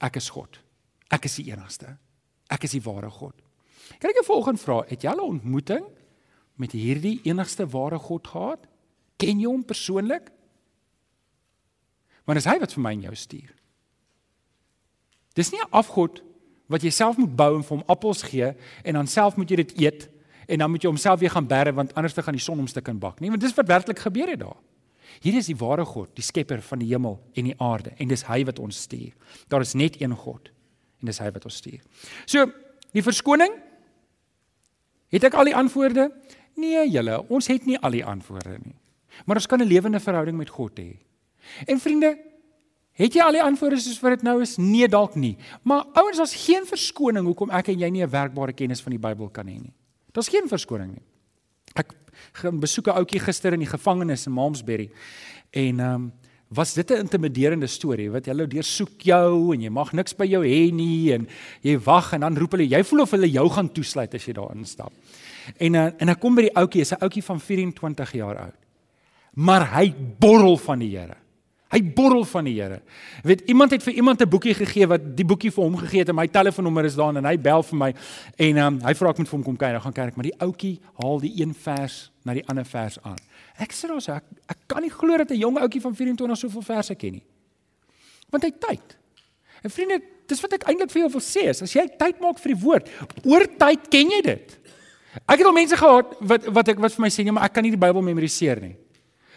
Ek 0.00 0.16
is 0.16 0.28
God. 0.28 0.60
Ek 1.10 1.24
is 1.24 1.36
die 1.36 1.52
enigste. 1.52 1.96
Ek 2.50 2.64
is 2.64 2.70
die 2.70 2.84
ware 2.84 3.10
God. 3.10 3.34
Kan 3.98 4.10
ek 4.10 4.20
'n 4.20 4.24
volgende 4.24 4.60
vraag? 4.60 4.88
Het 4.88 5.02
jy 5.02 5.08
al 5.08 5.16
'n 5.16 5.40
ontmoeting 5.40 5.84
met 6.60 6.72
hierdie 6.72 7.20
enigste 7.24 7.66
ware 7.66 7.98
God 7.98 8.26
gehad? 8.26 8.66
Ken 9.16 9.40
jy 9.40 9.48
hom 9.48 9.64
persoonlik? 9.64 10.30
Want 12.24 12.38
is 12.38 12.46
hy 12.46 12.58
wat 12.62 12.74
vir 12.74 12.82
my 12.82 12.92
en 12.96 13.06
jou 13.08 13.14
stuur. 13.18 13.54
Dis 15.34 15.50
nie 15.50 15.60
'n 15.60 15.70
afgod 15.70 16.22
wat 16.68 16.82
jy 16.82 16.90
self 16.90 17.16
moet 17.16 17.36
bou 17.36 17.56
en 17.56 17.62
vir 17.62 17.76
hom 17.76 17.84
appels 17.88 18.22
gee 18.22 18.54
en 18.84 18.94
dan 18.94 19.06
self 19.06 19.36
moet 19.36 19.50
jy 19.50 19.56
dit 19.56 19.72
eet 19.80 20.08
en 20.48 20.58
dan 20.58 20.70
moet 20.70 20.82
jy 20.82 20.88
homself 20.88 21.20
weer 21.20 21.30
gaan 21.30 21.46
bære 21.48 21.72
want 21.72 21.94
anders 21.94 22.14
te 22.14 22.22
gaan 22.22 22.34
die 22.34 22.42
son 22.42 22.58
hom 22.58 22.66
stuk 22.66 22.88
in 22.88 22.98
bak 22.98 23.20
nie 23.20 23.30
want 23.30 23.40
dis 23.40 23.54
wat 23.54 23.66
werklik 23.66 23.98
gebeur 23.98 24.28
het 24.28 24.40
daar. 24.40 24.56
Hier 25.20 25.36
is 25.36 25.46
die 25.46 25.56
ware 25.56 25.84
God, 25.84 26.14
die 26.16 26.24
skepper 26.24 26.62
van 26.62 26.78
die 26.78 26.88
hemel 26.88 27.18
en 27.36 27.44
die 27.44 27.56
aarde 27.60 27.92
en 27.98 28.08
dis 28.08 28.24
hy 28.26 28.44
wat 28.44 28.58
ons 28.58 28.82
stuur. 28.86 29.12
Daar 29.48 29.60
is 29.60 29.74
net 29.74 30.00
een 30.00 30.16
God 30.16 30.50
en 31.00 31.10
dis 31.10 31.18
hy 31.18 31.30
wat 31.34 31.44
ons 31.44 31.56
stuur. 31.56 31.80
So, 32.26 32.46
die 32.92 33.02
verskoning 33.02 33.52
het 35.12 35.24
ek 35.24 35.34
al 35.34 35.50
die 35.50 35.56
antwoorde? 35.56 36.08
Nee, 36.54 36.90
julle, 36.90 37.28
ons 37.28 37.46
het 37.46 37.64
nie 37.66 37.78
al 37.78 37.90
die 37.90 38.04
antwoorde 38.04 38.58
nie. 38.62 38.76
Maar 39.24 39.36
ons 39.36 39.46
kan 39.46 39.60
'n 39.60 39.68
lewende 39.68 40.00
verhouding 40.00 40.36
met 40.36 40.48
God 40.48 40.78
hê. 40.78 40.96
En 41.66 41.80
vriende, 41.80 42.18
het 42.92 43.14
jy 43.14 43.22
al 43.22 43.32
die 43.32 43.42
antwoorde 43.42 43.80
soos 43.80 44.00
wat 44.00 44.10
dit 44.10 44.22
nou 44.22 44.40
is? 44.42 44.56
Nee, 44.56 44.88
dalk 44.88 45.14
nie. 45.14 45.36
Maar 45.62 45.84
ouens, 45.92 46.16
daar's 46.16 46.46
geen 46.46 46.66
verskoning 46.66 47.26
hoekom 47.26 47.50
ek 47.50 47.68
en 47.68 47.78
jy 47.78 47.90
nie 47.90 48.02
'n 48.02 48.10
werkbare 48.10 48.52
kennis 48.52 48.80
van 48.80 48.90
die 48.90 48.98
Bybel 48.98 49.28
kan 49.28 49.46
hê 49.46 49.60
nie. 49.60 49.72
Daar's 50.12 50.28
geen 50.28 50.48
verskoning 50.48 50.92
nie. 50.92 51.02
Ek 51.74 51.92
gaan 52.32 52.60
besoek 52.60 52.88
'n 52.88 52.96
ouetjie 52.96 53.20
gister 53.20 53.52
in 53.52 53.60
die 53.60 53.68
gevangenis 53.68 54.26
in 54.26 54.32
Malmesbury. 54.32 54.90
En 55.50 55.80
ehm 55.80 55.94
um, 55.94 56.12
was 56.54 56.74
dit 56.74 56.90
'n 56.90 56.98
intimiderende 56.98 57.66
storie 57.66 58.10
wat 58.10 58.26
hulle 58.26 58.46
deursoek 58.46 59.00
jou 59.00 59.54
en 59.54 59.60
jy 59.60 59.70
mag 59.70 59.92
niks 59.92 60.16
by 60.16 60.26
jou 60.26 60.44
hê 60.44 60.72
nie 60.72 61.12
en 61.12 61.28
jy 61.62 61.78
wag 61.78 62.12
en 62.12 62.20
dan 62.20 62.36
roep 62.36 62.50
hulle 62.50 62.68
jy 62.68 62.82
voel 62.84 63.00
of 63.00 63.10
hulle 63.10 63.30
jou 63.30 63.48
gaan 63.48 63.72
toesluit 63.72 64.14
as 64.14 64.24
jy 64.26 64.32
daar 64.32 64.54
instap. 64.54 64.92
En 65.56 65.74
uh, 65.74 65.88
en 65.98 66.08
hy 66.08 66.14
kom 66.20 66.34
by 66.34 66.42
die 66.48 66.56
ouetjie, 66.56 66.80
is 66.80 66.92
'n 66.92 67.02
ouetjie 67.02 67.24
van 67.24 67.40
24 67.40 68.12
jaar 68.12 68.36
oud. 68.36 68.58
Maar 69.34 69.66
hy 69.78 69.94
borrel 70.18 70.56
van 70.56 70.78
die 70.78 70.90
Here. 70.96 71.16
Hy 71.72 71.80
borrel 71.96 72.24
van 72.28 72.44
die 72.44 72.54
Here. 72.60 72.82
Jy 73.22 73.28
weet, 73.30 73.44
iemand 73.48 73.70
het 73.70 73.82
vir 73.82 73.94
iemand 73.94 74.20
'n 74.20 74.28
boekie 74.28 74.54
gegee 74.54 74.86
wat 74.86 75.16
die 75.16 75.24
boekie 75.24 75.50
vir 75.50 75.64
hom 75.64 75.76
gegee 75.76 76.00
het 76.00 76.08
en 76.08 76.14
my 76.14 76.26
telefoonnommer 76.28 76.84
is 76.84 76.94
daar 76.94 77.16
en 77.16 77.24
hy 77.24 77.38
bel 77.38 77.62
vir 77.62 77.78
my 77.78 77.94
en 78.36 78.58
um, 78.58 78.80
hy 78.80 78.94
vra 78.94 79.10
ek 79.10 79.18
moet 79.18 79.28
vir 79.28 79.36
hom 79.36 79.44
kom 79.44 79.56
kuier, 79.56 79.80
gaan 79.80 79.92
kerk, 79.92 80.16
maar 80.16 80.28
die 80.28 80.38
ouetjie 80.38 80.80
haal 81.00 81.20
die 81.20 81.40
een 81.40 81.54
vers 81.54 82.12
na 82.24 82.34
die 82.34 82.44
ander 82.46 82.64
vers 82.64 82.98
aan. 83.02 83.18
Ek 83.56 83.72
sê 83.72 83.90
ons 83.90 84.08
ek, 84.08 84.24
ek 84.48 84.58
kan 84.66 84.82
nie 84.82 84.90
glo 84.90 85.16
dat 85.16 85.30
'n 85.30 85.38
jong 85.38 85.58
ouetjie 85.58 85.80
van 85.80 85.94
24 85.94 86.38
soveel 86.38 86.62
verse 86.62 86.94
ken 86.94 87.12
nie. 87.12 87.24
Want 88.30 88.42
hy 88.42 88.50
tyd. 88.50 88.98
En 89.62 89.70
vriende, 89.70 90.02
dis 90.26 90.40
wat 90.40 90.52
ek 90.52 90.66
eintlik 90.68 90.90
vir 90.90 91.02
jou 91.04 91.10
wil 91.10 91.24
sê 91.24 91.48
is 91.48 91.62
as 91.62 91.72
jy 91.72 91.84
tyd 91.98 92.20
maak 92.20 92.38
vir 92.38 92.54
die 92.54 92.62
woord, 92.62 92.88
oor 93.24 93.46
tyd 93.46 93.88
ken 93.88 94.10
jy 94.10 94.20
dit. 94.22 94.58
Ek 95.20 95.42
het 95.42 95.46
al 95.46 95.52
mense 95.56 95.76
gehad 95.76 96.14
wat 96.20 96.46
wat 96.48 96.68
ek 96.72 96.78
wat 96.80 96.94
vir 96.96 97.04
my 97.04 97.10
sê 97.12 97.24
nee, 97.24 97.34
maar 97.36 97.44
ek 97.48 97.52
kan 97.56 97.64
nie 97.66 97.74
die 97.74 97.80
Bybel 97.80 98.04
memoriseer 98.04 98.62
nie. 98.64 98.74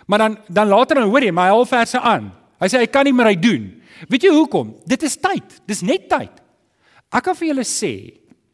Maar 0.07 0.25
dan 0.25 0.37
dan 0.47 0.71
later 0.71 1.01
dan 1.01 1.09
hoor 1.11 1.25
jy 1.25 1.33
my 1.35 1.49
half 1.51 1.69
verse 1.69 1.99
aan. 1.99 2.29
Hy 2.61 2.69
sê 2.71 2.79
hy 2.79 2.87
kan 2.87 3.03
nie 3.07 3.13
meer 3.15 3.33
hy 3.33 3.37
doen. 3.39 3.65
Weet 4.11 4.27
jy 4.27 4.31
hoekom? 4.31 4.75
Dit 4.87 5.03
is 5.03 5.17
tyd. 5.19 5.57
Dis 5.67 5.83
net 5.83 6.07
tyd. 6.11 6.31
Ek 7.11 7.23
kan 7.27 7.35
vir 7.35 7.51
julle 7.51 7.65
sê, 7.67 7.91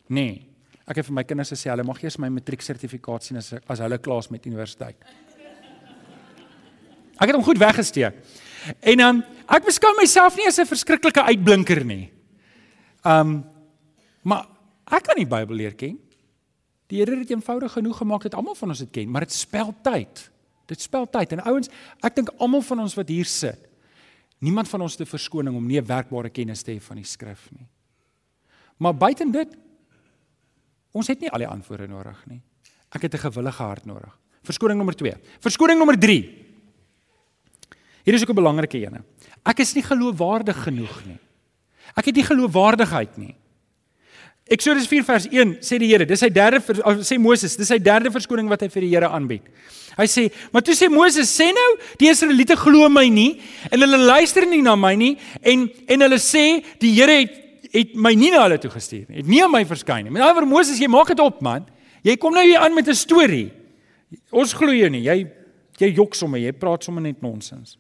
nee. 0.10 0.48
Ek 0.90 1.00
het 1.00 1.08
vir 1.08 1.16
my 1.16 1.24
kinders 1.24 1.54
gesê 1.54 1.70
hulle 1.72 1.86
mag 1.88 2.02
eers 2.04 2.18
my 2.20 2.30
matrieksertifikaat 2.34 3.28
sien 3.28 3.40
as 3.40 3.54
as 3.70 3.84
hulle 3.84 4.02
klaar 4.02 4.26
is 4.26 4.32
met 4.34 4.48
universiteit. 4.50 4.98
Ek 7.22 7.30
het 7.30 7.38
hom 7.38 7.46
goed 7.46 7.62
weggesteek. 7.62 8.18
En 8.82 8.98
dan 8.98 9.22
um, 9.22 9.26
ek 9.46 9.68
beskou 9.70 9.92
myself 9.98 10.36
nie 10.38 10.48
as 10.50 10.60
'n 10.60 10.66
verskriklike 10.66 11.22
uitblinker 11.22 11.86
nie. 11.86 12.12
Um 13.06 13.44
maar 14.24 14.46
ek 14.86 15.04
kan 15.04 15.18
die 15.18 15.30
Bybel 15.30 15.56
leer 15.56 15.74
ken. 15.74 15.98
Die 16.92 17.00
Here 17.00 17.16
het 17.16 17.30
eenvoudig 17.32 17.72
genoeg 17.72 18.02
gemaak 18.04 18.26
dat 18.28 18.36
almal 18.36 18.56
van 18.60 18.74
ons 18.74 18.84
dit 18.84 18.92
ken, 18.92 19.10
maar 19.10 19.24
dit 19.24 19.34
spel 19.34 19.72
tyd. 19.84 20.26
Dit 20.68 20.82
spel 20.84 21.08
tyd. 21.10 21.32
En 21.38 21.44
ouens, 21.48 21.70
ek 22.04 22.18
dink 22.20 22.34
almal 22.38 22.64
van 22.68 22.84
ons 22.84 22.96
wat 23.00 23.12
hier 23.12 23.28
sit, 23.28 23.70
niemand 24.44 24.68
van 24.68 24.84
ons 24.84 24.98
het 24.98 25.08
'n 25.08 25.12
verskoning 25.12 25.56
om 25.56 25.68
nie 25.68 25.80
'n 25.80 25.86
werkbare 25.86 26.30
kennis 26.30 26.64
te 26.64 26.72
hê 26.72 26.82
van 26.82 26.96
die 26.96 27.06
skrif 27.06 27.48
nie. 27.52 27.68
Maar 28.78 28.96
buiten 28.96 29.32
dit 29.32 29.58
ons 30.92 31.08
het 31.08 31.20
nie 31.20 31.32
al 31.32 31.40
die 31.40 31.48
antwoorde 31.48 31.88
nodig 31.88 32.26
nie. 32.28 32.42
Ek 32.92 33.02
het 33.02 33.14
'n 33.14 33.18
gewillige 33.30 33.64
hart 33.64 33.86
nodig. 33.86 34.20
Verskoning 34.44 34.78
nommer 34.78 34.96
2. 34.96 35.14
Verskoning 35.40 35.78
nommer 35.78 36.00
3. 36.00 36.48
Hier 38.04 38.14
is 38.14 38.22
ook 38.22 38.30
'n 38.30 38.36
belangrike 38.36 38.78
een. 38.78 39.04
Ek 39.44 39.60
is 39.60 39.74
nie 39.74 39.84
geloofwaardig 39.84 40.64
genoeg 40.64 41.06
nie. 41.06 41.20
Ek 41.96 42.06
het 42.06 42.16
nie 42.16 42.24
geloofwaardigheid 42.24 43.18
nie. 43.18 43.36
Eksodus 44.52 44.88
4 44.90 45.06
vers 45.08 45.28
1 45.32 45.54
sê 45.64 45.78
die 45.80 45.88
Here, 45.88 46.06
dis 46.06 46.20
sy 46.20 46.28
derde 46.34 46.60
sê 47.08 47.18
Moses, 47.22 47.56
dis 47.56 47.70
sy 47.72 47.78
derde 47.80 48.12
verskoning 48.12 48.50
wat 48.52 48.66
hy 48.66 48.68
vir 48.74 48.84
die 48.84 48.90
Here 48.92 49.08
aanbied. 49.08 49.46
Hy 49.96 50.08
sê, 50.08 50.26
maar 50.52 50.64
toe 50.64 50.76
sê 50.76 50.90
Moses, 50.92 51.32
sê 51.32 51.50
nou, 51.56 51.68
die 52.00 52.10
Israeliete 52.12 52.58
glo 52.60 52.90
my 52.92 53.06
nie 53.12 53.38
en 53.70 53.80
hulle 53.84 54.00
luister 54.00 54.48
nie 54.48 54.62
na 54.64 54.76
my 54.80 54.92
nie 55.00 55.14
en 55.40 55.70
en 55.88 56.08
hulle 56.08 56.20
sê 56.20 56.46
die 56.84 56.92
Here 56.98 57.22
het 57.22 57.40
het 57.72 57.94
my 57.96 58.12
nie 58.18 58.34
na 58.34 58.42
hulle 58.44 58.58
toe 58.60 58.72
gestuur 58.74 59.06
nie. 59.08 59.22
Het 59.22 59.30
nie 59.32 59.40
aan 59.44 59.52
my 59.54 59.62
verskyn 59.68 60.04
nie. 60.04 60.12
Met 60.12 60.26
ander 60.26 60.42
woorde 60.42 60.52
Moses, 60.52 60.80
jy 60.82 60.90
maak 60.92 61.14
dit 61.14 61.22
op 61.24 61.40
man. 61.46 61.64
Jy 62.04 62.18
kom 62.20 62.36
nou 62.36 62.44
hier 62.44 62.60
aan 62.60 62.76
met 62.76 62.88
'n 62.88 62.96
storie. 62.96 63.52
Ons 64.32 64.54
glo 64.54 64.74
jou 64.74 64.90
nie. 64.90 65.04
Jy 65.04 65.28
jy 65.80 65.96
jok 65.96 66.14
sommer, 66.16 66.40
jy 66.40 66.52
praat 66.52 66.84
sommer 66.84 67.02
net 67.02 67.22
nonsens. 67.22 67.78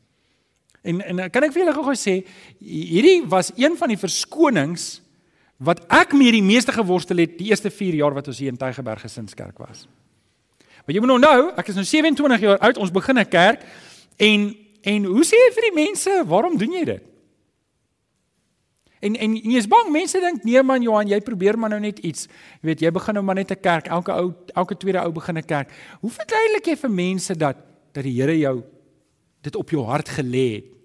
En 0.84 1.02
en 1.02 1.30
kan 1.30 1.44
ek 1.44 1.54
vir 1.54 1.66
julle 1.66 1.74
gou-gou 1.74 1.94
sê, 1.94 2.24
hierdie 2.64 3.28
was 3.28 3.52
een 3.58 3.78
van 3.78 3.90
die 3.90 3.98
verskonings 3.98 5.02
wat 5.62 5.84
ek 5.94 6.16
mee 6.18 6.34
die 6.34 6.44
meeste 6.44 6.74
geworstel 6.74 7.22
het 7.22 7.38
die 7.38 7.52
eerste 7.52 7.70
4 7.70 8.00
jaar 8.00 8.16
wat 8.18 8.28
ons 8.32 8.40
hier 8.42 8.50
in 8.50 8.58
Tygerberg 8.58 9.04
Gesinskerk 9.06 9.60
was. 9.62 9.86
Maar 10.82 10.96
jy 10.96 11.04
moet 11.04 11.12
nou 11.14 11.20
nou, 11.22 11.52
ek 11.62 11.70
is 11.70 11.78
nou 11.78 11.86
27 11.86 12.42
jaar 12.48 12.62
oud, 12.66 12.82
ons 12.82 12.92
begin 12.92 13.20
'n 13.20 13.30
kerk 13.30 13.62
en 14.18 14.56
en 14.82 15.04
hoe 15.06 15.24
sê 15.24 15.38
jy 15.38 15.52
vir 15.54 15.66
die 15.70 15.76
mense, 15.86 16.24
waarom 16.26 16.58
doen 16.58 16.72
jy 16.74 16.86
dit? 16.86 17.04
En 19.02 19.16
en 19.16 19.36
jy 19.36 19.58
is 19.58 19.68
bang, 19.68 19.92
mense 19.92 20.20
dink 20.20 20.44
nee 20.44 20.62
man 20.64 20.82
Johan, 20.82 21.08
jy 21.08 21.20
probeer 21.22 21.58
maar 21.58 21.70
nou 21.70 21.80
net 21.80 22.00
iets. 22.00 22.28
Jy 22.62 22.70
weet, 22.70 22.82
jy 22.82 22.92
begin 22.92 23.14
nou 23.14 23.24
maar 23.24 23.36
net 23.36 23.52
'n 23.52 23.62
kerk, 23.62 23.88
elke 23.88 24.12
ou 24.12 24.34
elke 24.56 24.78
tweede 24.78 25.02
ou 25.06 25.12
begin 25.12 25.38
'n 25.38 25.46
kerk. 25.46 25.70
Hoe 26.02 26.10
verduidelik 26.10 26.66
jy 26.66 26.76
vir 26.76 26.90
mense 26.90 27.38
dat 27.38 27.58
dat 27.94 28.04
die 28.04 28.22
Here 28.22 28.38
jou 28.38 28.64
dit 29.42 29.56
op 29.56 29.70
jou 29.70 29.86
hart 29.86 30.10
gelê 30.10 30.54
het? 30.56 30.81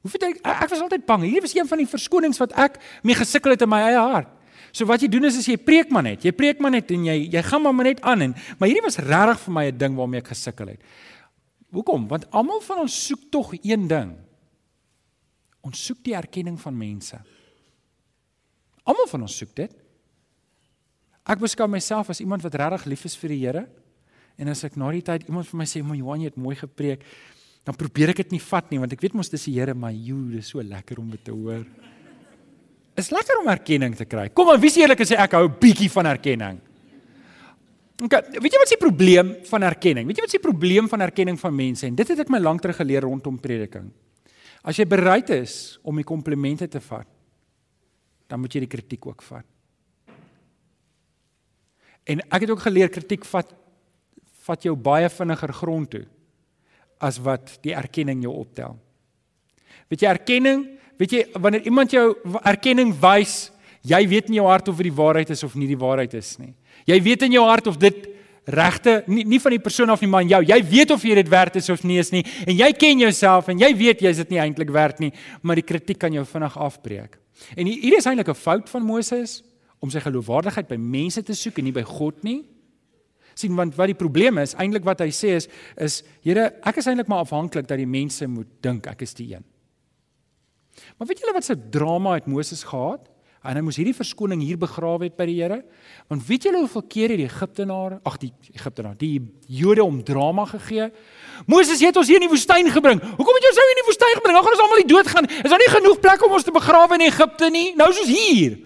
Hoe 0.00 0.10
weet 0.10 0.22
ek 0.30 0.38
ek 0.48 0.70
was 0.72 0.80
altyd 0.80 1.04
bang. 1.06 1.24
Hier 1.28 1.42
was 1.44 1.54
een 1.54 1.68
van 1.68 1.82
die 1.82 1.88
verskonings 1.88 2.40
wat 2.40 2.54
ek 2.56 2.78
mee 3.04 3.16
gesukkel 3.18 3.52
het 3.52 3.64
in 3.66 3.68
my 3.68 3.80
eie 3.90 4.00
hart. 4.00 4.30
So 4.72 4.86
wat 4.86 5.02
jy 5.02 5.10
doen 5.10 5.26
is 5.28 5.36
as 5.40 5.48
jy 5.50 5.58
preek 5.60 5.90
maar 5.92 6.06
net. 6.06 6.24
Jy 6.24 6.32
preek 6.36 6.60
maar 6.62 6.72
net 6.72 6.90
en 6.94 7.04
jy 7.04 7.16
jy 7.34 7.42
gaan 7.42 7.62
maar 7.66 7.84
net 7.84 8.00
aan 8.06 8.28
en 8.28 8.34
maar 8.58 8.70
hierdie 8.70 8.86
was 8.86 9.00
regtig 9.02 9.44
vir 9.44 9.52
my 9.52 9.64
'n 9.66 9.78
ding 9.78 9.96
waarmee 9.96 10.20
ek 10.20 10.32
gesukkel 10.32 10.68
het. 10.68 10.80
Hoekom? 11.70 12.08
Want 12.08 12.30
almal 12.30 12.60
van 12.60 12.78
ons 12.78 13.06
soek 13.06 13.30
tog 13.30 13.52
een 13.62 13.86
ding. 13.88 14.16
Ons 15.60 15.84
soek 15.84 16.02
die 16.02 16.14
erkenning 16.14 16.58
van 16.60 16.76
mense. 16.76 17.20
Almal 18.84 19.06
van 19.06 19.22
ons 19.22 19.36
soek 19.36 19.54
dit. 19.54 19.74
Ek 21.26 21.38
beskou 21.38 21.68
myself 21.68 22.08
as 22.08 22.20
iemand 22.20 22.42
wat 22.42 22.54
regtig 22.54 22.84
lief 22.84 23.04
is 23.04 23.16
vir 23.16 23.28
die 23.28 23.46
Here. 23.46 23.68
En 24.38 24.48
as 24.48 24.64
ek 24.64 24.76
na 24.76 24.90
die 24.90 25.02
tyd 25.02 25.28
iemand 25.28 25.46
vir 25.46 25.58
my 25.58 25.64
sê, 25.64 25.82
"Maar 25.82 25.96
Johan, 25.96 26.20
jy 26.20 26.24
het 26.24 26.36
mooi 26.36 26.56
gepreek." 26.56 27.04
Dan 27.64 27.76
probeer 27.76 28.12
ek 28.14 28.22
dit 28.24 28.36
nie 28.36 28.42
vat 28.42 28.70
nie 28.72 28.80
want 28.80 28.92
ek 28.94 29.02
weet 29.04 29.16
mos 29.18 29.30
dis 29.32 29.44
die 29.48 29.58
Here 29.58 29.74
maar 29.76 29.92
joe 29.92 30.36
dis 30.36 30.48
so 30.52 30.62
lekker 30.64 31.00
om 31.02 31.10
dit 31.12 31.22
te 31.24 31.34
hoor. 31.34 31.64
Is 32.98 33.12
lekker 33.12 33.40
om 33.40 33.48
erkenning 33.52 33.94
te 33.96 34.06
kry. 34.08 34.28
Kom 34.34 34.50
maar 34.50 34.60
wie 34.60 34.70
se 34.72 34.82
eerlik 34.82 35.00
sê 35.06 35.16
ek 35.16 35.36
hou 35.36 35.46
'n 35.48 35.56
bietjie 35.60 35.90
van 35.90 36.06
erkenning. 36.06 36.60
Okay, 38.00 38.20
weet 38.40 38.52
jy 38.52 38.58
wat 38.58 38.70
is 38.70 38.78
die 38.78 38.80
probleem 38.80 39.36
van 39.44 39.62
erkenning? 39.62 40.06
Weet 40.06 40.16
jy 40.16 40.22
wat 40.24 40.32
is 40.32 40.40
die 40.40 40.48
probleem 40.48 40.88
van 40.88 41.00
erkenning 41.00 41.38
van 41.38 41.54
mense 41.54 41.86
en 41.86 41.94
dit 41.94 42.08
het 42.08 42.18
ek 42.18 42.30
my 42.30 42.38
lank 42.38 42.62
terug 42.62 42.76
geleer 42.76 43.02
rondom 43.02 43.38
prediking. 43.38 43.90
As 44.64 44.76
jy 44.76 44.86
bereid 44.86 45.28
is 45.30 45.78
om 45.82 45.96
die 45.96 46.04
komplimente 46.04 46.68
te 46.68 46.80
vat, 46.80 47.06
dan 48.26 48.40
moet 48.40 48.54
jy 48.54 48.60
die 48.60 48.72
kritiek 48.72 49.06
ook 49.06 49.22
vat. 49.22 49.44
En 52.06 52.20
ek 52.20 52.40
het 52.40 52.50
ook 52.50 52.64
geleer 52.64 52.88
kritiek 52.88 53.24
vat 53.24 53.52
vat 54.40 54.64
jou 54.64 54.74
baie 54.74 55.08
vinniger 55.08 55.52
grond 55.52 55.90
toe 55.90 56.06
as 57.00 57.18
wat 57.24 57.56
die 57.64 57.74
erkenning 57.74 58.22
jou 58.22 58.34
optel. 58.42 58.76
Weet 59.90 60.04
jy 60.04 60.12
erkenning, 60.12 60.66
weet 61.00 61.16
jy 61.16 61.24
wanneer 61.40 61.66
iemand 61.66 61.94
jou 61.94 62.12
erkenning 62.44 62.92
wys, 63.00 63.50
jy 63.82 64.00
weet 64.08 64.28
in 64.28 64.38
jou 64.38 64.46
hart 64.46 64.68
of 64.68 64.76
dit 64.78 64.90
die 64.90 64.96
waarheid 64.96 65.32
is 65.32 65.42
of 65.46 65.56
nie 65.56 65.68
die 65.70 65.78
waarheid 65.80 66.14
is 66.18 66.36
nie. 66.38 66.52
Jy 66.86 67.00
weet 67.02 67.24
in 67.26 67.36
jou 67.38 67.46
hart 67.48 67.70
of 67.70 67.78
dit 67.80 68.06
regte 68.50 69.00
nie 69.08 69.24
nie 69.28 69.40
van 69.40 69.54
die 69.54 69.62
persoon 69.62 69.92
af 69.92 70.02
nie 70.04 70.10
maar 70.10 70.26
jou. 70.28 70.42
Jy 70.44 70.60
weet 70.68 70.92
of 70.94 71.02
jy 71.04 71.16
dit 71.22 71.32
werd 71.32 71.56
is 71.56 71.70
of 71.72 71.82
nie 71.88 71.98
is 72.02 72.12
nie 72.12 72.22
en 72.46 72.54
jy 72.56 72.70
ken 72.76 73.02
jouself 73.06 73.48
en 73.52 73.60
jy 73.60 73.72
weet 73.76 74.04
jy 74.04 74.12
is 74.12 74.22
dit 74.24 74.36
nie 74.36 74.42
eintlik 74.42 74.72
werd 74.74 75.00
nie, 75.00 75.12
maar 75.42 75.56
die 75.56 75.66
kritiek 75.66 75.98
kan 76.00 76.12
jou 76.12 76.24
vinnig 76.28 76.56
afbreek. 76.58 77.16
En 77.56 77.66
hier 77.66 77.96
is 77.96 78.06
eintlik 78.06 78.28
'n 78.28 78.34
fout 78.34 78.68
van 78.68 78.82
Moses 78.82 79.42
om 79.80 79.90
sy 79.90 80.00
geloofwaardigheid 80.00 80.68
by 80.68 80.76
mense 80.76 81.22
te 81.22 81.34
soek 81.34 81.58
en 81.58 81.64
nie 81.64 81.72
by 81.72 81.82
God 81.82 82.22
nie 82.22 82.44
sien 83.40 83.56
want 83.58 83.76
wat 83.78 83.90
die 83.90 83.98
probleem 83.98 84.38
is 84.42 84.54
eintlik 84.54 84.86
wat 84.86 85.02
hy 85.04 85.10
sê 85.14 85.36
is 85.38 85.48
is 85.76 86.02
Here 86.24 86.50
ek 86.66 86.82
is 86.82 86.88
eintlik 86.90 87.08
maar 87.08 87.24
afhanklik 87.24 87.68
dat 87.68 87.80
die 87.80 87.88
mense 87.88 88.28
moet 88.28 88.48
dink 88.64 88.86
ek 88.90 89.02
is 89.06 89.16
die 89.16 89.32
een. 89.34 89.44
Maar 90.98 91.08
weet 91.08 91.22
julle 91.22 91.36
wat 91.36 91.44
se 91.44 91.56
drama 91.70 92.14
het 92.18 92.28
Moses 92.30 92.62
gehad? 92.68 93.08
En 93.40 93.56
hy 93.56 93.62
moes 93.64 93.78
hierdie 93.80 93.96
verskoning 93.96 94.42
hier 94.44 94.58
begrawe 94.60 95.06
het 95.06 95.14
by 95.16 95.24
die 95.30 95.38
Here. 95.38 95.62
Want 96.12 96.26
weet 96.28 96.44
julle 96.44 96.60
hoeveel 96.60 96.82
keer 96.92 97.14
het 97.14 97.22
die 97.22 97.28
Egiptenare, 97.28 97.96
ag 98.04 98.18
die 98.20 98.28
Egiptenare, 98.52 98.98
die 99.00 99.14
Jode 99.48 99.84
om 99.84 100.02
drama 100.04 100.44
gegee? 100.50 100.90
Moses 101.48 101.80
het 101.80 101.96
ons 101.96 102.10
hier 102.10 102.20
in 102.20 102.26
die 102.26 102.32
woestyn 102.32 102.68
gebring. 102.68 103.00
Hoekom 103.00 103.38
het 103.38 103.46
jy 103.46 103.52
ons 103.54 103.62
nou 103.62 103.66
in 103.72 103.80
die 103.80 103.86
woestyn 103.88 104.14
gebring? 104.18 104.36
Dan 104.36 104.44
gaan 104.44 104.58
ons 104.58 104.64
almal 104.66 104.82
die 104.82 104.92
dood 104.92 105.12
gaan. 105.14 105.30
Is 105.40 105.48
daar 105.54 105.64
nie 105.64 105.72
genoeg 105.72 106.04
plek 106.04 106.26
om 106.26 106.36
ons 106.36 106.44
te 106.44 106.52
begrawe 106.52 107.00
in 107.00 107.06
Egipte 107.08 107.48
nie? 107.54 107.66
Nou 107.80 107.88
is 107.94 108.02
ons 108.04 108.12
hier. 108.12 108.58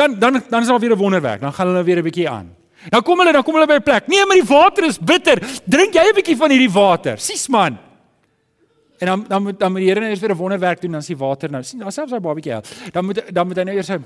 Dan 0.00 0.16
dan 0.18 0.40
dan 0.48 0.64
is 0.64 0.72
daar 0.72 0.80
weer 0.80 0.96
'n 0.96 1.04
wonderwerk. 1.04 1.44
Dan 1.44 1.52
gaan 1.52 1.66
hulle 1.66 1.84
weer 1.84 2.00
'n 2.00 2.08
bietjie 2.08 2.28
aan. 2.28 2.63
Dan 2.88 3.02
kom 3.02 3.18
hulle, 3.18 3.32
dan 3.32 3.42
kom 3.42 3.54
hulle 3.54 3.66
by 3.66 3.78
'n 3.80 3.82
plek. 3.82 4.06
Nee, 4.08 4.26
maar 4.26 4.36
die 4.36 4.48
water 4.48 4.84
is 4.84 4.98
bitter. 4.98 5.40
Drink 5.64 5.94
jy 5.94 6.04
'n 6.08 6.14
bietjie 6.14 6.36
van 6.36 6.50
hierdie 6.50 6.72
water? 6.72 7.18
Sis 7.18 7.48
man. 7.48 7.78
En 8.98 9.06
dan 9.06 9.24
dan 9.28 9.42
moet 9.42 9.58
dan 9.58 9.72
moet 9.72 9.80
die 9.80 9.88
Here 9.88 10.00
nou 10.00 10.10
eers 10.10 10.20
weer 10.20 10.30
'n 10.30 10.36
wonderwerk 10.36 10.80
doen 10.80 10.90
dan 10.90 11.00
is 11.00 11.06
die 11.06 11.16
water 11.16 11.50
nou. 11.50 11.62
sien, 11.62 11.80
selfs 11.80 12.10
daai 12.10 12.20
babatjie 12.20 12.52
help. 12.52 12.66
Dan 12.92 13.04
moet 13.04 13.22
dan 13.34 13.46
moet 13.46 13.56
hy 13.56 13.62
nou 13.62 13.76
eers 13.76 13.88
hy 13.88 13.98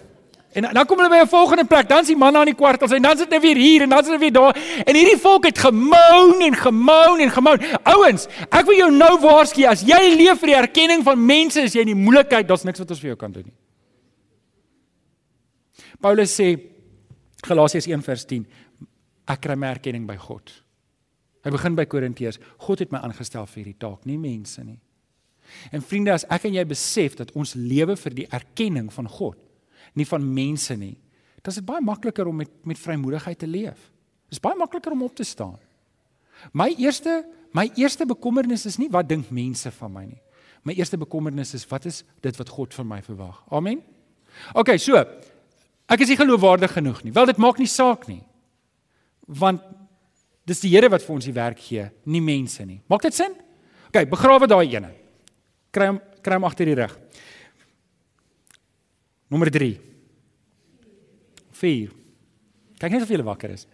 En 0.53 0.64
dan 0.73 0.87
kom 0.87 0.97
hulle 0.97 1.11
by 1.11 1.21
'n 1.23 1.29
volgende 1.29 1.64
plek. 1.64 1.88
Dan 1.88 2.01
is 2.01 2.07
die 2.07 2.17
manne 2.17 2.38
aan 2.38 2.45
die 2.45 2.55
kwartels 2.55 2.91
en 2.91 3.03
dan 3.03 3.17
sit 3.17 3.29
hulle 3.29 3.41
weer 3.41 3.57
hier 3.57 3.83
en 3.83 3.88
dan 3.88 3.99
sit 3.99 4.07
hulle 4.07 4.19
weer 4.19 4.33
daar. 4.33 4.57
En 4.85 4.95
hierdie 4.95 5.19
volk 5.19 5.45
het 5.45 5.59
gemoun 5.59 6.41
en 6.41 6.55
gemoun 6.57 7.21
en 7.21 7.31
gemoun. 7.31 7.61
Ouens, 7.83 8.27
ek 8.49 8.64
wil 8.64 8.77
jou 8.77 8.91
nou 8.91 9.21
waarsku 9.21 9.67
as 9.67 9.83
jy 9.83 10.14
leef 10.17 10.38
vir 10.38 10.47
die 10.47 10.57
erkenning 10.57 11.03
van 11.03 11.27
mense, 11.27 11.61
is 11.61 11.73
jy 11.73 11.81
in 11.81 11.87
die 11.87 11.95
moeilikheid. 11.95 12.49
Daar's 12.49 12.64
niks 12.64 12.79
wat 12.79 12.91
ons 12.91 13.01
vir 13.01 13.09
jou 13.09 13.17
kan 13.17 13.33
doen 13.33 13.45
nie. 13.45 13.55
Paulus 16.01 16.41
sê 16.41 16.59
Galasiërs 17.47 17.87
1:10 17.87 18.47
Ek 19.29 19.43
kry 19.45 19.57
my 19.61 19.75
erkenning 19.75 20.07
by 20.09 20.17
God. 20.21 20.51
Hy 21.45 21.53
begin 21.55 21.77
by 21.79 21.85
Korintiërs. 21.88 22.41
God 22.64 22.83
het 22.83 22.93
my 22.93 23.01
aangestel 23.05 23.47
vir 23.49 23.62
hierdie 23.62 23.81
taak, 23.81 24.07
nie 24.09 24.19
mense 24.21 24.62
nie. 24.64 24.79
En 25.73 25.85
vriende, 25.85 26.12
as 26.12 26.27
ek 26.33 26.49
en 26.49 26.57
jy 26.59 26.64
besef 26.69 27.17
dat 27.21 27.31
ons 27.38 27.55
lewe 27.57 27.97
vir 27.97 28.17
die 28.17 28.27
erkenning 28.35 28.91
van 28.93 29.09
God, 29.09 29.38
nie 29.97 30.07
van 30.09 30.25
mense 30.25 30.75
nie, 30.77 30.97
dan 31.41 31.55
is 31.55 31.61
dit 31.61 31.69
baie 31.69 31.85
makliker 31.85 32.29
om 32.29 32.43
met 32.43 32.51
met 32.69 32.81
vrymoedigheid 32.81 33.38
te 33.41 33.49
leef. 33.49 33.88
Dit 34.29 34.37
is 34.37 34.45
baie 34.45 34.59
makliker 34.59 34.93
om 34.93 35.07
op 35.07 35.14
te 35.17 35.25
staan. 35.25 35.57
My 36.53 36.69
eerste 36.77 37.23
my 37.57 37.71
eerste 37.81 38.05
bekommernis 38.05 38.67
is 38.69 38.77
nie 38.77 38.91
wat 38.93 39.09
dink 39.09 39.31
mense 39.33 39.71
van 39.79 39.93
my 39.95 40.05
nie. 40.05 40.21
My 40.69 40.75
eerste 40.77 40.99
bekommernis 41.01 41.55
is 41.57 41.64
wat 41.71 41.87
is 41.88 42.03
dit 42.21 42.37
wat 42.37 42.51
God 42.53 42.75
van 42.77 42.88
my 42.91 43.01
verwag. 43.07 43.41
Amen. 43.49 43.81
OK, 44.53 44.75
so 44.77 44.99
ek 45.88 46.05
is 46.05 46.12
nie 46.12 46.21
geloofwaardig 46.21 46.75
genoeg 46.77 47.01
nie. 47.07 47.14
Wel 47.17 47.31
dit 47.31 47.41
maak 47.41 47.62
nie 47.62 47.71
saak 47.71 48.05
nie 48.11 48.21
want 49.29 49.62
dis 50.49 50.62
die 50.64 50.73
Here 50.73 50.88
wat 50.88 51.05
vir 51.05 51.14
ons 51.14 51.29
die 51.29 51.37
werk 51.37 51.61
gee, 51.61 51.85
nie 52.09 52.23
mense 52.25 52.64
nie. 52.64 52.81
Maak 52.88 53.05
dit 53.05 53.17
sin? 53.17 53.35
OK, 53.88 54.03
begrawe 54.09 54.49
daai 54.49 54.67
ene. 54.73 54.93
Kry 55.73 55.93
hom 55.93 56.01
kry 56.25 56.37
hom 56.37 56.47
agter 56.49 56.69
die 56.69 56.77
rug. 56.77 56.95
Nommer 59.29 59.51
3. 59.53 59.75
4. 61.59 61.93
Kyk 62.79 62.95
net 62.95 63.05
of 63.05 63.12
jy 63.12 63.21
wakker 63.27 63.53
is. 63.55 63.67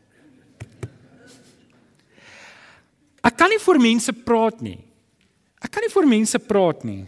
Ek 3.24 3.36
kan 3.40 3.48
nie 3.52 3.60
vir 3.62 3.80
mense 3.80 4.12
praat 4.26 4.60
nie. 4.64 4.78
Ek 5.64 5.72
kan 5.72 5.84
nie 5.84 5.92
vir 5.92 6.08
mense 6.10 6.40
praat 6.44 6.84
nie. 6.84 7.04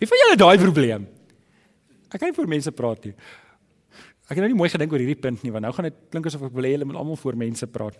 Wie 0.00 0.08
van 0.10 0.20
julle 0.20 0.38
daai 0.40 0.58
probleem? 0.60 1.06
Ek 2.12 2.18
kan 2.18 2.28
nie 2.28 2.36
vir 2.36 2.50
mense 2.50 2.72
praat 2.76 3.06
nie. 3.08 3.14
Ek 4.32 4.38
het 4.38 4.46
nou 4.46 4.48
nie 4.54 4.60
mooi 4.62 4.70
gedink 4.72 4.92
oor 4.94 5.02
hierdie 5.02 5.20
punt 5.20 5.42
nie, 5.44 5.52
want 5.52 5.66
nou 5.66 5.72
gaan 5.76 5.90
dit 5.90 5.96
klink 6.08 6.26
asof 6.30 6.46
ek 6.46 6.54
wil 6.56 6.64
hê 6.64 6.70
hulle 6.72 6.86
moet 6.88 6.96
almal 6.96 7.18
voor 7.20 7.36
mense 7.36 7.66
praat. 7.68 7.98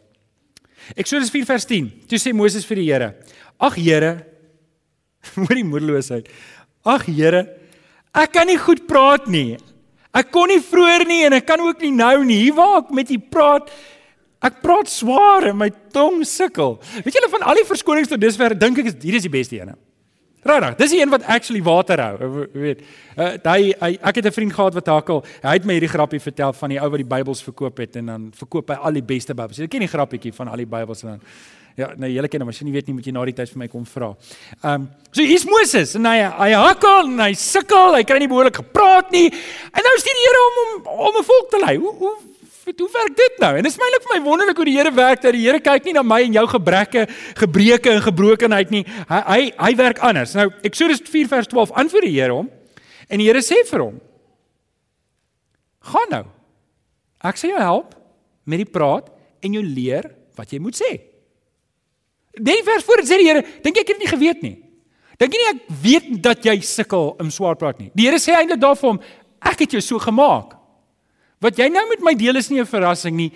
Eksodus 0.96 1.28
4 1.28 1.44
vers 1.44 1.66
10. 1.68 1.90
Toe 2.08 2.20
sê 2.20 2.32
Moses 2.32 2.64
vir 2.64 2.80
die 2.80 2.86
Here: 2.88 3.10
"Ag 3.60 3.76
Here, 3.76 4.14
hoor 5.36 5.52
die 5.52 5.66
moedeloosheid. 5.66 6.30
Ag 6.88 7.04
Here, 7.04 7.44
ek 8.16 8.32
kan 8.32 8.48
nie 8.48 8.56
goed 8.56 8.86
praat 8.88 9.28
nie. 9.28 9.58
Ek 10.16 10.32
kon 10.32 10.48
nie 10.48 10.60
vroeër 10.64 11.04
nie 11.08 11.20
en 11.28 11.36
ek 11.36 11.46
kan 11.52 11.60
ook 11.60 11.84
nie 11.84 11.92
nou 11.92 12.24
nie. 12.24 12.46
Hier 12.46 12.56
waar 12.56 12.80
ek 12.80 12.90
met 12.96 13.12
u 13.12 13.20
praat, 13.32 13.68
ek 14.40 14.60
praat 14.64 14.88
swaar 14.88 15.50
en 15.52 15.60
my 15.60 15.68
tong 15.92 16.24
sukkel. 16.24 16.78
Weet 17.04 17.20
julle 17.20 17.30
van 17.36 17.44
al 17.52 17.60
die 17.60 17.68
verskonings 17.68 18.08
tot 18.08 18.24
dusver, 18.24 18.56
dink 18.56 18.80
ek 18.80 18.94
is 18.94 18.98
hier 19.04 19.20
is 19.20 19.28
die 19.28 19.36
beste 19.36 19.60
ene. 19.60 19.76
Regtig, 20.42 20.74
dis 20.76 20.90
die 20.90 21.00
een 21.00 21.10
wat 21.12 21.22
actually 21.30 21.62
water 21.62 22.00
hou, 22.02 22.46
weet. 22.52 22.80
Uh, 23.14 23.36
hy, 23.44 23.72
hy 23.78 23.90
ek 24.00 24.16
het 24.18 24.26
'n 24.26 24.34
vriend 24.34 24.52
gehad 24.52 24.74
wat 24.74 24.86
hakel. 24.86 25.24
Hy 25.42 25.54
het 25.54 25.64
my 25.64 25.74
hierdie 25.78 25.92
grappie 25.92 26.20
vertel 26.20 26.52
van 26.52 26.68
die 26.68 26.80
ou 26.80 26.90
wat 26.90 26.98
die 26.98 27.06
Bybels 27.06 27.42
verkoop 27.42 27.78
het 27.78 27.96
en 27.96 28.06
dan 28.06 28.32
verkoop 28.34 28.68
hy 28.68 28.74
al 28.74 28.92
die 28.92 29.02
beste 29.02 29.34
Bybels. 29.34 29.58
Jy 29.58 29.68
ken 29.68 29.80
die 29.80 29.88
grappietjie 29.88 30.32
van 30.32 30.48
al 30.48 30.56
die 30.56 30.66
Bybels 30.66 31.02
en 31.02 31.08
dan 31.08 31.20
Ja, 31.74 31.88
nou 31.96 32.08
julle 32.10 32.28
ken 32.28 32.42
hom, 32.42 32.50
as 32.52 32.58
jy 32.60 32.66
nie 32.68 32.74
weet 32.74 32.86
nie, 32.86 32.94
moet 32.98 33.06
jy 33.06 33.12
na 33.12 33.24
die 33.24 33.32
tyd 33.32 33.48
vir 33.48 33.58
my 33.62 33.68
kom 33.72 33.86
vra. 33.88 34.10
Ehm, 34.62 34.74
um, 34.74 34.90
so 35.10 35.22
hier's 35.22 35.46
Moses 35.48 35.94
en 35.96 36.04
hy 36.04 36.18
hy 36.20 36.50
hakkel 36.52 37.08
en 37.08 37.22
hy 37.24 37.32
sukkel, 37.32 37.96
hy 37.96 38.02
kry 38.04 38.18
nie 38.20 38.28
behoorlik 38.28 38.60
gepraat 38.60 39.10
nie. 39.10 39.30
En 39.72 39.80
nou 39.86 39.94
stuur 39.96 40.18
die 40.18 40.26
Here 40.26 40.42
hom 40.42 40.60
om 40.60 40.92
om 41.08 41.16
'n 41.16 41.24
volk 41.24 41.50
te 41.50 41.62
lei. 41.64 41.76
Hoe 41.76 41.94
hoe 41.96 42.31
hoe 42.64 42.90
werk 42.92 43.16
dit 43.16 43.38
nou? 43.42 43.50
En 43.56 43.62
dit 43.64 43.72
is 43.72 43.78
mylik 43.80 44.04
vir 44.04 44.12
my 44.14 44.20
wonderlik 44.24 44.56
hoe 44.60 44.66
die 44.68 44.76
Here 44.76 44.92
werk 44.94 45.22
dat 45.22 45.34
die 45.34 45.42
Here 45.44 45.60
kyk 45.60 45.84
nie 45.88 45.94
na 45.96 46.02
my 46.06 46.20
en 46.26 46.36
jou 46.36 46.44
gebreke, 46.46 47.06
gebreke 47.38 47.90
en 47.90 48.02
gebrokenheid 48.04 48.70
nie. 48.70 48.82
Hy 49.08 49.20
hy 49.26 49.40
hy 49.58 49.72
werk 49.80 50.02
anders. 50.04 50.34
Nou 50.38 50.48
Eksodus 50.62 51.02
4 51.08 51.30
vers 51.30 51.50
12 51.50 51.74
antwoord 51.82 52.06
die 52.06 52.14
Here 52.18 52.36
hom 52.36 52.50
en 53.08 53.22
die 53.22 53.26
Here 53.26 53.42
sê 53.42 53.62
vir 53.68 53.86
hom: 53.86 54.00
"Gaan 55.92 56.10
nou. 56.10 56.24
Ek 57.22 57.36
sal 57.36 57.50
jou 57.50 57.60
help 57.60 57.94
met 58.44 58.62
die 58.62 58.70
praat 58.70 59.10
en 59.42 59.58
jou 59.58 59.62
leer 59.62 60.12
wat 60.36 60.52
jy 60.52 60.58
moet 60.62 60.78
sê." 60.78 60.92
Net 62.38 62.56
die 62.62 62.64
vers 62.64 62.84
voor 62.84 63.02
dit 63.02 63.10
sê 63.10 63.18
die 63.20 63.28
Here, 63.28 63.44
dink 63.62 63.76
ek 63.76 63.88
het 63.92 63.98
nie 63.98 64.08
geweet 64.08 64.42
nie. 64.42 64.56
Dink 65.20 65.34
jy 65.34 65.42
nie 65.42 65.50
ek 65.52 65.66
weet 65.82 66.08
dat 66.22 66.44
jy 66.44 66.60
sukkel 66.64 67.12
om 67.20 67.30
swaar 67.30 67.58
praat 67.60 67.78
nie. 67.78 67.90
Die 67.94 68.06
Here 68.08 68.18
sê 68.22 68.32
eintlik 68.38 68.60
daar 68.60 68.78
vir 68.78 68.94
hom, 68.94 69.00
ek 69.42 69.66
het 69.66 69.76
jou 69.76 69.82
so 69.84 69.98
gemaak. 69.98 70.61
Wat 71.42 71.58
jy 71.58 71.66
nou 71.72 71.82
met 71.90 72.04
my 72.06 72.14
deel 72.18 72.38
is 72.38 72.50
nie 72.50 72.60
'n 72.60 72.66
verrassing 72.66 73.16
nie. 73.16 73.32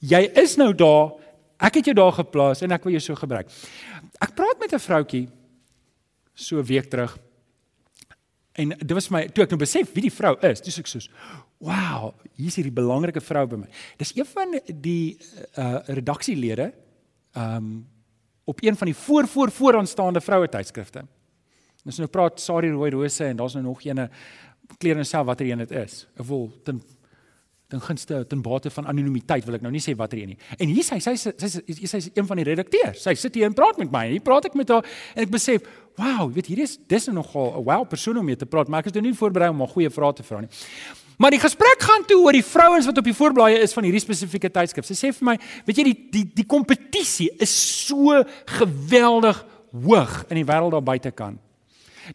Jy 0.00 0.30
is 0.34 0.56
nou 0.56 0.74
daar. 0.74 1.12
Ek 1.58 1.74
het 1.74 1.84
jou 1.84 1.94
daar 1.94 2.12
geplaas 2.12 2.62
en 2.62 2.72
ek 2.72 2.84
wil 2.84 2.92
jou 2.92 3.00
so 3.00 3.14
gebruik. 3.14 3.48
Ek 4.20 4.34
praat 4.34 4.58
met 4.60 4.72
'n 4.72 4.78
vroutjie 4.78 5.28
so 6.34 6.58
'n 6.58 6.64
week 6.64 6.90
terug. 6.90 7.18
En 8.52 8.68
dit 8.68 8.92
was 8.92 9.10
my 9.10 9.28
toe 9.28 9.44
ek 9.44 9.50
nou 9.50 9.58
besef 9.58 9.92
wie 9.92 10.02
die 10.02 10.12
vrou 10.12 10.36
is. 10.40 10.60
Dis 10.60 10.78
ek 10.78 10.86
soos, 10.86 11.10
"Wow, 11.58 12.14
hier 12.34 12.46
is 12.46 12.56
hierdie 12.56 12.72
belangrike 12.72 13.20
vrou 13.20 13.46
by 13.46 13.56
my." 13.56 13.68
Dis 13.96 14.16
een 14.16 14.26
van 14.26 14.60
die 14.80 15.18
uh 15.58 15.78
redaksielede 15.86 16.72
um 17.36 17.86
op 18.44 18.62
een 18.62 18.76
van 18.76 18.86
die 18.86 18.94
voor 18.94 19.26
voor 19.26 19.50
vooraanstaande 19.50 20.20
vroue 20.20 20.48
tydskrifte. 20.48 21.04
Ons 21.84 21.98
nou 21.98 22.08
praat 22.08 22.40
Sari 22.40 22.70
Rooi 22.70 22.90
Rose 22.90 23.24
en 23.24 23.36
daar's 23.36 23.54
nou 23.54 23.64
nog 23.64 23.84
eene 23.84 24.10
klere 24.78 25.04
self 25.04 25.26
watter 25.26 25.46
een 25.46 25.58
dit 25.58 25.70
is. 25.70 26.06
Ek 26.16 26.26
wil 26.26 26.50
ten 26.64 26.82
ten 27.68 27.80
gunste 27.82 28.26
ten 28.26 28.42
bate 28.42 28.70
van 28.70 28.86
anonimiteit 28.86 29.44
wil 29.44 29.56
ek 29.58 29.64
nou 29.64 29.72
nie 29.74 29.82
sê 29.82 29.96
watter 29.98 30.20
een 30.20 30.34
nie. 30.34 30.38
En 30.58 30.70
hier 30.70 30.86
sy 30.86 31.00
sy 31.02 31.16
sy 31.18 31.32
sy 31.34 31.62
sy 31.66 31.98
is 31.98 32.10
een 32.14 32.26
van 32.28 32.38
die 32.38 32.46
redakteurs. 32.46 33.00
Sy 33.02 33.16
sit 33.18 33.34
hier 33.34 33.48
en 33.48 33.56
praat 33.58 33.80
met 33.82 33.90
my. 33.90 34.04
Hier 34.12 34.22
praat 34.22 34.46
ek 34.46 34.54
met 34.58 34.70
haar 34.70 34.86
en 35.14 35.24
ek 35.24 35.32
besef, 35.32 35.66
wow, 35.98 36.28
weet 36.30 36.46
hier 36.52 36.62
is 36.62 36.76
dis 36.86 37.08
nou 37.10 37.16
nogal 37.18 37.56
'n 37.58 37.64
wow 37.64 37.82
persoon 37.88 38.18
om 38.18 38.24
mee 38.24 38.36
te 38.36 38.46
praat, 38.46 38.68
maar 38.68 38.80
ek 38.80 38.86
is 38.86 38.92
nou 38.92 39.02
nie 39.02 39.14
voorberei 39.14 39.50
om 39.50 39.62
'n 39.62 39.68
goeie 39.68 39.90
vrae 39.90 40.12
te 40.14 40.22
vra 40.22 40.40
nie. 40.40 40.52
Maar 41.18 41.30
die 41.30 41.40
gesprek 41.40 41.80
gaan 41.80 42.04
toe 42.06 42.18
oor 42.22 42.32
die 42.32 42.44
vrouens 42.44 42.86
wat 42.86 42.98
op 42.98 43.04
die 43.04 43.14
voorblaaie 43.14 43.58
is 43.58 43.72
van 43.72 43.84
hierdie 43.84 44.00
spesifieke 44.00 44.50
tydskrif. 44.50 44.84
Sy 44.84 44.94
sê 44.94 45.12
vir 45.12 45.24
my, 45.24 45.38
weet 45.64 45.76
jy 45.76 45.84
die 45.84 46.08
die 46.12 46.24
die 46.42 46.46
kompetisie 46.46 47.30
is 47.40 47.86
so 47.86 48.22
geweldig 48.44 49.44
hoog 49.72 50.24
in 50.28 50.36
die 50.36 50.44
wêreld 50.44 50.70
daar 50.70 50.82
buitekant. 50.82 51.40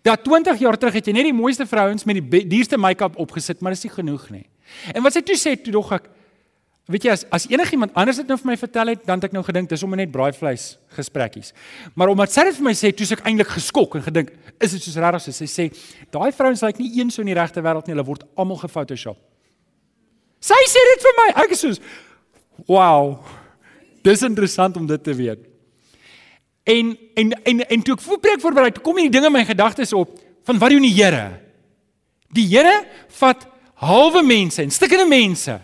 Dat 0.01 0.23
20 0.23 0.59
jaar 0.59 0.77
terug 0.77 0.93
het 0.93 1.07
jy 1.07 1.13
net 1.13 1.27
die 1.27 1.35
mooiste 1.35 1.65
vrouens 1.65 2.05
met 2.05 2.21
die 2.21 2.45
duurste 2.47 2.77
make-up 2.77 3.17
opgesit, 3.19 3.59
maar 3.61 3.73
dis 3.75 3.83
nie 3.83 3.91
genoeg 3.91 4.29
nie. 4.29 4.45
En 4.95 5.03
wat 5.05 5.15
sy 5.15 5.23
toe 5.25 5.37
sê, 5.39 5.55
toe 5.59 5.73
dog 5.73 5.91
ek, 5.97 6.07
weet 6.91 7.05
jy 7.07 7.13
as 7.13 7.25
as 7.31 7.47
enigiemand 7.51 7.93
anders 7.99 8.19
dit 8.19 8.29
nou 8.29 8.37
vir 8.41 8.51
my 8.51 8.57
vertel 8.59 8.93
het, 8.93 9.03
dan 9.07 9.21
het 9.21 9.29
ek 9.29 9.35
nou 9.35 9.43
gedink 9.47 9.69
dis 9.71 9.83
om 9.85 9.93
net 9.95 10.11
braaivleis 10.11 10.65
gesprekkies. 10.97 11.53
Maar 11.95 12.13
omdat 12.13 12.33
sy 12.33 12.47
dit 12.49 12.57
vir 12.57 12.67
my 12.67 12.73
sê, 12.77 12.91
toe 12.95 13.07
ek 13.15 13.25
eintlik 13.29 13.51
geskok 13.53 13.99
en 13.99 14.07
gedink, 14.07 14.33
is 14.59 14.75
dit 14.75 14.87
soos 14.87 14.97
regtig 14.99 15.25
so? 15.27 15.35
Sy 15.35 15.49
sê, 15.49 15.67
daai 16.13 16.31
vrouens 16.35 16.63
lyk 16.65 16.81
nie 16.81 16.91
een 16.99 17.13
so 17.13 17.23
in 17.23 17.31
die 17.31 17.37
regte 17.37 17.63
wêreld 17.63 17.87
nie, 17.87 17.95
hulle 17.95 18.07
word 18.07 18.25
almal 18.35 18.59
gefotoshop. 18.63 19.19
Sy 20.41 20.57
sê 20.67 20.81
dit 20.89 21.05
vir 21.05 21.15
my. 21.19 21.27
Ek 21.43 21.53
is 21.53 21.61
soos, 21.61 21.79
wow. 22.67 23.19
Dis 24.05 24.25
interessant 24.25 24.77
om 24.79 24.87
dit 24.89 25.03
te 25.03 25.13
weet. 25.15 25.45
En 26.63 26.97
en 27.15 27.31
en 27.45 27.63
en 27.67 27.85
toe 27.85 27.95
ek 27.95 28.03
voorpreek 28.05 28.41
voorberei, 28.41 28.73
kom 28.81 28.97
hierdie 28.97 29.13
dinge 29.13 29.29
in 29.29 29.37
my 29.37 29.45
gedagtes 29.45 29.93
op 29.97 30.17
van 30.49 30.59
wat 30.61 30.73
doen 30.73 30.85
die 30.85 30.93
Here? 30.93 31.25
Die 32.33 32.47
Here 32.49 32.81
vat 33.19 33.45
halwe 33.81 34.23
mense 34.25 34.61
en 34.61 34.71
stukkende 34.73 35.07
mense. 35.09 35.57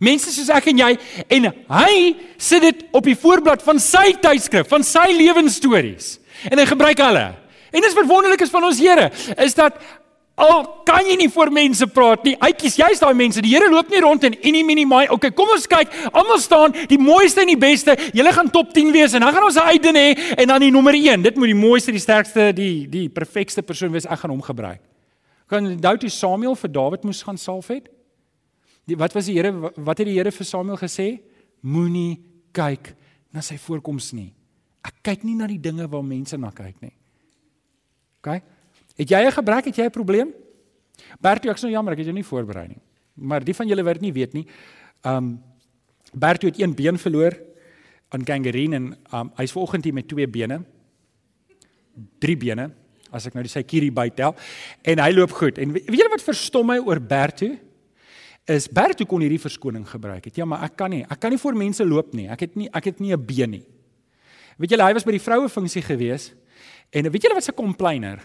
Mense 0.00 0.32
soos 0.32 0.48
ek 0.56 0.70
en 0.72 0.80
jy 0.80 0.90
en 1.36 1.50
hy 1.76 1.94
sit 2.40 2.64
dit 2.64 2.84
op 2.96 3.04
die 3.04 3.18
voorblad 3.20 3.62
van 3.62 3.80
sy 3.82 4.14
tydskrif, 4.22 4.68
van 4.70 4.84
sy 4.86 5.10
lewensstories. 5.12 6.14
En 6.48 6.56
hy 6.56 6.66
gebruik 6.68 7.02
hulle. 7.04 7.26
En 7.70 7.84
dis 7.84 7.96
wat 7.98 8.08
wonderlik 8.08 8.42
is 8.42 8.52
van 8.52 8.64
ons 8.66 8.80
Here, 8.80 9.10
is 9.44 9.54
dat 9.54 9.76
al 10.40 10.62
kan 10.88 11.04
jy 11.04 11.18
nie 11.20 11.28
voor 11.28 11.52
mense 11.52 11.84
praat 11.92 12.24
nie. 12.24 12.34
Hy 12.40 12.50
kies 12.56 12.78
juist 12.80 13.04
daai 13.04 13.14
mense. 13.14 13.42
Die 13.44 13.52
Here 13.52 13.68
loop 13.68 13.92
nie 13.92 14.00
rond 14.00 14.24
en 14.24 14.38
enie 14.40 14.64
mini 14.64 14.86
my. 14.88 15.04
Okay, 15.12 15.34
kom 15.36 15.52
ons 15.52 15.68
kyk. 15.68 15.92
Almal 16.16 16.40
staan 16.40 16.74
die 16.88 16.98
mooiste 16.98 17.44
en 17.44 17.52
die 17.52 17.60
beste. 17.60 17.94
Julle 18.16 18.32
gaan 18.32 18.48
top 18.50 18.72
10 18.74 18.88
wees 18.96 19.14
en 19.14 19.26
dan 19.26 19.36
gaan 19.36 19.46
ons 19.50 19.60
uitdin 19.60 20.00
hê 20.00 20.08
en 20.40 20.54
dan 20.54 20.64
die 20.64 20.72
nommer 20.72 20.96
1. 20.96 21.28
Dit 21.28 21.36
moet 21.36 21.52
die 21.52 21.60
mooiste, 21.60 21.92
die 21.92 22.02
sterkste, 22.02 22.54
die 22.56 22.88
die 22.90 23.10
perfekste 23.12 23.62
persoon 23.62 23.92
wees. 23.92 24.08
Ek 24.08 24.24
gaan 24.24 24.32
hom 24.32 24.42
gebruik. 24.48 24.80
Kan 25.50 25.66
onthou 25.66 25.96
toe 25.98 26.10
Samuel 26.14 26.54
vir 26.54 26.70
Dawid 26.70 27.02
moes 27.02 27.24
gaan 27.26 27.38
salf 27.38 27.72
het? 27.72 27.88
Die, 28.86 28.96
wat 28.98 29.14
was 29.16 29.26
die 29.26 29.34
Here 29.34 29.50
wat 29.50 29.98
het 29.98 30.06
die 30.06 30.14
Here 30.14 30.30
vir 30.30 30.46
Samuel 30.46 30.78
gesê? 30.78 31.08
Moenie 31.66 32.20
kyk 32.54 32.92
na 33.34 33.42
sy 33.42 33.58
voorkoms 33.58 34.12
nie. 34.14 34.30
Ek 34.86 35.02
kyk 35.06 35.26
nie 35.26 35.34
na 35.38 35.48
die 35.50 35.58
dinge 35.60 35.88
waar 35.90 36.06
mense 36.06 36.38
na 36.38 36.52
kyk 36.54 36.78
nie. 36.84 36.94
OK? 38.22 38.38
Het 39.00 39.10
jy 39.10 39.26
'n 39.26 39.32
gebrek, 39.32 39.66
het 39.66 39.76
jy 39.76 39.84
'n 39.86 39.90
probleem? 39.90 40.32
Bertie, 41.20 41.50
ek 41.50 41.56
is 41.56 41.62
nou 41.62 41.72
jammer, 41.72 41.92
ek 41.92 41.98
het 41.98 42.06
jou 42.06 42.14
nie 42.14 42.24
voorberei 42.24 42.68
nie. 42.68 42.80
Maar 43.14 43.44
die 43.44 43.54
van 43.54 43.66
julle 43.66 43.82
wat 43.82 43.94
dit 43.94 44.02
nie 44.02 44.12
weet 44.12 44.32
nie, 44.32 44.46
um 45.04 45.42
Bertie 46.12 46.48
het 46.48 46.60
een 46.60 46.74
been 46.74 46.98
verloor 46.98 47.36
aan 48.10 48.24
gangrene 48.24 48.76
en 48.76 48.96
um 49.12 49.32
hy's 49.36 49.52
vanoggend 49.52 49.84
hier 49.84 49.94
met 49.94 50.08
twee 50.08 50.26
bene. 50.26 50.64
Drie 52.18 52.36
bene 52.36 52.79
as 53.12 53.26
ek 53.26 53.34
nou 53.34 53.44
die 53.46 53.52
Saikiri 53.52 53.90
bytel 53.94 54.36
en 54.82 55.02
hy 55.02 55.10
loop 55.14 55.34
goed. 55.36 55.58
En 55.58 55.74
weet 55.76 55.90
julle 55.98 56.12
wat 56.12 56.24
verstom 56.24 56.66
my 56.72 56.78
oor 56.78 57.00
Bertu? 57.00 57.52
Is 58.50 58.68
Bertu 58.72 59.06
kon 59.06 59.22
hierdie 59.22 59.40
verskoning 59.42 59.84
gebruik 59.88 60.24
het. 60.24 60.36
Ja, 60.36 60.46
maar 60.48 60.64
ek 60.66 60.76
kan 60.80 60.90
nie. 60.90 61.04
Ek 61.04 61.20
kan 61.20 61.30
nie 61.30 61.38
voor 61.38 61.58
mense 61.58 61.84
loop 61.86 62.14
nie. 62.16 62.28
Ek 62.30 62.46
het 62.46 62.56
nie 62.56 62.68
ek 62.72 62.90
het 62.92 63.00
nie 63.00 63.12
'n 63.12 63.26
been 63.26 63.50
nie. 63.50 63.64
Weet 64.58 64.70
julle 64.70 64.84
hy 64.84 64.94
was 64.94 65.04
by 65.04 65.12
die 65.12 65.26
vroue 65.26 65.48
funksie 65.48 65.82
gewees 65.82 66.32
en 66.92 67.10
weet 67.10 67.22
julle 67.22 67.34
wat 67.34 67.44
se 67.44 67.52
complainer? 67.52 68.20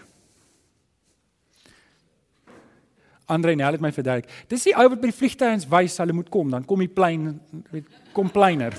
Andre 3.26 3.56
Nel 3.56 3.72
het 3.72 3.80
my 3.80 3.90
verduidelik. 3.92 4.30
Dis 4.48 4.62
die 4.68 4.74
ou 4.76 4.88
wat 4.88 5.00
by 5.00 5.08
die 5.10 5.18
vliegtuigs 5.18 5.66
wys 5.66 5.98
hulle 5.98 6.12
moet 6.12 6.28
kom, 6.30 6.50
dan 6.50 6.64
kom 6.64 6.78
die 6.78 6.88
plein 6.88 7.40
complainer. 8.14 8.72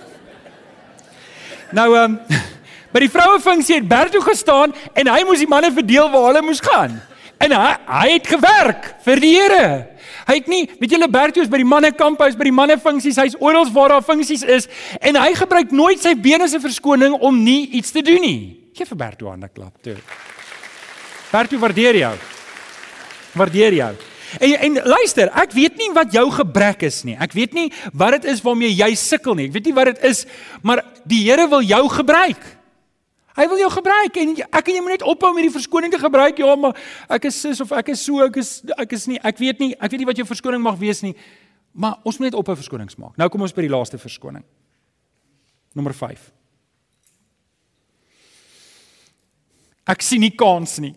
Nou 1.76 1.96
ehm 1.96 2.15
um, 2.15 2.20
By 2.97 3.03
die 3.03 3.13
vroue 3.13 3.38
funksie 3.38 3.75
het 3.77 3.86
Berto 3.86 4.17
gestaan 4.25 4.71
en 4.97 5.10
hy 5.12 5.19
moes 5.27 5.43
die 5.43 5.49
manne 5.49 5.69
verdeel 5.69 6.07
waar 6.10 6.31
hulle 6.31 6.41
moes 6.47 6.63
gaan. 6.65 6.95
En 7.38 7.53
hy 7.53 7.73
hy 7.86 8.07
het 8.15 8.29
gewerk 8.31 8.88
vir 9.05 9.21
die 9.21 9.33
Here. 9.36 9.67
Hy 10.25 10.38
het 10.39 10.49
nie, 10.49 10.63
weet 10.79 10.95
julle 10.95 11.10
Berto 11.13 11.43
is 11.43 11.51
by 11.51 11.60
die 11.62 11.67
manne 11.67 11.91
kamphuis, 11.93 12.33
by 12.39 12.47
die 12.49 12.55
manne 12.57 12.79
funksies, 12.81 13.19
hy's 13.21 13.38
oral 13.38 13.69
waar 13.75 13.93
daar 13.93 14.07
funksies 14.07 14.41
is 14.41 14.65
en 14.97 15.21
hy 15.21 15.29
gebruik 15.38 15.69
nooit 15.77 16.01
sy 16.01 16.15
bene 16.17 16.49
se 16.49 16.57
verskoning 16.63 17.13
om 17.21 17.38
nie 17.38 17.67
iets 17.77 17.93
te 17.93 18.01
doen 18.01 18.17
nie. 18.25 18.41
Geef 18.73 18.89
vir 18.95 19.01
Berto 19.03 19.29
'n 19.29 19.45
klap 19.53 19.77
toe. 19.83 19.95
Berto 21.31 21.62
waardeer 21.62 22.01
jou. 22.01 22.15
Waardeer 23.38 23.73
jou. 23.73 23.93
En 24.39 24.57
en 24.57 24.81
luister, 24.83 25.29
ek 25.38 25.53
weet 25.53 25.77
nie 25.77 25.93
wat 25.93 26.12
jou 26.12 26.31
gebrek 26.31 26.81
is 26.81 27.03
nie. 27.03 27.15
Ek 27.19 27.31
weet 27.33 27.53
nie 27.53 27.71
wat 27.93 28.21
dit 28.21 28.25
is 28.33 28.41
waarmee 28.41 28.73
jy 28.73 28.95
sukkel 28.95 29.36
nie. 29.36 29.45
Ek 29.45 29.53
weet 29.53 29.65
nie 29.65 29.73
wat 29.73 29.86
dit 29.86 30.03
is, 30.03 30.25
maar 30.63 30.83
die 31.05 31.29
Here 31.29 31.47
wil 31.47 31.62
jou 31.62 31.88
gebruik. 31.89 32.57
Hy 33.38 33.45
wil 33.52 33.60
jou 33.62 33.69
gebruik 33.69 34.15
en 34.17 34.32
ek 34.45 34.69
en 34.69 34.78
jy 34.78 34.82
moet 34.82 34.95
net 34.95 35.06
ophou 35.06 35.30
met 35.36 35.45
die 35.45 35.54
verskoning 35.54 35.93
te 35.93 36.00
gebruik. 36.02 36.39
Ja, 36.41 36.56
maar 36.58 36.78
ek 37.13 37.30
is 37.30 37.38
sis 37.41 37.62
of 37.62 37.73
ek 37.78 37.91
is 37.93 38.02
so, 38.02 38.23
ek 38.26 38.39
is 38.41 38.56
ek 38.73 38.95
is 38.97 39.06
nie, 39.10 39.19
ek 39.21 39.38
weet 39.38 39.62
nie, 39.62 39.73
ek 39.78 39.93
weet 39.93 40.02
nie 40.02 40.10
wat 40.10 40.17
jou 40.17 40.26
verskoning 40.26 40.63
mag 40.63 40.80
wees 40.82 41.04
nie. 41.06 41.13
Maar 41.78 42.00
ons 42.02 42.17
moet 42.17 42.32
net 42.32 42.39
ophou 42.39 42.56
verskonings 42.58 42.97
maak. 42.97 43.13
Nou 43.21 43.30
kom 43.30 43.45
ons 43.45 43.54
by 43.54 43.67
die 43.67 43.73
laaste 43.73 44.00
verskoning. 44.02 44.45
Nommer 45.78 45.93
5. 45.93 46.32
Ek 49.93 50.02
sien 50.04 50.26
nie 50.26 50.34
kans 50.36 50.80
nie. 50.82 50.95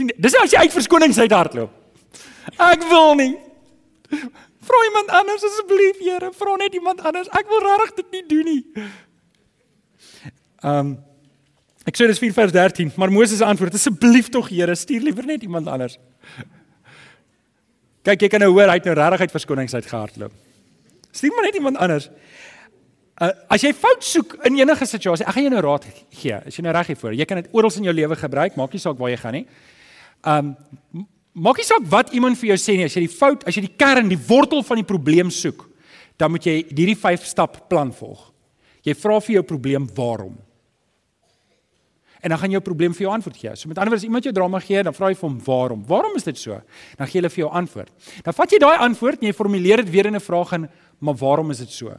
sien, 0.00 0.10
dis 0.16 0.36
as 0.40 0.54
jy 0.54 0.64
uit 0.64 0.74
verskonings 0.74 1.18
uit 1.20 1.32
hardloop. 1.32 1.72
Ek 2.56 2.84
wil 2.90 3.14
nie. 3.20 3.32
Vra 4.60 4.80
iemand 4.88 5.12
anders 5.20 5.44
asseblief, 5.44 6.00
Here, 6.04 6.32
vra 6.36 6.56
net 6.60 6.74
iemand 6.74 7.00
anders. 7.00 7.30
Ek 7.36 7.48
wil 7.48 7.62
regtig 7.64 7.94
dit 8.02 8.18
nie 8.18 8.26
doen 8.32 8.50
nie. 8.50 8.64
Ehm 10.60 10.78
um, 10.78 10.98
Ek 11.88 11.96
sê 11.96 12.04
dis 12.06 12.20
4 12.20 12.34
vers 12.36 12.52
13, 12.52 12.92
maar 13.00 13.10
Moses 13.10 13.40
antwoord: 13.40 13.74
"Asseblief 13.74 14.28
tog, 14.28 14.50
Here, 14.52 14.74
stuur 14.74 15.00
liewer 15.00 15.24
net 15.26 15.42
iemand 15.42 15.66
anders." 15.66 15.96
Kyk, 18.04 18.20
jy 18.20 18.28
kan 18.28 18.40
nou 18.40 18.52
hoor 18.52 18.68
hy 18.68 18.76
het 18.78 18.84
nou 18.88 18.94
regtig 18.94 19.20
uit 19.20 19.32
verskonings 19.34 19.74
uit 19.74 19.86
gehardloop. 19.86 20.32
Stuur 21.10 21.34
maar 21.34 21.44
net 21.44 21.54
iemand 21.54 21.76
anders. 21.76 22.10
Uh, 23.20 23.28
as 23.52 23.60
jy 23.60 23.72
fout 23.76 24.04
soek 24.04 24.38
in 24.48 24.56
enige 24.56 24.86
situasie, 24.86 25.26
ek 25.26 25.34
gaan 25.36 25.44
jou 25.48 25.52
nou 25.52 25.64
raad 25.66 25.84
gee. 26.08 26.36
As 26.36 26.56
jy 26.56 26.62
nou 26.64 26.72
reg 26.72 26.92
hiervoor, 26.92 27.16
jy 27.18 27.26
kan 27.28 27.42
dit 27.42 27.50
oral 27.52 27.74
in 27.76 27.88
jou 27.90 27.94
lewe 27.94 28.16
gebruik, 28.16 28.56
maak 28.56 28.72
nie 28.72 28.80
saak 28.80 28.96
waar 29.00 29.12
jy 29.12 29.18
gaan 29.20 29.36
nie. 29.36 29.46
Um 30.24 30.54
Maak 31.34 31.60
nie 31.60 31.66
saak 31.66 31.86
wat 31.90 32.12
iemand 32.16 32.38
vir 32.40 32.52
jou 32.52 32.58
sê 32.58 32.76
nie, 32.76 32.84
as 32.88 32.96
jy 32.96 33.04
die 33.06 33.14
fout, 33.14 33.44
as 33.46 33.54
jy 33.54 33.62
die 33.68 33.76
kern, 33.78 34.08
die 34.10 34.18
wortel 34.18 34.64
van 34.66 34.80
die 34.80 34.86
probleem 34.86 35.30
soek, 35.30 35.68
dan 36.18 36.32
moet 36.34 36.46
jy 36.46 36.56
hierdie 36.72 36.98
5 36.98 37.24
stap 37.24 37.68
plan 37.70 37.92
volg. 37.94 38.32
Jy 38.84 38.96
vra 38.98 39.20
vir 39.20 39.36
jou 39.38 39.44
probleem 39.46 39.86
waarom. 39.96 40.34
En 42.20 42.32
dan 42.34 42.38
gaan 42.38 42.52
jou 42.52 42.60
probleem 42.60 42.92
vir 42.92 43.06
jou 43.06 43.12
antwoord 43.14 43.36
gee. 43.40 43.52
So 43.56 43.68
met 43.70 43.78
ander 43.78 43.94
woorde 43.94 44.02
as 44.02 44.08
iemand 44.08 44.26
jou 44.26 44.32
drama 44.36 44.60
gee, 44.60 44.82
dan 44.84 44.96
vra 44.96 45.08
jy 45.08 45.16
vir 45.16 45.28
hom 45.28 45.38
waarom? 45.46 45.84
Waarom 45.88 46.18
is 46.18 46.26
dit 46.26 46.38
so? 46.38 46.58
Dan 46.98 47.08
gee 47.08 47.20
hulle 47.20 47.32
vir 47.32 47.44
jou 47.44 47.50
antwoord. 47.62 48.12
Dan 48.26 48.36
vat 48.36 48.52
jy 48.52 48.60
daai 48.60 48.84
antwoord 48.88 49.22
en 49.22 49.30
jy 49.30 49.36
formuleer 49.36 49.84
dit 49.84 49.92
weer 49.94 50.10
in 50.10 50.16
'n 50.16 50.20
vraag 50.20 50.52
en 50.52 50.68
maar 51.00 51.16
waarom 51.16 51.50
is 51.50 51.58
dit 51.58 51.70
so? 51.70 51.96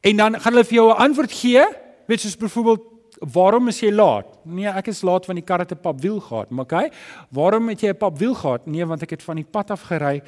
En 0.00 0.16
dan 0.16 0.40
gaan 0.40 0.52
hulle 0.52 0.64
vir 0.64 0.74
jou 0.74 0.88
'n 0.88 0.96
antwoord 0.96 1.32
gee, 1.32 1.64
weet 2.08 2.20
soos 2.20 2.36
byvoorbeeld 2.36 2.91
waarom 3.32 3.68
is 3.68 3.80
jy 3.80 3.90
laat? 3.94 4.26
Nee, 4.44 4.66
ek 4.66 4.90
is 4.92 5.02
laat 5.06 5.26
want 5.28 5.38
die 5.38 5.46
kar 5.46 5.62
het 5.62 5.72
'n 5.72 5.80
papwiel 5.80 6.20
gehad. 6.20 6.50
Maar 6.50 6.64
okay, 6.64 6.90
waarom 7.30 7.68
het 7.68 7.80
jy 7.80 7.88
'n 7.88 7.96
papwiel 7.96 8.34
gehad? 8.34 8.66
Nee, 8.66 8.84
want 8.84 9.02
ek 9.02 9.10
het 9.10 9.22
van 9.22 9.36
die 9.36 9.44
pad 9.50 9.70
af 9.70 9.82
gery. 9.82 10.22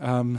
Ehm 0.00 0.18
um, 0.18 0.38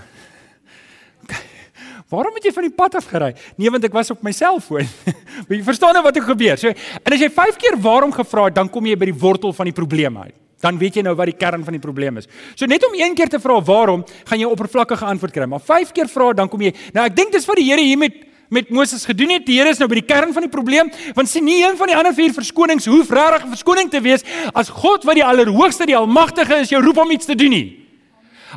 Waarom 2.09 2.33
het 2.33 2.43
jy 2.43 2.51
van 2.51 2.63
die 2.63 2.73
pad 2.73 2.95
af 2.95 3.05
gery? 3.05 3.35
Nee, 3.55 3.69
want 3.69 3.83
ek 3.83 3.93
was 3.93 4.09
op 4.09 4.21
my 4.21 4.31
selfoon. 4.31 4.87
jy 5.49 5.63
verstaan 5.63 5.93
nou 5.93 6.03
wat 6.03 6.15
het 6.15 6.23
gebeur. 6.23 6.57
So, 6.57 6.67
en 7.03 7.13
as 7.13 7.19
jy 7.19 7.29
5 7.29 7.55
keer 7.55 7.77
waarom 7.77 8.11
gevra 8.11 8.45
het, 8.45 8.55
dan 8.55 8.69
kom 8.69 8.85
jy 8.85 8.95
by 8.97 9.05
die 9.05 9.19
wortel 9.19 9.53
van 9.53 9.65
die 9.65 9.73
probleem 9.73 10.17
uit. 10.17 10.35
Dan 10.59 10.77
weet 10.77 10.95
jy 10.99 11.03
nou 11.05 11.15
wat 11.15 11.29
die 11.29 11.37
kern 11.39 11.63
van 11.63 11.75
die 11.75 11.79
probleem 11.79 12.17
is. 12.19 12.27
So 12.55 12.67
net 12.67 12.83
om 12.83 12.95
een 12.97 13.15
keer 13.15 13.29
te 13.31 13.39
vra 13.39 13.61
waarom, 13.63 14.03
gaan 14.27 14.39
jy 14.41 14.49
oppervlakkige 14.49 15.05
antwoord 15.05 15.33
kry, 15.33 15.45
maar 15.47 15.63
5 15.63 15.93
keer 15.95 16.09
vra 16.11 16.33
dan 16.33 16.49
kom 16.51 16.61
jy. 16.61 16.73
Nou 16.93 17.05
ek 17.07 17.15
dink 17.15 17.31
dis 17.31 17.47
wat 17.47 17.61
die 17.61 17.69
Here 17.69 17.85
hier 17.85 17.97
met 17.97 18.17
met 18.49 18.69
Moses 18.69 19.05
gedoen 19.05 19.29
het. 19.29 19.45
Die 19.45 19.59
Here 19.59 19.69
is 19.69 19.79
nou 19.81 19.87
by 19.89 19.99
die 20.01 20.07
kern 20.09 20.33
van 20.33 20.45
die 20.45 20.51
probleem, 20.51 20.91
want 21.15 21.29
sien 21.29 21.45
nie 21.45 21.61
een 21.63 21.77
van 21.77 21.91
die 21.91 21.97
ander 21.97 22.13
vier 22.17 22.33
verskonings 22.33 22.89
hoef 22.89 23.09
regtig 23.13 23.45
'n 23.45 23.53
verskoning 23.55 23.89
te 23.89 24.01
wees 24.01 24.23
as 24.53 24.69
God 24.69 25.03
wat 25.03 25.15
die 25.15 25.25
Allerhoogste, 25.25 25.85
die 25.85 25.97
Almagtige 25.97 26.59
is, 26.59 26.69
jou 26.69 26.81
roep 26.83 26.97
om 26.97 27.11
iets 27.11 27.25
te 27.25 27.35
doen 27.35 27.49
nie. 27.49 27.85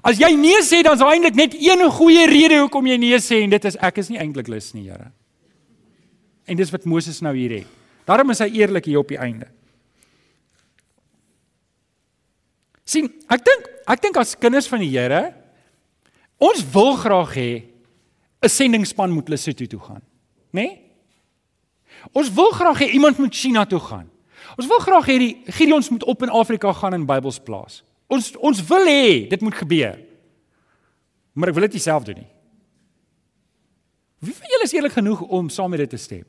As 0.03 0.19
jy 0.19 0.33
nee 0.35 0.63
sê, 0.63 0.83
dan 0.83 0.95
is 0.95 0.99
daar 0.99 1.13
eintlik 1.13 1.35
net 1.35 1.55
een 1.55 1.91
goeie 1.91 2.27
rede 2.27 2.59
hoekom 2.61 2.87
jy 2.87 2.97
nee 2.97 3.19
sê 3.19 3.43
en 3.43 3.51
dit 3.51 3.65
is 3.65 3.77
ek 3.77 3.99
is 3.99 4.09
nie 4.09 4.19
eintlik 4.19 4.49
lus 4.49 4.73
nie, 4.73 4.89
Here. 4.89 5.13
En 6.47 6.57
dis 6.57 6.71
wat 6.71 6.85
Moses 6.85 7.21
nou 7.21 7.37
hier 7.37 7.51
het. 7.51 7.67
Daarom 8.05 8.31
is 8.31 8.39
hy 8.39 8.49
eerlik 8.49 8.85
hier 8.85 8.99
op 8.99 9.09
die 9.09 9.19
einde. 9.19 9.47
sien, 12.93 13.09
ek 13.33 13.45
dink 13.47 13.69
ek 13.89 14.03
dink 14.05 14.19
as 14.21 14.37
kinders 14.39 14.69
van 14.71 14.83
die 14.83 14.91
Here 14.93 15.33
ons 16.43 16.65
wil 16.75 16.97
graag 16.99 17.35
hê 17.39 17.51
'n 18.43 18.49
sendingsspan 18.49 19.11
moet 19.11 19.29
Lesotho 19.29 19.67
toe 19.67 19.81
gaan, 19.81 20.03
né? 20.51 20.63
Nee? 20.63 20.81
Ons 22.13 22.33
wil 22.33 22.51
graag 22.51 22.79
hê 22.79 22.91
iemand 22.91 23.19
moet 23.19 23.35
China 23.35 23.65
toe 23.67 23.81
gaan. 23.81 24.11
Ons 24.57 24.67
wil 24.67 24.79
graag 24.79 25.07
hê 25.07 25.19
die 25.19 25.43
Gideons 25.47 25.89
moet 25.89 26.05
op 26.05 26.23
in 26.23 26.29
Afrika 26.29 26.73
gaan 26.73 26.93
en 26.93 27.07
Bybels 27.07 27.39
plaas. 27.39 27.83
Ons 28.07 28.33
ons 28.37 28.65
wil 28.67 28.87
hê 28.87 29.29
dit 29.29 29.41
moet 29.41 29.55
gebeur. 29.55 29.99
Maar 31.33 31.49
ek 31.49 31.55
wil 31.55 31.69
dit 31.69 31.83
self 31.83 32.05
doen 32.05 32.19
nie. 32.21 32.31
Wie 34.23 34.35
van 34.35 34.51
julle 34.53 34.69
is 34.69 34.75
eerlik 34.75 34.93
genoeg 34.93 35.21
om 35.21 35.49
saam 35.49 35.71
met 35.71 35.83
dit 35.83 35.91
te 35.91 36.01
stem? 36.01 36.27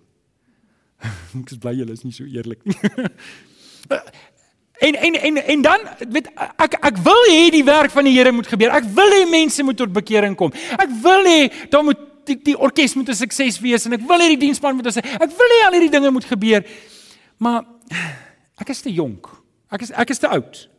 ek 1.41 1.51
is 1.51 1.59
bly 1.61 1.75
julle 1.77 1.93
is 1.93 2.05
nie 2.05 2.13
so 2.15 2.25
eerlik 2.29 2.63
nie. 2.65 2.77
En 4.83 4.95
en 4.99 5.15
en 5.15 5.37
en 5.37 5.61
dan 5.61 5.85
weet 6.11 6.27
ek 6.35 6.73
ek 6.79 6.97
wil 7.05 7.21
hê 7.31 7.43
die 7.53 7.63
werk 7.63 7.91
van 7.93 8.07
die 8.07 8.15
Here 8.17 8.31
moet 8.35 8.49
gebeur. 8.51 8.73
Ek 8.75 8.87
wil 8.95 9.13
hê 9.15 9.21
mense 9.29 9.63
moet 9.63 9.77
tot 9.79 9.93
bekering 9.95 10.35
kom. 10.35 10.51
Ek 10.75 10.91
wil 11.03 11.23
hê 11.29 11.47
daar 11.71 11.85
moet 11.87 12.01
die, 12.27 12.35
die 12.51 12.57
orkes 12.57 12.95
moet 12.99 13.09
'n 13.09 13.15
sukses 13.15 13.59
wees 13.63 13.85
en 13.85 13.95
ek 13.95 14.03
wil 14.07 14.19
hê 14.19 14.27
die 14.35 14.43
diensspan 14.43 14.75
moet 14.75 14.91
ons 14.91 14.97
ek 14.97 15.31
wil 15.39 15.55
hê 15.55 15.59
al 15.65 15.75
hierdie 15.77 15.93
dinge 15.93 16.11
moet 16.11 16.27
gebeur. 16.27 16.67
Maar 17.37 17.63
ek 18.59 18.69
is 18.69 18.81
te 18.81 18.91
jonk. 18.91 19.29
Ek 19.71 19.81
is 19.81 19.91
ek 19.91 20.09
is 20.09 20.19
te 20.19 20.27
oud. 20.27 20.69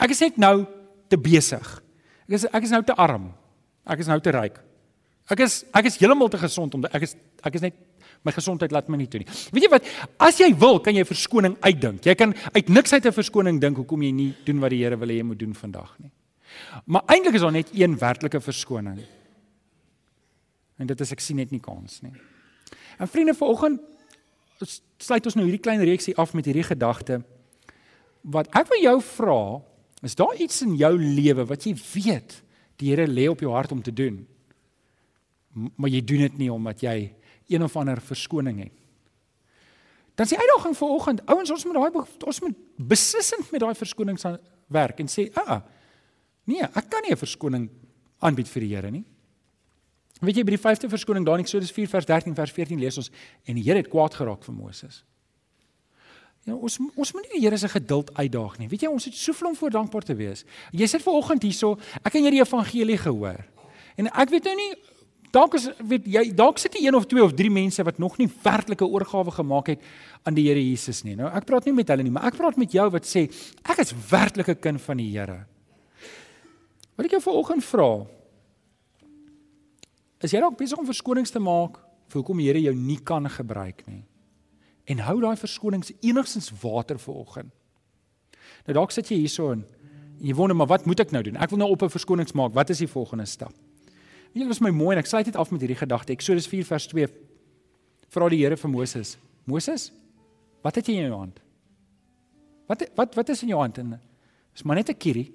Ek 0.00 0.10
is 0.10 0.20
net 0.20 0.38
nou 0.38 0.66
te 1.08 1.18
besig. 1.18 1.82
Ek 2.28 2.34
is 2.38 2.46
ek 2.46 2.62
is 2.62 2.70
nou 2.70 2.82
te 2.82 2.94
arm. 2.94 3.32
Ek 3.86 3.98
is 3.98 4.06
nou 4.06 4.20
te 4.20 4.30
ryk. 4.30 4.58
Ek 5.30 5.40
is 5.40 5.64
ek 5.74 5.86
is 5.90 5.98
heeltemal 5.98 6.30
te 6.30 6.38
gesond 6.38 6.74
om 6.74 6.84
ek 6.84 7.02
is 7.02 7.16
ek 7.42 7.54
is 7.54 7.60
net 7.60 7.74
my 8.22 8.32
gesondheid 8.32 8.72
laat 8.72 8.88
my 8.88 8.96
nie 9.00 9.08
toe 9.10 9.20
nie. 9.22 9.28
Weet 9.52 9.66
jy 9.66 9.70
wat? 9.72 9.86
As 10.22 10.38
jy 10.38 10.52
wil, 10.58 10.80
kan 10.80 10.94
jy 10.94 11.04
verskoning 11.06 11.56
uitdink. 11.60 12.04
Jy 12.06 12.14
kan 12.18 12.34
uit 12.54 12.68
niks 12.68 12.92
uit 12.92 13.06
'n 13.06 13.12
verskoning 13.12 13.60
dink 13.60 13.76
hoekom 13.76 14.02
jy 14.02 14.12
nie 14.12 14.34
doen 14.44 14.60
wat 14.60 14.70
die 14.70 14.82
Here 14.82 14.96
wil 14.96 15.08
hê 15.08 15.16
jy 15.18 15.24
moet 15.24 15.38
doen 15.38 15.54
vandag 15.54 15.98
nie. 15.98 16.10
Maar 16.86 17.02
eintlik 17.06 17.34
is 17.34 17.40
daar 17.40 17.52
net 17.52 17.70
een 17.72 17.98
werklike 17.98 18.40
verskoning. 18.40 19.00
En 20.78 20.86
dit 20.86 21.00
is 21.00 21.12
ek 21.12 21.20
sien 21.20 21.36
net 21.36 21.50
nie 21.50 21.60
kans 21.60 22.00
nie. 22.02 22.12
En 22.98 23.08
vriende, 23.08 23.34
vanoggend 23.34 23.80
sluit 25.02 25.26
ons 25.26 25.34
nou 25.34 25.44
hierdie 25.44 25.62
klein 25.62 25.82
reeksie 25.82 26.14
af 26.16 26.34
met 26.34 26.46
hierdie 26.46 26.66
gedagte 26.66 27.22
wat 28.22 28.46
ek 28.54 28.68
wil 28.70 28.82
jou 28.82 28.98
vra, 29.02 29.40
is 30.06 30.14
daar 30.14 30.38
iets 30.38 30.60
in 30.62 30.76
jou 30.78 30.92
lewe 30.98 31.44
wat 31.46 31.66
jy 31.66 31.74
weet 31.74 32.38
die 32.78 32.92
Here 32.92 33.06
lê 33.06 33.28
op 33.30 33.40
jou 33.42 33.50
hart 33.54 33.72
om 33.72 33.82
te 33.82 33.92
doen? 33.94 34.22
Maar 35.52 35.90
jy 35.90 36.00
doen 36.06 36.22
dit 36.26 36.38
nie 36.38 36.50
omdat 36.52 36.82
jy 36.82 37.12
een 37.48 37.62
of 37.62 37.76
ander 37.76 38.00
verskoning 38.00 38.60
het. 38.62 38.72
Dan 40.14 40.28
sê 40.28 40.36
uitdaging 40.36 40.76
vir 40.76 40.88
oggend, 40.88 41.22
ouens, 41.26 41.50
ons 41.50 41.64
moet 41.64 41.78
daai 41.78 42.26
ons 42.26 42.40
moet 42.44 42.58
beslissend 42.76 43.50
met 43.50 43.60
daai 43.60 43.74
verskonings 43.74 44.26
werk 44.72 45.00
en 45.00 45.08
sê, 45.08 45.30
"Ag, 45.32 45.48
ah, 45.48 45.62
nee, 46.44 46.62
ek 46.62 46.90
kan 46.90 47.02
nie 47.02 47.12
'n 47.12 47.16
verskoning 47.16 47.70
aanbied 48.20 48.48
vir 48.48 48.60
die 48.60 48.74
Here 48.74 48.90
nie." 48.90 49.04
Weet 50.20 50.36
jy 50.36 50.44
by 50.44 50.50
die 50.50 50.62
5de 50.62 50.88
verskoning 50.88 51.24
daar 51.26 51.40
in 51.40 51.44
Eksodus 51.44 51.72
4 51.72 51.88
vers 51.88 52.06
13 52.06 52.34
vers 52.34 52.52
14 52.52 52.78
lees 52.78 52.96
ons 52.96 53.10
en 53.44 53.54
die 53.54 53.64
Here 53.64 53.76
het 53.76 53.88
kwaad 53.88 54.14
geraak 54.14 54.44
vir 54.44 54.54
Moses. 54.54 55.04
Ja, 56.44 56.54
ons 56.54 56.78
ons 56.78 57.12
moet 57.12 57.22
nie 57.22 57.40
die 57.40 57.46
Here 57.46 57.58
se 57.58 57.68
geduld 57.68 58.14
uitdaag 58.14 58.58
nie. 58.58 58.68
Weet 58.68 58.82
jy, 58.82 58.88
ons 58.88 59.04
het 59.04 59.14
soveel 59.14 59.48
om 59.48 59.56
voor 59.56 59.70
dankbaar 59.70 60.02
te 60.02 60.14
wees. 60.14 60.44
Jy 60.70 60.86
sit 60.86 61.02
ver 61.02 61.12
oggend 61.12 61.42
hierso, 61.42 61.76
ek 62.02 62.12
het 62.12 62.22
hierdie 62.22 62.42
evangelie 62.42 62.98
gehoor. 62.98 63.44
En 63.96 64.06
ek 64.10 64.30
weet 64.30 64.44
nou 64.44 64.54
nie 64.54 64.70
Dalk 65.32 65.54
is 65.56 65.70
weet 65.80 66.08
jy 66.12 66.22
dalk 66.36 66.58
sit 66.60 66.74
jy 66.76 66.86
een 66.86 66.96
of 66.96 67.06
twee 67.08 67.22
of 67.24 67.32
drie 67.32 67.50
mense 67.50 67.80
wat 67.88 68.00
nog 68.02 68.18
nie 68.20 68.28
werklike 68.42 68.84
oorgawe 68.84 69.32
gemaak 69.32 69.70
het 69.72 69.86
aan 70.28 70.36
die 70.36 70.44
Here 70.50 70.60
Jesus 70.60 71.00
nie. 71.06 71.16
Nou 71.16 71.30
ek 71.32 71.46
praat 71.48 71.64
nie 71.64 71.72
met 71.72 71.88
hulle 71.88 72.04
nie, 72.04 72.12
maar 72.12 72.28
ek 72.28 72.36
praat 72.36 72.58
met 72.60 72.74
jou 72.76 72.84
wat 72.92 73.08
sê 73.08 73.24
ek 73.64 73.80
is 73.80 73.94
werklik 74.10 74.48
'n 74.52 74.60
kind 74.60 74.80
van 74.80 74.96
die 75.00 75.08
Here. 75.08 75.46
Wat 76.96 77.06
ek 77.06 77.16
jou 77.16 77.22
vanoggend 77.22 77.64
vra 77.64 78.06
is 80.20 80.32
jy 80.32 80.40
dalk 80.40 80.58
besig 80.58 80.78
om 80.78 80.86
verskonings 80.86 81.30
te 81.30 81.40
maak 81.40 81.80
vir 82.08 82.20
hoekom 82.20 82.36
die 82.36 82.46
Here 82.46 82.60
jou 82.60 82.74
nie 82.74 82.98
kan 82.98 83.24
gebruik 83.28 83.86
nie. 83.88 84.04
En 84.84 84.98
hou 84.98 85.20
daai 85.20 85.36
verskonings 85.36 85.92
enigstens 86.02 86.52
water 86.60 86.98
vanoggend. 86.98 87.50
Nou 88.66 88.74
dalk 88.74 88.90
sit 88.92 89.08
jy 89.08 89.16
hierso 89.16 89.50
en 89.52 89.64
jy 90.20 90.34
wonder 90.34 90.56
maar 90.56 90.68
wat 90.68 90.84
moet 90.84 91.00
ek 91.00 91.10
nou 91.10 91.22
doen? 91.22 91.36
Ek 91.36 91.50
wil 91.50 91.58
nou 91.58 91.70
op 91.70 91.82
'n 91.82 91.88
verskonings 91.88 92.34
maak. 92.34 92.52
Wat 92.52 92.70
is 92.70 92.78
die 92.78 92.86
volgende 92.86 93.24
stap? 93.26 93.54
Jy 94.32 94.46
wat 94.46 94.56
is 94.56 94.62
my 94.64 94.70
mooi 94.72 94.94
en 94.96 95.02
ek 95.02 95.10
sluit 95.10 95.28
dit 95.28 95.36
af 95.36 95.50
met 95.52 95.60
hierdie 95.60 95.76
gedagte. 95.76 96.14
Eksodus 96.14 96.48
4 96.48 96.64
vers 96.64 96.86
2 96.88 97.08
vra 98.12 98.28
die 98.32 98.40
Here 98.40 98.56
vir 98.56 98.70
Moses. 98.72 99.16
Moses, 99.48 99.90
wat 100.64 100.78
het 100.78 100.88
jy 100.88 101.00
in 101.00 101.10
jou 101.10 101.18
hand? 101.18 101.40
Wat 102.70 102.84
wat 102.96 103.16
wat 103.18 103.32
is 103.34 103.42
in 103.44 103.52
jou 103.52 103.60
hand? 103.60 103.78
En 103.78 103.98
is 104.54 104.64
maar 104.64 104.76
net 104.76 104.88
'n 104.88 104.96
kierie. 104.96 105.32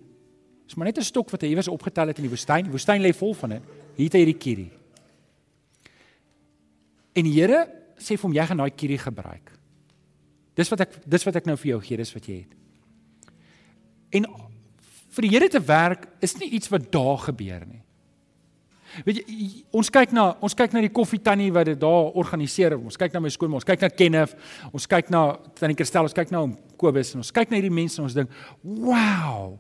Is 0.67 0.75
maar 0.75 0.85
net 0.85 0.97
'n 0.97 1.03
stok 1.03 1.29
wat 1.29 1.41
hy 1.41 1.49
iewers 1.49 1.67
opgetel 1.67 2.07
het 2.07 2.17
in 2.17 2.23
die 2.23 2.33
woestyn. 2.33 2.63
Die 2.63 2.71
woestyn 2.71 3.01
lê 3.01 3.13
vol 3.13 3.33
van 3.33 3.49
dit. 3.49 3.63
Hier 3.95 4.05
het 4.05 4.13
hy 4.13 4.19
hierdie 4.19 4.41
kierie. 4.41 4.71
En 7.13 7.23
die 7.23 7.33
Here 7.33 7.67
sê 7.97 8.17
vir 8.17 8.27
hom 8.29 8.33
jy 8.33 8.45
gaan 8.45 8.57
daai 8.57 8.71
kierie 8.71 8.97
gebruik. 8.97 9.51
Dis 10.55 10.69
wat 10.69 10.81
ek 10.81 11.01
dis 11.05 11.23
wat 11.23 11.35
ek 11.35 11.45
nou 11.45 11.55
vir 11.55 11.69
jou 11.69 11.81
gee, 11.81 11.97
dis 11.97 12.13
wat 12.13 12.25
jy 12.25 12.35
het. 12.35 12.53
En 14.11 14.25
vir 15.09 15.21
die 15.21 15.29
Here 15.29 15.49
te 15.49 15.59
werk 15.59 16.07
is 16.21 16.37
nie 16.37 16.49
iets 16.49 16.69
wat 16.69 16.91
daar 16.91 17.17
gebeur 17.17 17.65
nie. 17.65 17.81
Weet 19.05 19.21
jy 19.21 19.47
ons 19.75 19.89
kyk 19.93 20.13
na 20.15 20.29
ons 20.43 20.55
kyk 20.57 20.73
na 20.73 20.81
die 20.81 20.93
koffie 20.93 21.19
tannie 21.21 21.51
wat 21.53 21.69
dit 21.69 21.79
daar 21.79 22.15
organiseer. 22.17 22.77
Ons 22.77 22.97
kyk 22.99 23.13
na 23.13 23.21
my 23.23 23.31
skoonma, 23.33 23.59
ons 23.59 23.67
kyk 23.67 23.83
na 23.85 23.89
Kenneth, 23.93 24.35
ons 24.71 24.89
kyk 24.89 25.11
na 25.13 25.21
tannie 25.59 25.77
Kristel, 25.77 26.07
ons 26.07 26.15
kyk 26.17 26.33
na 26.33 26.45
Kobus 26.79 27.13
en 27.13 27.23
ons 27.23 27.33
kyk 27.33 27.51
na 27.51 27.59
hierdie 27.59 27.73
mense 27.73 27.99
en 27.99 28.07
ons 28.07 28.13
dink, 28.13 28.29
"Wow." 28.63 29.59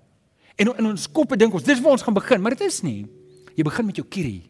En 0.57 0.73
in 0.77 0.85
ons 0.85 1.11
koppe 1.11 1.37
dink 1.37 1.53
ons, 1.53 1.63
dis 1.63 1.81
waar 1.81 1.91
ons 1.91 2.01
gaan 2.01 2.13
begin, 2.13 2.41
maar 2.41 2.55
dit 2.55 2.61
is 2.67 2.81
nie. 2.81 3.05
Jy 3.55 3.63
begin 3.63 3.85
met 3.85 3.95
jou 3.95 4.05
kierie. 4.07 4.43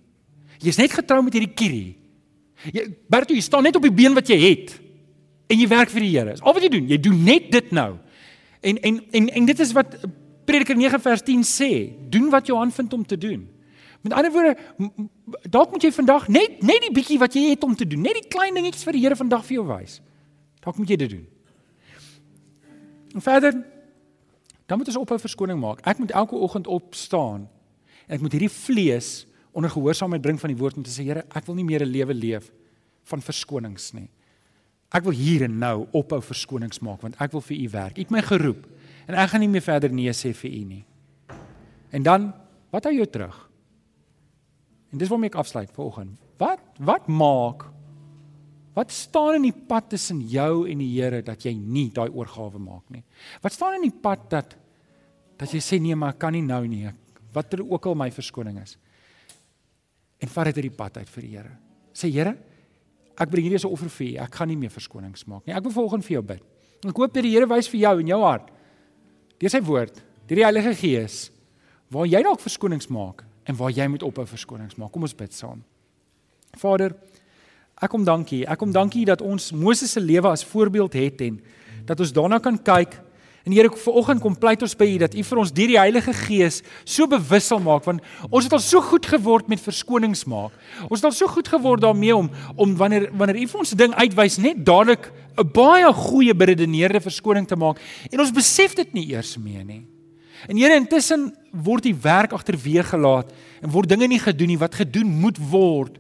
Jy's 0.60 0.78
net 0.78 0.92
getrou 0.92 1.22
met 1.24 1.34
hierdie 1.34 1.54
kierie. 1.54 1.98
Jy 2.74 2.88
Berto, 3.10 3.34
jy 3.34 3.42
staan 3.42 3.64
net 3.64 3.76
op 3.76 3.82
die 3.82 3.92
been 3.92 4.14
wat 4.14 4.28
jy 4.28 4.38
het 4.40 4.80
en 5.48 5.60
jy 5.60 5.68
werk 5.68 5.90
vir 5.90 6.04
die 6.04 6.12
Here. 6.12 6.36
Al 6.42 6.54
wat 6.54 6.64
jy 6.64 6.70
doen, 6.70 6.88
jy 6.88 6.98
doen 6.98 7.24
net 7.24 7.52
dit 7.52 7.72
nou. 7.72 7.98
En 8.62 8.78
en 8.78 9.02
en 9.12 9.30
en 9.30 9.46
dit 9.46 9.60
is 9.60 9.72
wat 9.76 9.96
Prediker 10.48 10.78
9 10.80 11.00
vers 11.04 11.24
10 11.28 11.44
sê, 11.44 11.72
doen 12.10 12.30
wat 12.32 12.48
jou 12.48 12.58
hand 12.58 12.74
vind 12.74 12.94
om 12.94 13.06
te 13.06 13.18
doen. 13.20 13.48
Met 14.02 14.14
ander 14.14 14.32
woorde, 14.32 14.58
dalk 15.50 15.72
moet 15.72 15.84
jy 15.84 15.92
vandag 15.92 16.28
net 16.28 16.62
net 16.62 16.84
die 16.86 16.94
bietjie 16.94 17.18
wat 17.20 17.34
jy 17.34 17.50
het 17.50 17.64
om 17.64 17.76
te 17.76 17.88
doen, 17.88 18.02
net 18.02 18.20
die 18.20 18.28
klein 18.30 18.56
dingetjies 18.56 18.86
vir 18.88 18.98
die 18.98 19.02
Here 19.02 19.16
vandag 19.16 19.46
vir 19.48 19.60
jou 19.60 19.66
wys. 19.68 20.02
Dalk 20.64 20.78
moet 20.78 20.90
jy 20.90 21.00
dit 21.02 21.10
doen. 21.10 21.26
En 23.16 23.22
verder 23.22 23.58
dan 24.68 24.78
moet 24.78 24.90
ons 24.92 25.00
ophou 25.00 25.16
verskoning 25.20 25.60
maak. 25.60 25.80
Ek 25.88 25.98
moet 25.98 26.12
elke 26.12 26.36
oggend 26.36 26.68
opstaan 26.68 27.48
en 28.08 28.16
ek 28.16 28.24
moet 28.24 28.36
hierdie 28.36 28.52
vlees 28.52 29.26
onder 29.56 29.72
gehoorsaamheid 29.72 30.22
bring 30.22 30.40
van 30.40 30.52
die 30.52 30.60
woord 30.60 30.78
om 30.78 30.84
te 30.84 30.92
sê 30.92 31.08
Here, 31.08 31.24
ek 31.34 31.48
wil 31.48 31.56
nie 31.56 31.66
meer 31.66 31.82
'n 31.86 31.90
lewe 31.92 32.14
leef 32.14 32.52
van 33.08 33.22
verskonings 33.22 33.94
nie. 33.94 34.10
Ek 34.92 35.04
wil 35.04 35.12
hier 35.16 35.44
en 35.44 35.58
nou 35.60 35.88
ophou 35.92 36.22
verskonings 36.22 36.80
maak 36.80 37.02
want 37.02 37.16
ek 37.20 37.32
wil 37.32 37.42
vir 37.42 37.58
u 37.58 37.70
werk. 37.70 37.98
U 37.98 38.02
het 38.02 38.12
my 38.12 38.22
geroep 38.22 38.68
en 39.08 39.16
ek 39.16 39.30
gaan 39.30 39.40
nie 39.40 39.50
meer 39.50 39.62
verder 39.62 39.90
nee 39.90 40.12
sê 40.12 40.34
vir 40.34 40.52
u 40.52 40.64
nie. 40.64 40.86
En 41.92 42.04
dan, 42.04 42.34
wat 42.72 42.84
hou 42.84 42.94
jou 42.94 43.06
terug? 43.06 43.47
En 44.92 45.02
dis 45.02 45.10
waarmee 45.12 45.32
ek 45.32 45.40
afsluit 45.42 45.72
vanoggend. 45.76 46.16
Wat 46.40 46.64
wat 46.86 47.10
maak 47.10 47.66
wat 48.78 48.92
staan 48.94 49.40
in 49.40 49.48
die 49.48 49.66
pad 49.68 49.88
tussen 49.90 50.20
jou 50.30 50.68
en 50.70 50.78
die 50.78 50.92
Here 51.00 51.24
dat 51.26 51.42
jy 51.48 51.56
nie 51.58 51.88
daai 51.90 52.12
oorgawe 52.14 52.60
maak 52.62 52.92
nie? 52.94 53.02
Wat 53.42 53.56
staan 53.56 53.80
in 53.80 53.88
die 53.88 54.00
pad 54.02 54.28
dat 54.30 54.54
dat 55.38 55.54
jy 55.54 55.62
sê 55.62 55.78
nee, 55.82 55.96
maar 55.98 56.16
ek 56.16 56.20
kan 56.22 56.34
nie 56.34 56.42
nou 56.46 56.64
nie. 56.66 56.90
Watter 57.34 57.62
ook 57.62 57.86
al 57.86 57.98
my 57.98 58.08
verskoning 58.14 58.56
is. 58.62 58.78
En 60.18 60.30
vat 60.34 60.50
dit 60.50 60.58
uit 60.58 60.66
die 60.66 60.78
pad 60.78 60.98
uit 60.98 61.10
vir 61.14 61.26
die 61.26 61.34
Here. 61.36 61.52
Sê 61.94 62.10
Here, 62.10 62.34
ek 63.18 63.30
bring 63.30 63.46
hierdie 63.46 63.60
as 63.62 63.66
'n 63.66 63.74
offer 63.74 63.90
vir 63.90 64.08
U. 64.08 64.18
Ek 64.24 64.36
gaan 64.36 64.48
nie 64.48 64.58
meer 64.58 64.74
verskonings 64.74 65.28
maak 65.28 65.46
nie. 65.46 65.54
Ek 65.54 65.64
wil 65.64 65.72
volgens 65.72 66.06
vir 66.06 66.14
jou 66.14 66.22
bid. 66.22 66.44
Ek 66.86 66.98
hoop 66.98 67.14
dat 67.14 67.24
die 67.24 67.34
Here 67.34 67.46
wys 67.46 67.68
vir 67.68 67.80
jou 67.80 68.00
in 68.00 68.08
jou 68.08 68.22
hart 68.22 68.52
deur 69.38 69.50
sy 69.50 69.62
woord, 69.62 70.04
deur 70.28 70.36
die 70.36 70.44
Heilige 70.44 70.74
Gees, 70.74 71.32
waar 71.94 72.08
jy 72.10 72.24
dalk 72.24 72.40
verskonings 72.42 72.90
maak 72.90 73.27
en 73.48 73.56
waar 73.56 73.72
jy 73.72 73.88
moet 73.88 74.04
ophou 74.04 74.26
verskonings 74.28 74.76
maak. 74.76 74.92
Kom 74.92 75.08
ons 75.08 75.16
bid 75.16 75.34
saam. 75.34 75.64
Vader, 76.58 76.96
ek 77.82 77.90
kom 77.90 78.04
dankie. 78.04 78.44
Ek 78.48 78.60
kom 78.60 78.72
dankie 78.76 79.06
dat 79.08 79.22
ons 79.22 79.52
Moses 79.56 79.92
se 79.96 80.04
lewe 80.04 80.30
as 80.30 80.46
voorbeeld 80.46 80.94
het 80.94 81.22
en 81.22 81.40
dat 81.88 82.00
ons 82.04 82.14
daarna 82.14 82.42
kan 82.44 82.60
kyk 82.60 83.00
En 83.48 83.54
Here, 83.56 83.70
vanoggend 83.72 84.20
kom 84.20 84.36
pleit 84.36 84.62
ons 84.66 84.74
by 84.76 84.86
U 84.92 84.96
dat 85.06 85.14
U 85.16 85.24
vir 85.24 85.40
ons 85.40 85.52
deur 85.56 85.72
die 85.72 85.80
Heilige 85.80 86.12
Gees 86.26 86.60
so 86.84 87.08
bewus 87.08 87.48
sal 87.48 87.62
maak 87.64 87.86
want 87.88 88.04
ons 88.28 88.44
het 88.44 88.56
al 88.58 88.64
so 88.64 88.82
goed 88.84 89.08
geword 89.08 89.48
met 89.48 89.64
verskonings 89.64 90.26
maak. 90.28 90.52
Ons 90.90 91.00
het 91.00 91.08
al 91.08 91.16
so 91.16 91.32
goed 91.32 91.48
geword 91.48 91.86
daarmee 91.86 92.16
om 92.16 92.28
om 92.60 92.76
wanneer 92.76 93.08
wanneer 93.16 93.40
U 93.40 93.48
vir 93.54 93.64
ons 93.64 93.72
'n 93.72 93.80
ding 93.80 93.94
uitwys 93.96 94.38
net 94.44 94.66
dadelik 94.68 95.08
'n 95.40 95.48
baie 95.48 95.94
goeie 95.94 96.36
beredeneerde 96.36 97.00
verskoning 97.00 97.48
te 97.48 97.56
maak 97.56 97.80
en 98.12 98.20
ons 98.20 98.36
besef 98.36 98.76
dit 98.76 98.94
nie 98.94 99.16
eers 99.16 99.38
meer 99.38 99.64
nie. 99.64 99.97
En 100.46 100.58
Here, 100.58 100.76
intussen 100.78 101.32
word 101.52 101.88
die 101.88 101.96
werk 101.96 102.36
agterweë 102.38 102.84
gelaat 102.92 103.34
en 103.62 103.72
word 103.74 103.90
dinge 103.90 104.08
nie 104.08 104.22
gedoen 104.22 104.54
nie 104.54 104.62
wat 104.62 104.78
gedoen 104.78 105.10
moet 105.22 105.40
word 105.50 105.98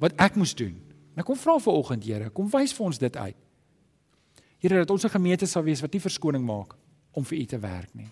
wat 0.00 0.16
ek 0.16 0.38
moes 0.40 0.54
doen. 0.56 0.74
Nou 1.12 1.26
kom 1.26 1.36
vra 1.36 1.58
vanoggend 1.60 2.04
Here, 2.08 2.30
kom 2.30 2.48
wys 2.50 2.72
vir 2.72 2.86
ons 2.86 2.98
dit 2.98 3.16
uit. 3.16 3.36
Here 4.62 4.78
dat 4.78 4.90
ons 4.90 5.04
'n 5.04 5.16
gemeente 5.18 5.46
sal 5.46 5.62
wees 5.62 5.80
wat 5.80 5.92
nie 5.92 6.00
verskoning 6.00 6.44
maak 6.44 6.74
om 7.12 7.24
vir 7.24 7.38
U 7.38 7.44
te 7.44 7.58
werk 7.58 7.94
nie. 7.94 8.08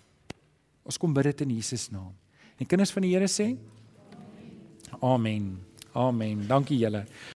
Ons 0.84 0.98
kom 0.98 1.12
bid 1.12 1.24
dit 1.24 1.40
in 1.40 1.50
Jesus 1.50 1.90
naam. 1.90 2.12
En 2.58 2.66
kinders 2.66 2.90
van 2.90 3.02
die 3.02 3.14
Here 3.14 3.28
sê 3.28 3.56
Amen. 5.00 5.60
Amen. 5.94 6.46
Dankie 6.46 6.78
julle. 6.78 7.06